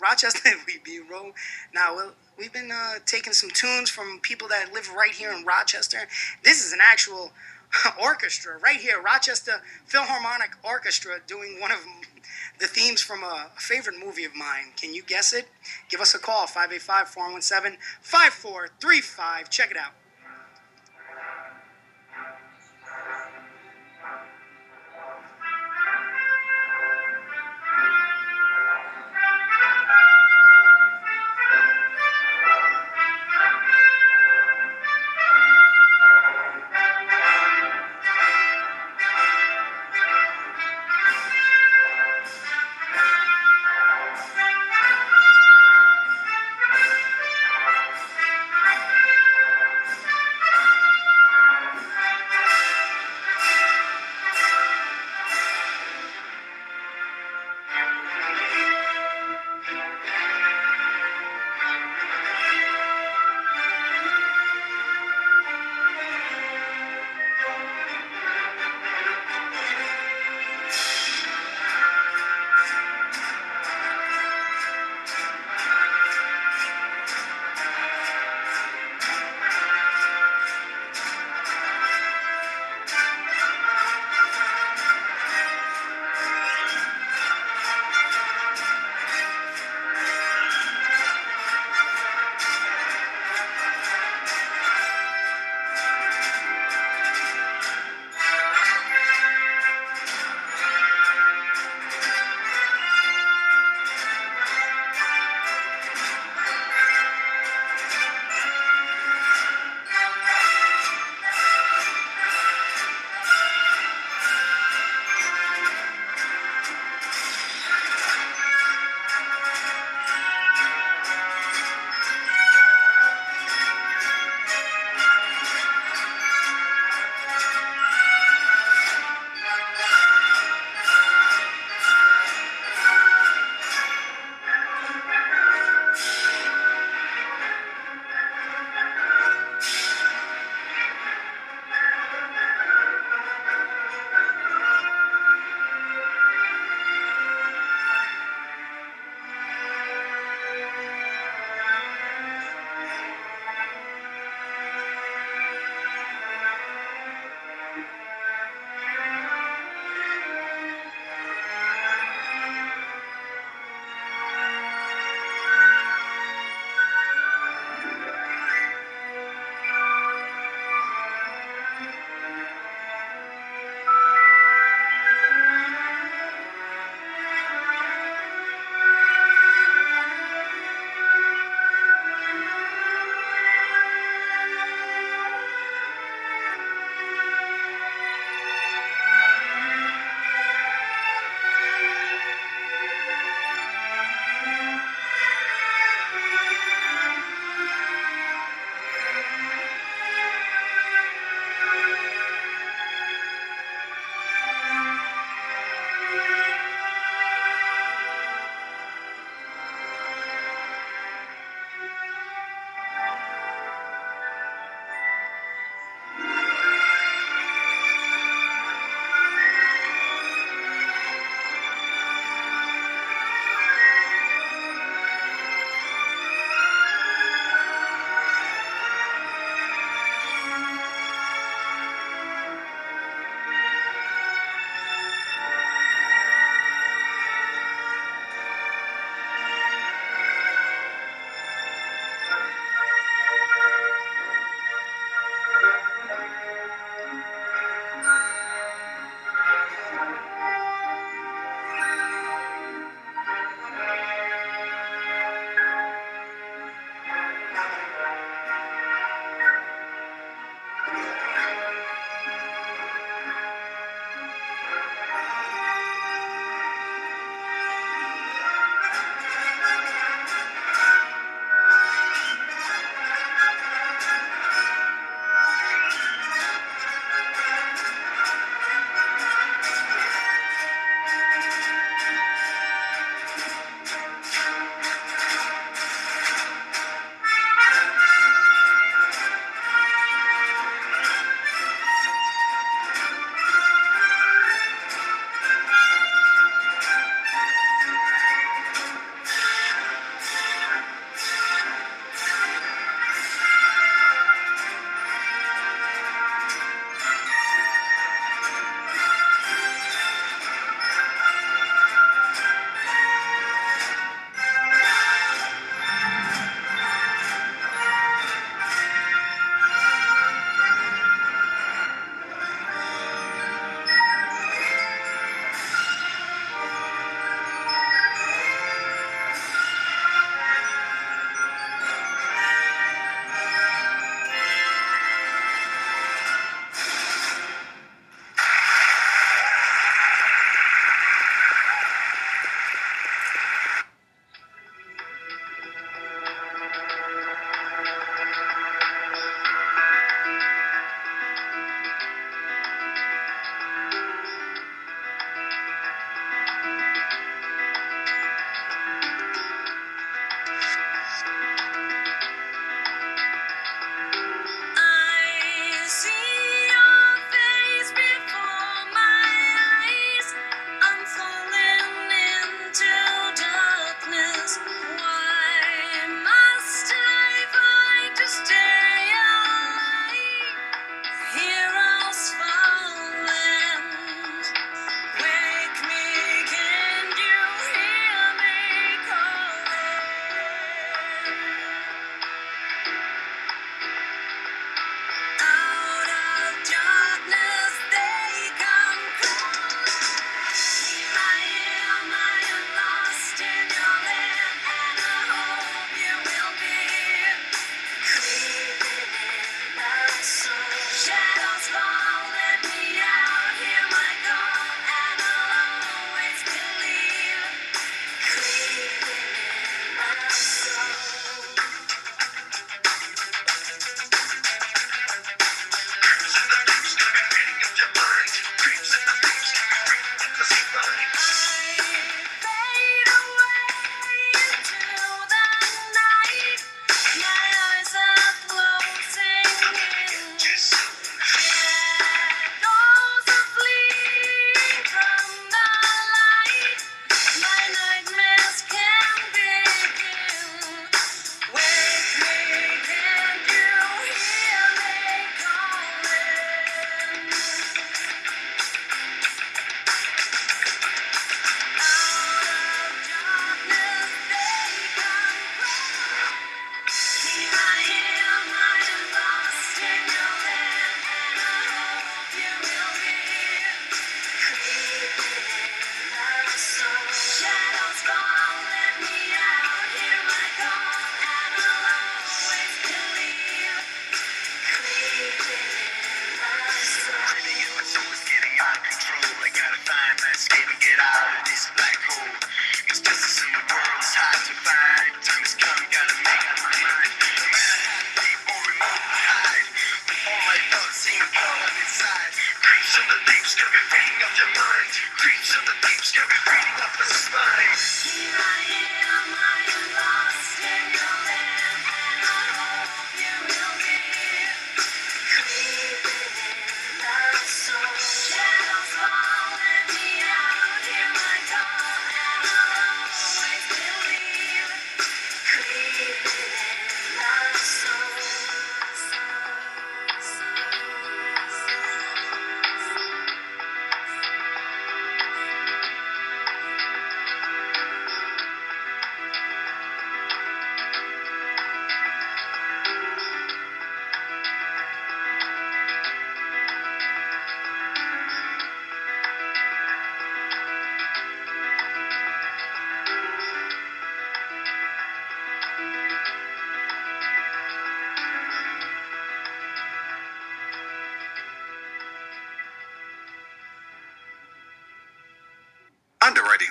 [0.00, 1.32] Rochester we be roll
[1.74, 1.98] now.
[2.36, 5.98] We've been uh, taking some tunes from people that live right here in Rochester.
[6.42, 7.30] This is an actual
[8.02, 11.78] orchestra right here, Rochester Philharmonic Orchestra, doing one of
[12.58, 14.72] the themes from a, a favorite movie of mine.
[14.76, 15.48] Can you guess it?
[15.88, 19.48] Give us a call 585 417 5435.
[19.48, 19.92] Check it out.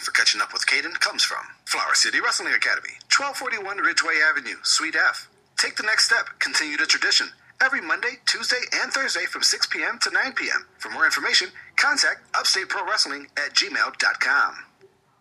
[0.01, 4.95] For Catching Up with Caden comes from Flower City Wrestling Academy, 1241 Ridgeway Avenue, Suite
[4.95, 5.29] F.
[5.57, 7.29] Take the next step, continue the tradition.
[7.61, 9.99] Every Monday, Tuesday, and Thursday from 6 p.m.
[10.01, 10.65] to 9 p.m.
[10.79, 14.55] For more information, contact Upstate Pro Wrestling at gmail.com.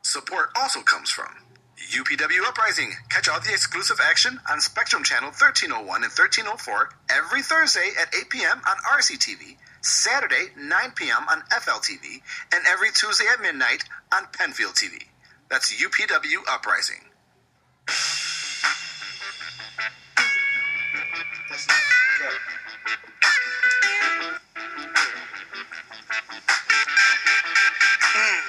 [0.03, 1.29] Support also comes from
[1.91, 2.93] UPW Uprising.
[3.11, 8.31] Catch all the exclusive action on Spectrum Channel 1301 and 1304 every Thursday at 8
[8.31, 8.61] p.m.
[8.67, 11.29] on RCTV, Saturday 9 p.m.
[11.29, 12.23] on FLTV,
[12.55, 15.05] and every Tuesday at midnight on Penfield TV.
[15.49, 17.01] That's UPW Uprising.
[28.15, 28.43] Hmm.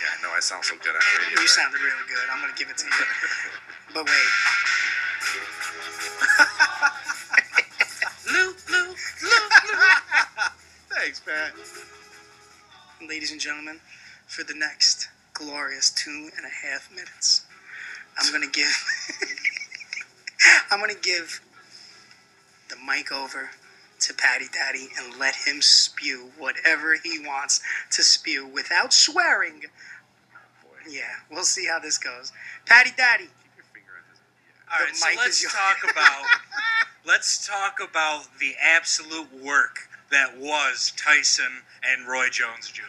[0.00, 1.30] Yeah, I know I sound so good on the radio.
[1.30, 1.48] You right?
[1.48, 2.18] sounded really good.
[2.32, 2.92] I'm gonna give it to you.
[3.94, 4.12] But wait.
[8.30, 8.94] Lou, Lou, Lou,
[9.24, 9.48] Lou.
[10.90, 11.54] Thanks, Pat.
[13.06, 13.78] Ladies and gentlemen,
[14.26, 17.46] for the next glorious two and a half minutes,
[18.18, 18.66] I'm gonna give
[20.70, 21.40] I'm gonna give
[22.68, 23.50] the mic over
[24.00, 27.60] to Patty Daddy and let him spew whatever he wants
[27.92, 29.62] to spew without swearing.
[30.88, 32.32] Yeah, we'll see how this goes.
[32.66, 33.28] Patty Daddy,
[34.72, 36.24] All right, so let's talk about
[37.06, 42.82] let's talk about the absolute work that was Tyson and Roy Jones Jr.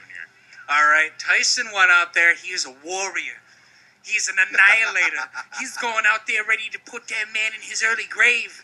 [0.70, 2.36] All right, Tyson went out there.
[2.36, 3.42] He is a warrior.
[4.04, 5.30] He's an annihilator.
[5.60, 8.64] He's going out there ready to put that man in his early grave.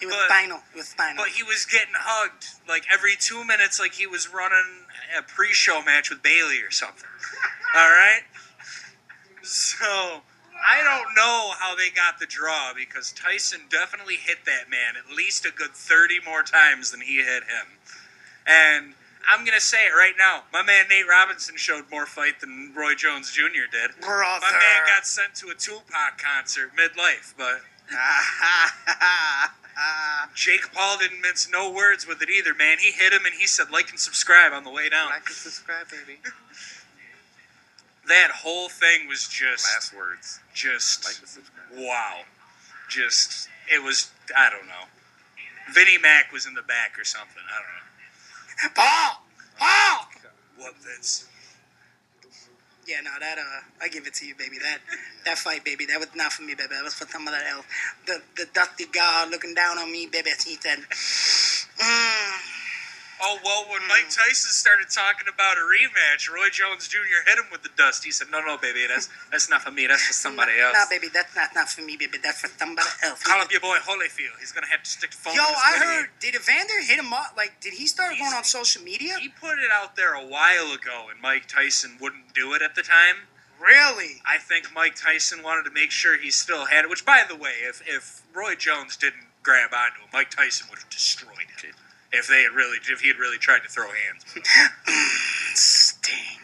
[0.00, 0.58] it was But- final.
[0.72, 1.24] It was final.
[1.24, 4.86] But he was getting hugged like every two minutes, like he was running
[5.18, 7.08] a pre-show match with Bayley or something.
[7.76, 8.22] All right.
[9.42, 14.94] So I don't know how they got the draw because Tyson definitely hit that man
[14.96, 17.77] at least a good thirty more times than he hit him.
[18.48, 18.94] And
[19.30, 22.94] I'm gonna say it right now, my man Nate Robinson showed more fight than Roy
[22.94, 23.68] Jones Jr.
[23.70, 23.90] did.
[24.00, 24.40] Brother.
[24.40, 27.60] My man got sent to a Tupac concert midlife, but
[30.34, 32.78] Jake Paul didn't mince no words with it either, man.
[32.78, 35.10] He hit him and he said like and subscribe on the way down.
[35.10, 36.18] Like and subscribe, baby.
[38.08, 40.40] That whole thing was just Last words.
[40.54, 41.66] just Like and subscribe.
[41.76, 42.20] wow.
[42.88, 44.86] Just it was I don't know.
[45.74, 47.42] Vinnie Mac was in the back or something.
[47.46, 47.84] I don't know.
[48.74, 49.22] Paul!
[49.58, 50.06] Paul!
[50.56, 51.28] What Vince?
[52.86, 54.56] Yeah, no, that uh, I give it to you, baby.
[54.58, 54.78] That
[55.26, 56.70] that fight, baby, that was not for me, baby.
[56.72, 57.66] That was for some somebody else.
[58.06, 60.30] The the dusty god looking down on me, baby.
[60.30, 60.78] He said,
[61.78, 62.57] mm,
[63.20, 63.88] Oh well, when hmm.
[63.88, 67.26] Mike Tyson started talking about a rematch, Roy Jones Jr.
[67.26, 68.04] hit him with the dust.
[68.04, 69.86] He said, "No, no, baby, that's that's not for me.
[69.86, 72.18] That's for somebody else." Nah, baby, that's not not for me, baby.
[72.22, 73.22] That's for somebody else.
[73.22, 74.38] Call up your boy Holyfield.
[74.38, 75.34] He's gonna have to stick the phone.
[75.34, 75.84] Yo, in his I ear.
[75.84, 76.10] heard.
[76.20, 77.34] Did Evander hit him up?
[77.36, 79.18] Like, did he start going on social media?
[79.18, 82.74] He put it out there a while ago, and Mike Tyson wouldn't do it at
[82.74, 83.26] the time.
[83.60, 84.22] Really?
[84.24, 86.90] I think Mike Tyson wanted to make sure he still had it.
[86.90, 90.78] Which, by the way, if if Roy Jones didn't grab onto him, Mike Tyson would
[90.78, 91.74] have destroyed him.
[92.12, 94.24] If they had really, if he had really tried to throw hands.
[95.54, 96.40] Sting.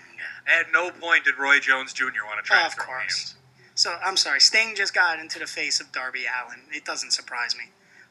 [0.46, 2.04] At no point did Roy Jones Jr.
[2.26, 3.00] want to try Of to throw course.
[3.00, 3.34] hands.
[3.74, 4.40] So I'm sorry.
[4.40, 6.60] Sting just got into the face of Darby Allin.
[6.70, 7.64] It doesn't surprise me.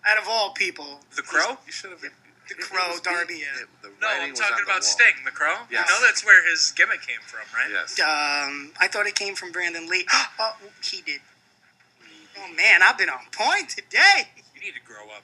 [0.05, 1.57] Out of all people, The Crow?
[1.65, 2.01] You should have.
[2.01, 3.63] The Crow, Darby, yeah.
[3.81, 4.83] The No, I'm talking on the about.
[4.83, 5.55] Sting, the Crow.
[5.71, 5.87] Yes.
[5.87, 7.69] You know that's where his gimmick came from, right?
[7.71, 7.97] Yes.
[8.01, 10.05] Um, I thought it came from Brandon Lee.
[10.39, 11.21] oh, he did.
[12.37, 14.27] Oh man, I've been on point today.
[14.55, 15.23] You need to grow up.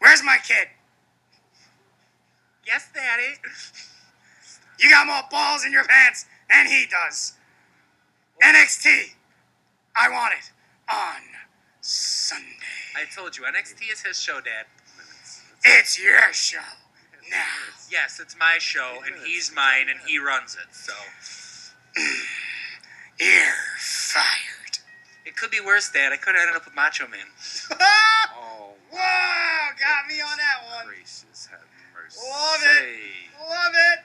[0.00, 0.68] Where's my kid?
[2.66, 3.34] Yes, Daddy.
[4.80, 7.34] You got more balls in your pants than he does.
[8.42, 9.14] NXT.
[9.96, 10.52] I want it
[10.92, 11.22] on
[11.80, 12.46] Sunday.
[12.96, 14.66] I told you, NXT is his show, Dad.
[15.64, 16.58] It's your show,
[17.30, 17.36] now.
[17.90, 20.72] Yes, it's my show, and he's mine, and he runs it.
[20.72, 20.92] So
[23.20, 24.57] You're fired.
[25.28, 26.12] It could be worse, Dad.
[26.12, 27.20] I could have ended up with Macho Man.
[28.40, 28.98] Oh, Whoa,
[29.78, 30.86] got me on that one.
[30.86, 31.60] gracious, have
[31.94, 32.18] mercy.
[32.24, 32.88] Love it.
[33.38, 33.98] Love it.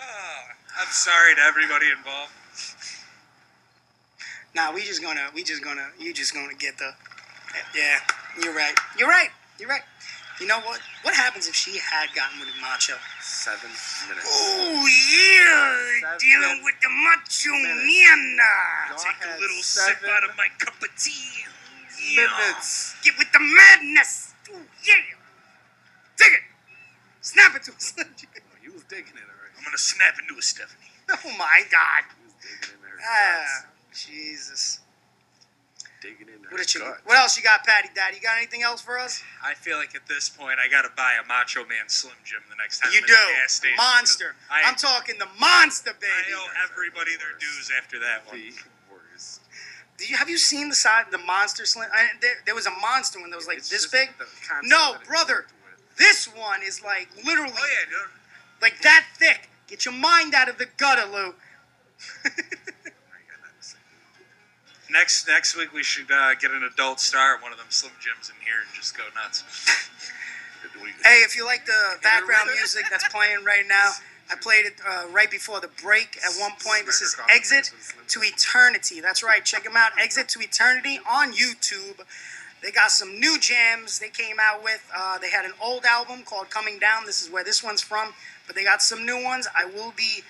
[0.00, 0.44] Ah,
[0.80, 2.32] I'm sorry to everybody involved.
[4.56, 6.92] Nah, we just gonna, we just gonna, you just gonna get the,
[7.74, 7.98] yeah,
[8.40, 8.72] you're right.
[8.96, 9.30] You're right.
[9.58, 9.82] You're right.
[10.40, 10.80] You know what?
[11.02, 12.94] What happens if she had gotten with Macho?
[13.22, 13.70] Seven
[14.10, 14.26] minutes.
[14.26, 17.86] Oh yeah, Seven dealing with the Macho minutes.
[17.86, 18.36] Man.
[18.90, 21.46] Go Take ahead, a little sip out of my cup of tea.
[22.14, 22.26] Yeah.
[22.26, 22.96] Minutes.
[23.04, 24.34] Get with the madness.
[24.50, 24.94] Ooh, yeah.
[26.18, 26.44] Dig it.
[27.20, 27.94] Snap it to us.
[28.62, 29.52] He was digging it already.
[29.58, 30.88] I'm gonna snap into a Stephanie.
[31.12, 32.02] oh my God.
[32.16, 33.66] You was digging in her Ah.
[33.92, 34.80] Jesus.
[36.04, 37.00] Digging in What, did you, guts.
[37.08, 38.16] what else you got, Patty Daddy?
[38.16, 39.22] You got anything else for us?
[39.42, 42.56] I feel like at this point I gotta buy a Macho Man Slim Jim the
[42.60, 42.92] next time.
[42.92, 43.14] You I'm do.
[43.14, 44.36] at the gas station, Monster.
[44.36, 46.12] 'cause I, I'm talking the monster, baby.
[46.12, 46.34] I baby.
[46.36, 48.36] owe everybody their dues after that one.
[48.36, 48.52] The
[48.92, 49.40] worst.
[49.96, 51.88] Did you have you seen the side the monster slim?
[51.90, 54.10] I, there, there was a monster one that was like It's this big.
[54.64, 55.46] No, brother.
[55.96, 58.10] This one is like literally Oh yeah, dude.
[58.60, 59.48] like that thick.
[59.68, 61.34] Get your mind out of the gutter, Lou.
[64.90, 67.92] Next next week we should uh, get an adult star at one of them Slim
[68.00, 69.44] Jims in here and just go nuts.
[71.02, 73.92] Hey, if you like the background music that's playing right now,
[74.30, 76.86] I played it uh, right before the break at one point.
[76.86, 77.70] This is Exit
[78.08, 79.00] to Eternity.
[79.00, 79.44] That's right.
[79.44, 79.92] Check them out.
[80.00, 82.00] Exit to Eternity on YouTube.
[82.62, 84.82] They got some new jams they came out with.
[84.96, 87.04] Uh, they had an old album called Coming Down.
[87.04, 88.14] This is where this one's from.
[88.46, 89.46] But they got some new ones.
[89.54, 90.22] I will be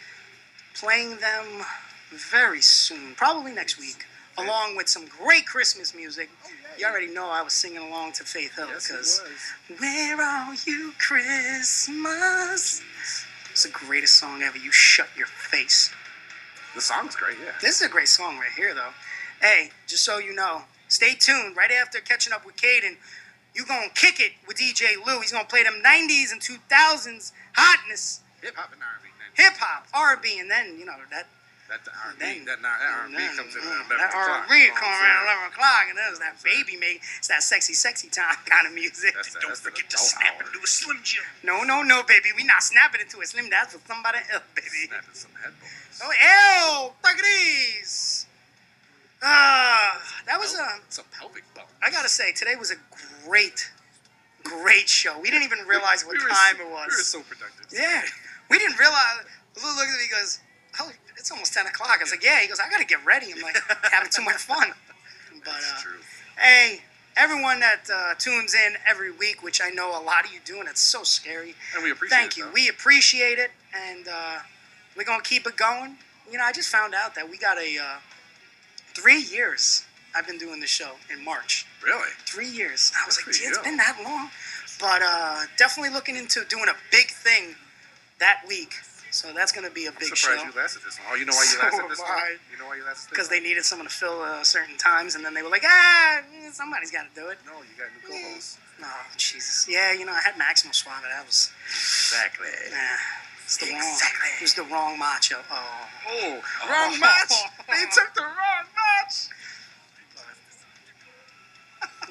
[0.74, 1.64] playing them
[2.10, 4.06] very soon, probably next week,
[4.39, 6.28] along with some great Christmas music.
[6.44, 9.81] Oh, you already know I was singing along to Faith Hill because was.
[9.81, 12.82] where are you, Christmas?
[13.51, 14.59] It's the greatest song ever.
[14.59, 15.93] You shut your face.
[16.74, 17.52] The song's great, yeah.
[17.61, 18.90] This is a great song right here, though.
[19.40, 21.56] Hey, just so you know, stay tuned.
[21.56, 22.97] Right after catching up with Caden,
[23.55, 25.20] you're gonna kick it with DJ Lou.
[25.20, 29.09] He's gonna play them '90s and 2000s hotness, Hip hop and R&B.
[29.40, 31.28] hip hop, R&B, and then you know that
[31.69, 32.45] That the R&B.
[32.45, 32.77] That, that
[33.09, 34.12] R&B comes in at 11 o'clock.
[34.12, 34.12] that.
[34.12, 37.01] R&B you know what around 11 o'clock, and there's that baby make.
[37.16, 39.15] It's that sexy, sexy time kind of music.
[39.16, 40.45] That's Don't that's forget to snap hour.
[40.45, 41.24] into a Slim Jim.
[41.43, 42.36] No, no, no, baby.
[42.36, 43.49] We not snapping into a slim.
[43.49, 44.93] That's for somebody else, baby.
[44.93, 46.05] Snapping some headphones.
[46.05, 46.93] Oh, ew!
[47.09, 48.27] At these.
[49.23, 50.66] Ah, that was a.
[50.86, 51.69] It's a pelvic bump.
[51.82, 52.77] I gotta say, today was a
[53.24, 53.70] great,
[54.43, 55.16] great show.
[55.19, 56.86] We didn't even realize what We time so- it was.
[56.91, 57.66] We were so productive.
[57.73, 58.03] Yeah,
[58.51, 59.24] we didn't realize.
[59.57, 60.05] Lou looked at me.
[60.05, 60.41] He goes,
[60.80, 63.32] "Oh, it's almost ten o'clock." I was like, "Yeah." He goes, "I gotta get ready."
[63.32, 63.56] I'm like,
[63.90, 64.72] having too much fun.
[65.32, 66.01] But That's uh, true.
[66.38, 66.80] hey,
[67.16, 70.59] everyone that uh, tunes in every week, which I know a lot of you do,
[70.60, 71.55] and it's so scary.
[71.74, 72.44] And we appreciate Thank it, you.
[72.44, 72.51] though.
[72.52, 73.51] We appreciate it,
[73.88, 74.38] and uh,
[74.96, 75.96] we're gonna keep it going.
[76.30, 77.96] You know, I just found out that we got a uh,
[78.94, 79.84] three years.
[80.16, 81.66] I've been doing the show in March.
[81.84, 82.09] Really?
[82.24, 82.92] Three years.
[83.02, 84.30] I was Good like, for "Gee, it's you." been that long.
[84.80, 87.56] But uh, definitely looking into doing a big thing
[88.20, 88.74] that week.
[89.15, 90.51] So that's gonna be a I'm big surprised show.
[90.51, 91.09] you lasted this long.
[91.12, 92.09] Oh, you know why you So lasted this long?
[92.11, 92.35] I.
[92.51, 95.15] You know why you lasted this Because they needed someone to fill uh, certain times,
[95.15, 97.39] and then they were like, ah, mm, somebody's got to do it.
[97.47, 98.59] No, you got new co-hosts.
[98.82, 98.86] Oh,
[99.16, 99.69] Jesus.
[99.70, 100.99] Yeah, you know, I had Maximo Suave.
[101.07, 102.49] That was, Exactly.
[102.73, 102.99] nah,
[103.45, 104.31] it's the wrong, Exactly.
[104.35, 105.32] it was the wrong match.
[105.32, 105.43] Oh.
[106.11, 107.31] Oh, wrong match.
[107.70, 109.31] they took the wrong match.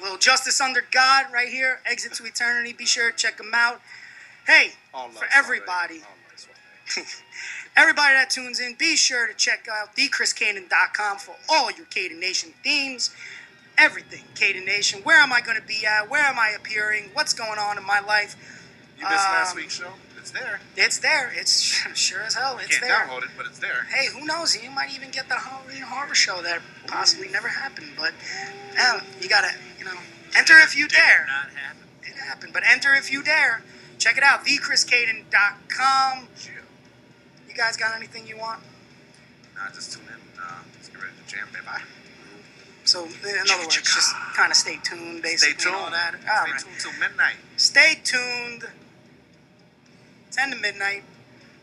[0.00, 1.80] Little Justice Under God right here.
[1.84, 2.72] Exit to Eternity.
[2.72, 3.82] Be sure to check them out.
[4.46, 4.70] Hey,
[5.12, 6.13] for everybody, All love Suave.
[7.76, 12.52] everybody that tunes in, be sure to check out thechriscaden.com for all your Caden Nation
[12.62, 13.10] themes.
[13.76, 15.00] Everything Caden Nation.
[15.02, 16.08] Where am I going to be at?
[16.08, 17.10] Where am I appearing?
[17.12, 18.36] What's going on in my life?
[18.98, 19.92] You missed last Um, week's show?
[20.16, 20.60] It's there.
[20.76, 21.32] It's there.
[21.36, 21.60] It's
[21.94, 22.56] sure as hell.
[22.58, 23.06] It's Can't there.
[23.06, 23.86] download it, but it's there.
[23.90, 24.56] Hey, who knows?
[24.62, 27.88] You might even get the Halloween Horror Show that possibly never happened.
[27.98, 28.12] But
[28.74, 29.98] yeah, you gotta, you know,
[30.36, 31.26] enter if you dare.
[31.26, 31.82] Not happen.
[32.04, 33.62] It happened, but enter if you dare.
[33.98, 36.28] Check it out, thechriscaden.com.
[37.54, 38.60] You guys got anything you want?
[39.54, 40.42] Nah, just tune in.
[40.42, 41.64] Uh, just get ready to jam, baby.
[41.64, 41.82] Bye.
[42.82, 45.54] So, in other words, just kind of stay tuned, basically.
[45.54, 45.76] Stay tuned.
[45.76, 46.16] All that.
[46.20, 46.60] Stay All right.
[46.60, 47.36] tuned till midnight.
[47.56, 48.64] Stay tuned.
[50.32, 51.04] 10 to midnight.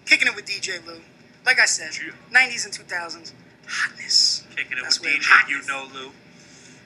[0.05, 1.01] Kicking it with DJ Lou.
[1.45, 1.91] Like I said,
[2.31, 3.34] 90s and 2000s.
[3.68, 4.43] Hotness.
[4.55, 6.11] Kicking it That's with DJ, hot you know Lou.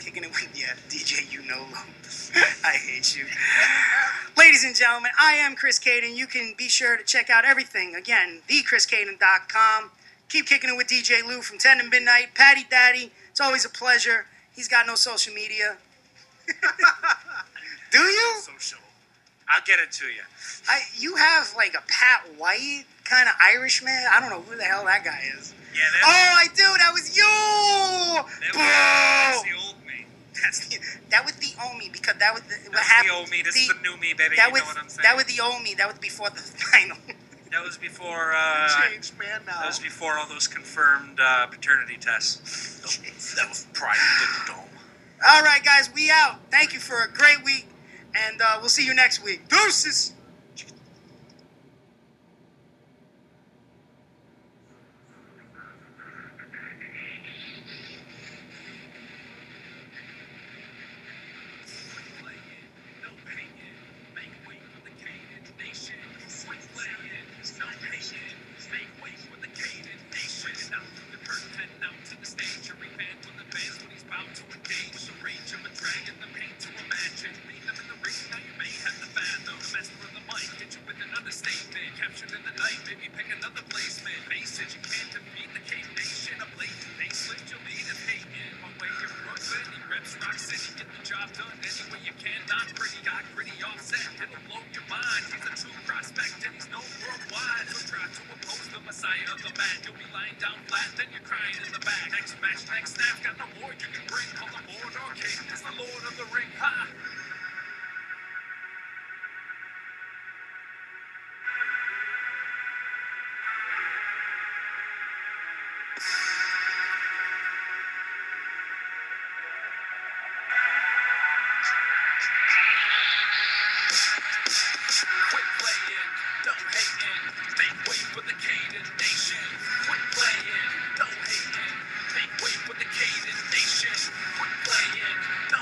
[0.06, 1.66] Kicking it with, yeah, DJ, you know
[2.64, 3.26] I hate you.
[4.38, 6.16] Ladies and gentlemen, I am Chris Caden.
[6.16, 7.96] You can be sure to check out everything.
[7.96, 9.90] Again, thechriscaden.com.
[10.30, 12.36] Keep kicking it with DJ Lou from 10 to midnight.
[12.36, 14.28] Patty Daddy, it's always a pleasure.
[14.56, 15.78] He's got no social media.
[17.92, 18.36] Do you?
[18.42, 18.84] Social.
[19.50, 20.22] I'll get it to you.
[20.68, 24.06] I you have like a Pat White kind of Irishman.
[24.14, 25.56] I don't know who the hell that guy is.
[25.74, 26.64] Yeah, Oh, I do.
[26.78, 27.24] That was you.
[27.24, 28.60] that, Boo!
[28.60, 29.76] that's the old.
[30.42, 30.78] That's the,
[31.12, 33.12] that was the old me because that was the, what That's happened.
[33.12, 33.42] the old me.
[33.42, 34.36] This is the- the new me, baby.
[34.36, 35.04] that you was know what I'm saying?
[35.04, 35.74] that was the old me.
[35.76, 36.42] That was before the
[36.72, 36.98] final.
[37.52, 38.34] That was before.
[38.36, 39.60] Uh, Changed man now.
[39.62, 43.34] that was before all those confirmed uh, paternity tests.
[43.36, 44.70] That was prior to the dome.
[45.26, 46.40] All right, guys, we out.
[46.52, 47.68] Thank you for a great week,
[48.14, 49.48] and uh, we'll see you next week.
[49.48, 50.12] Deuces.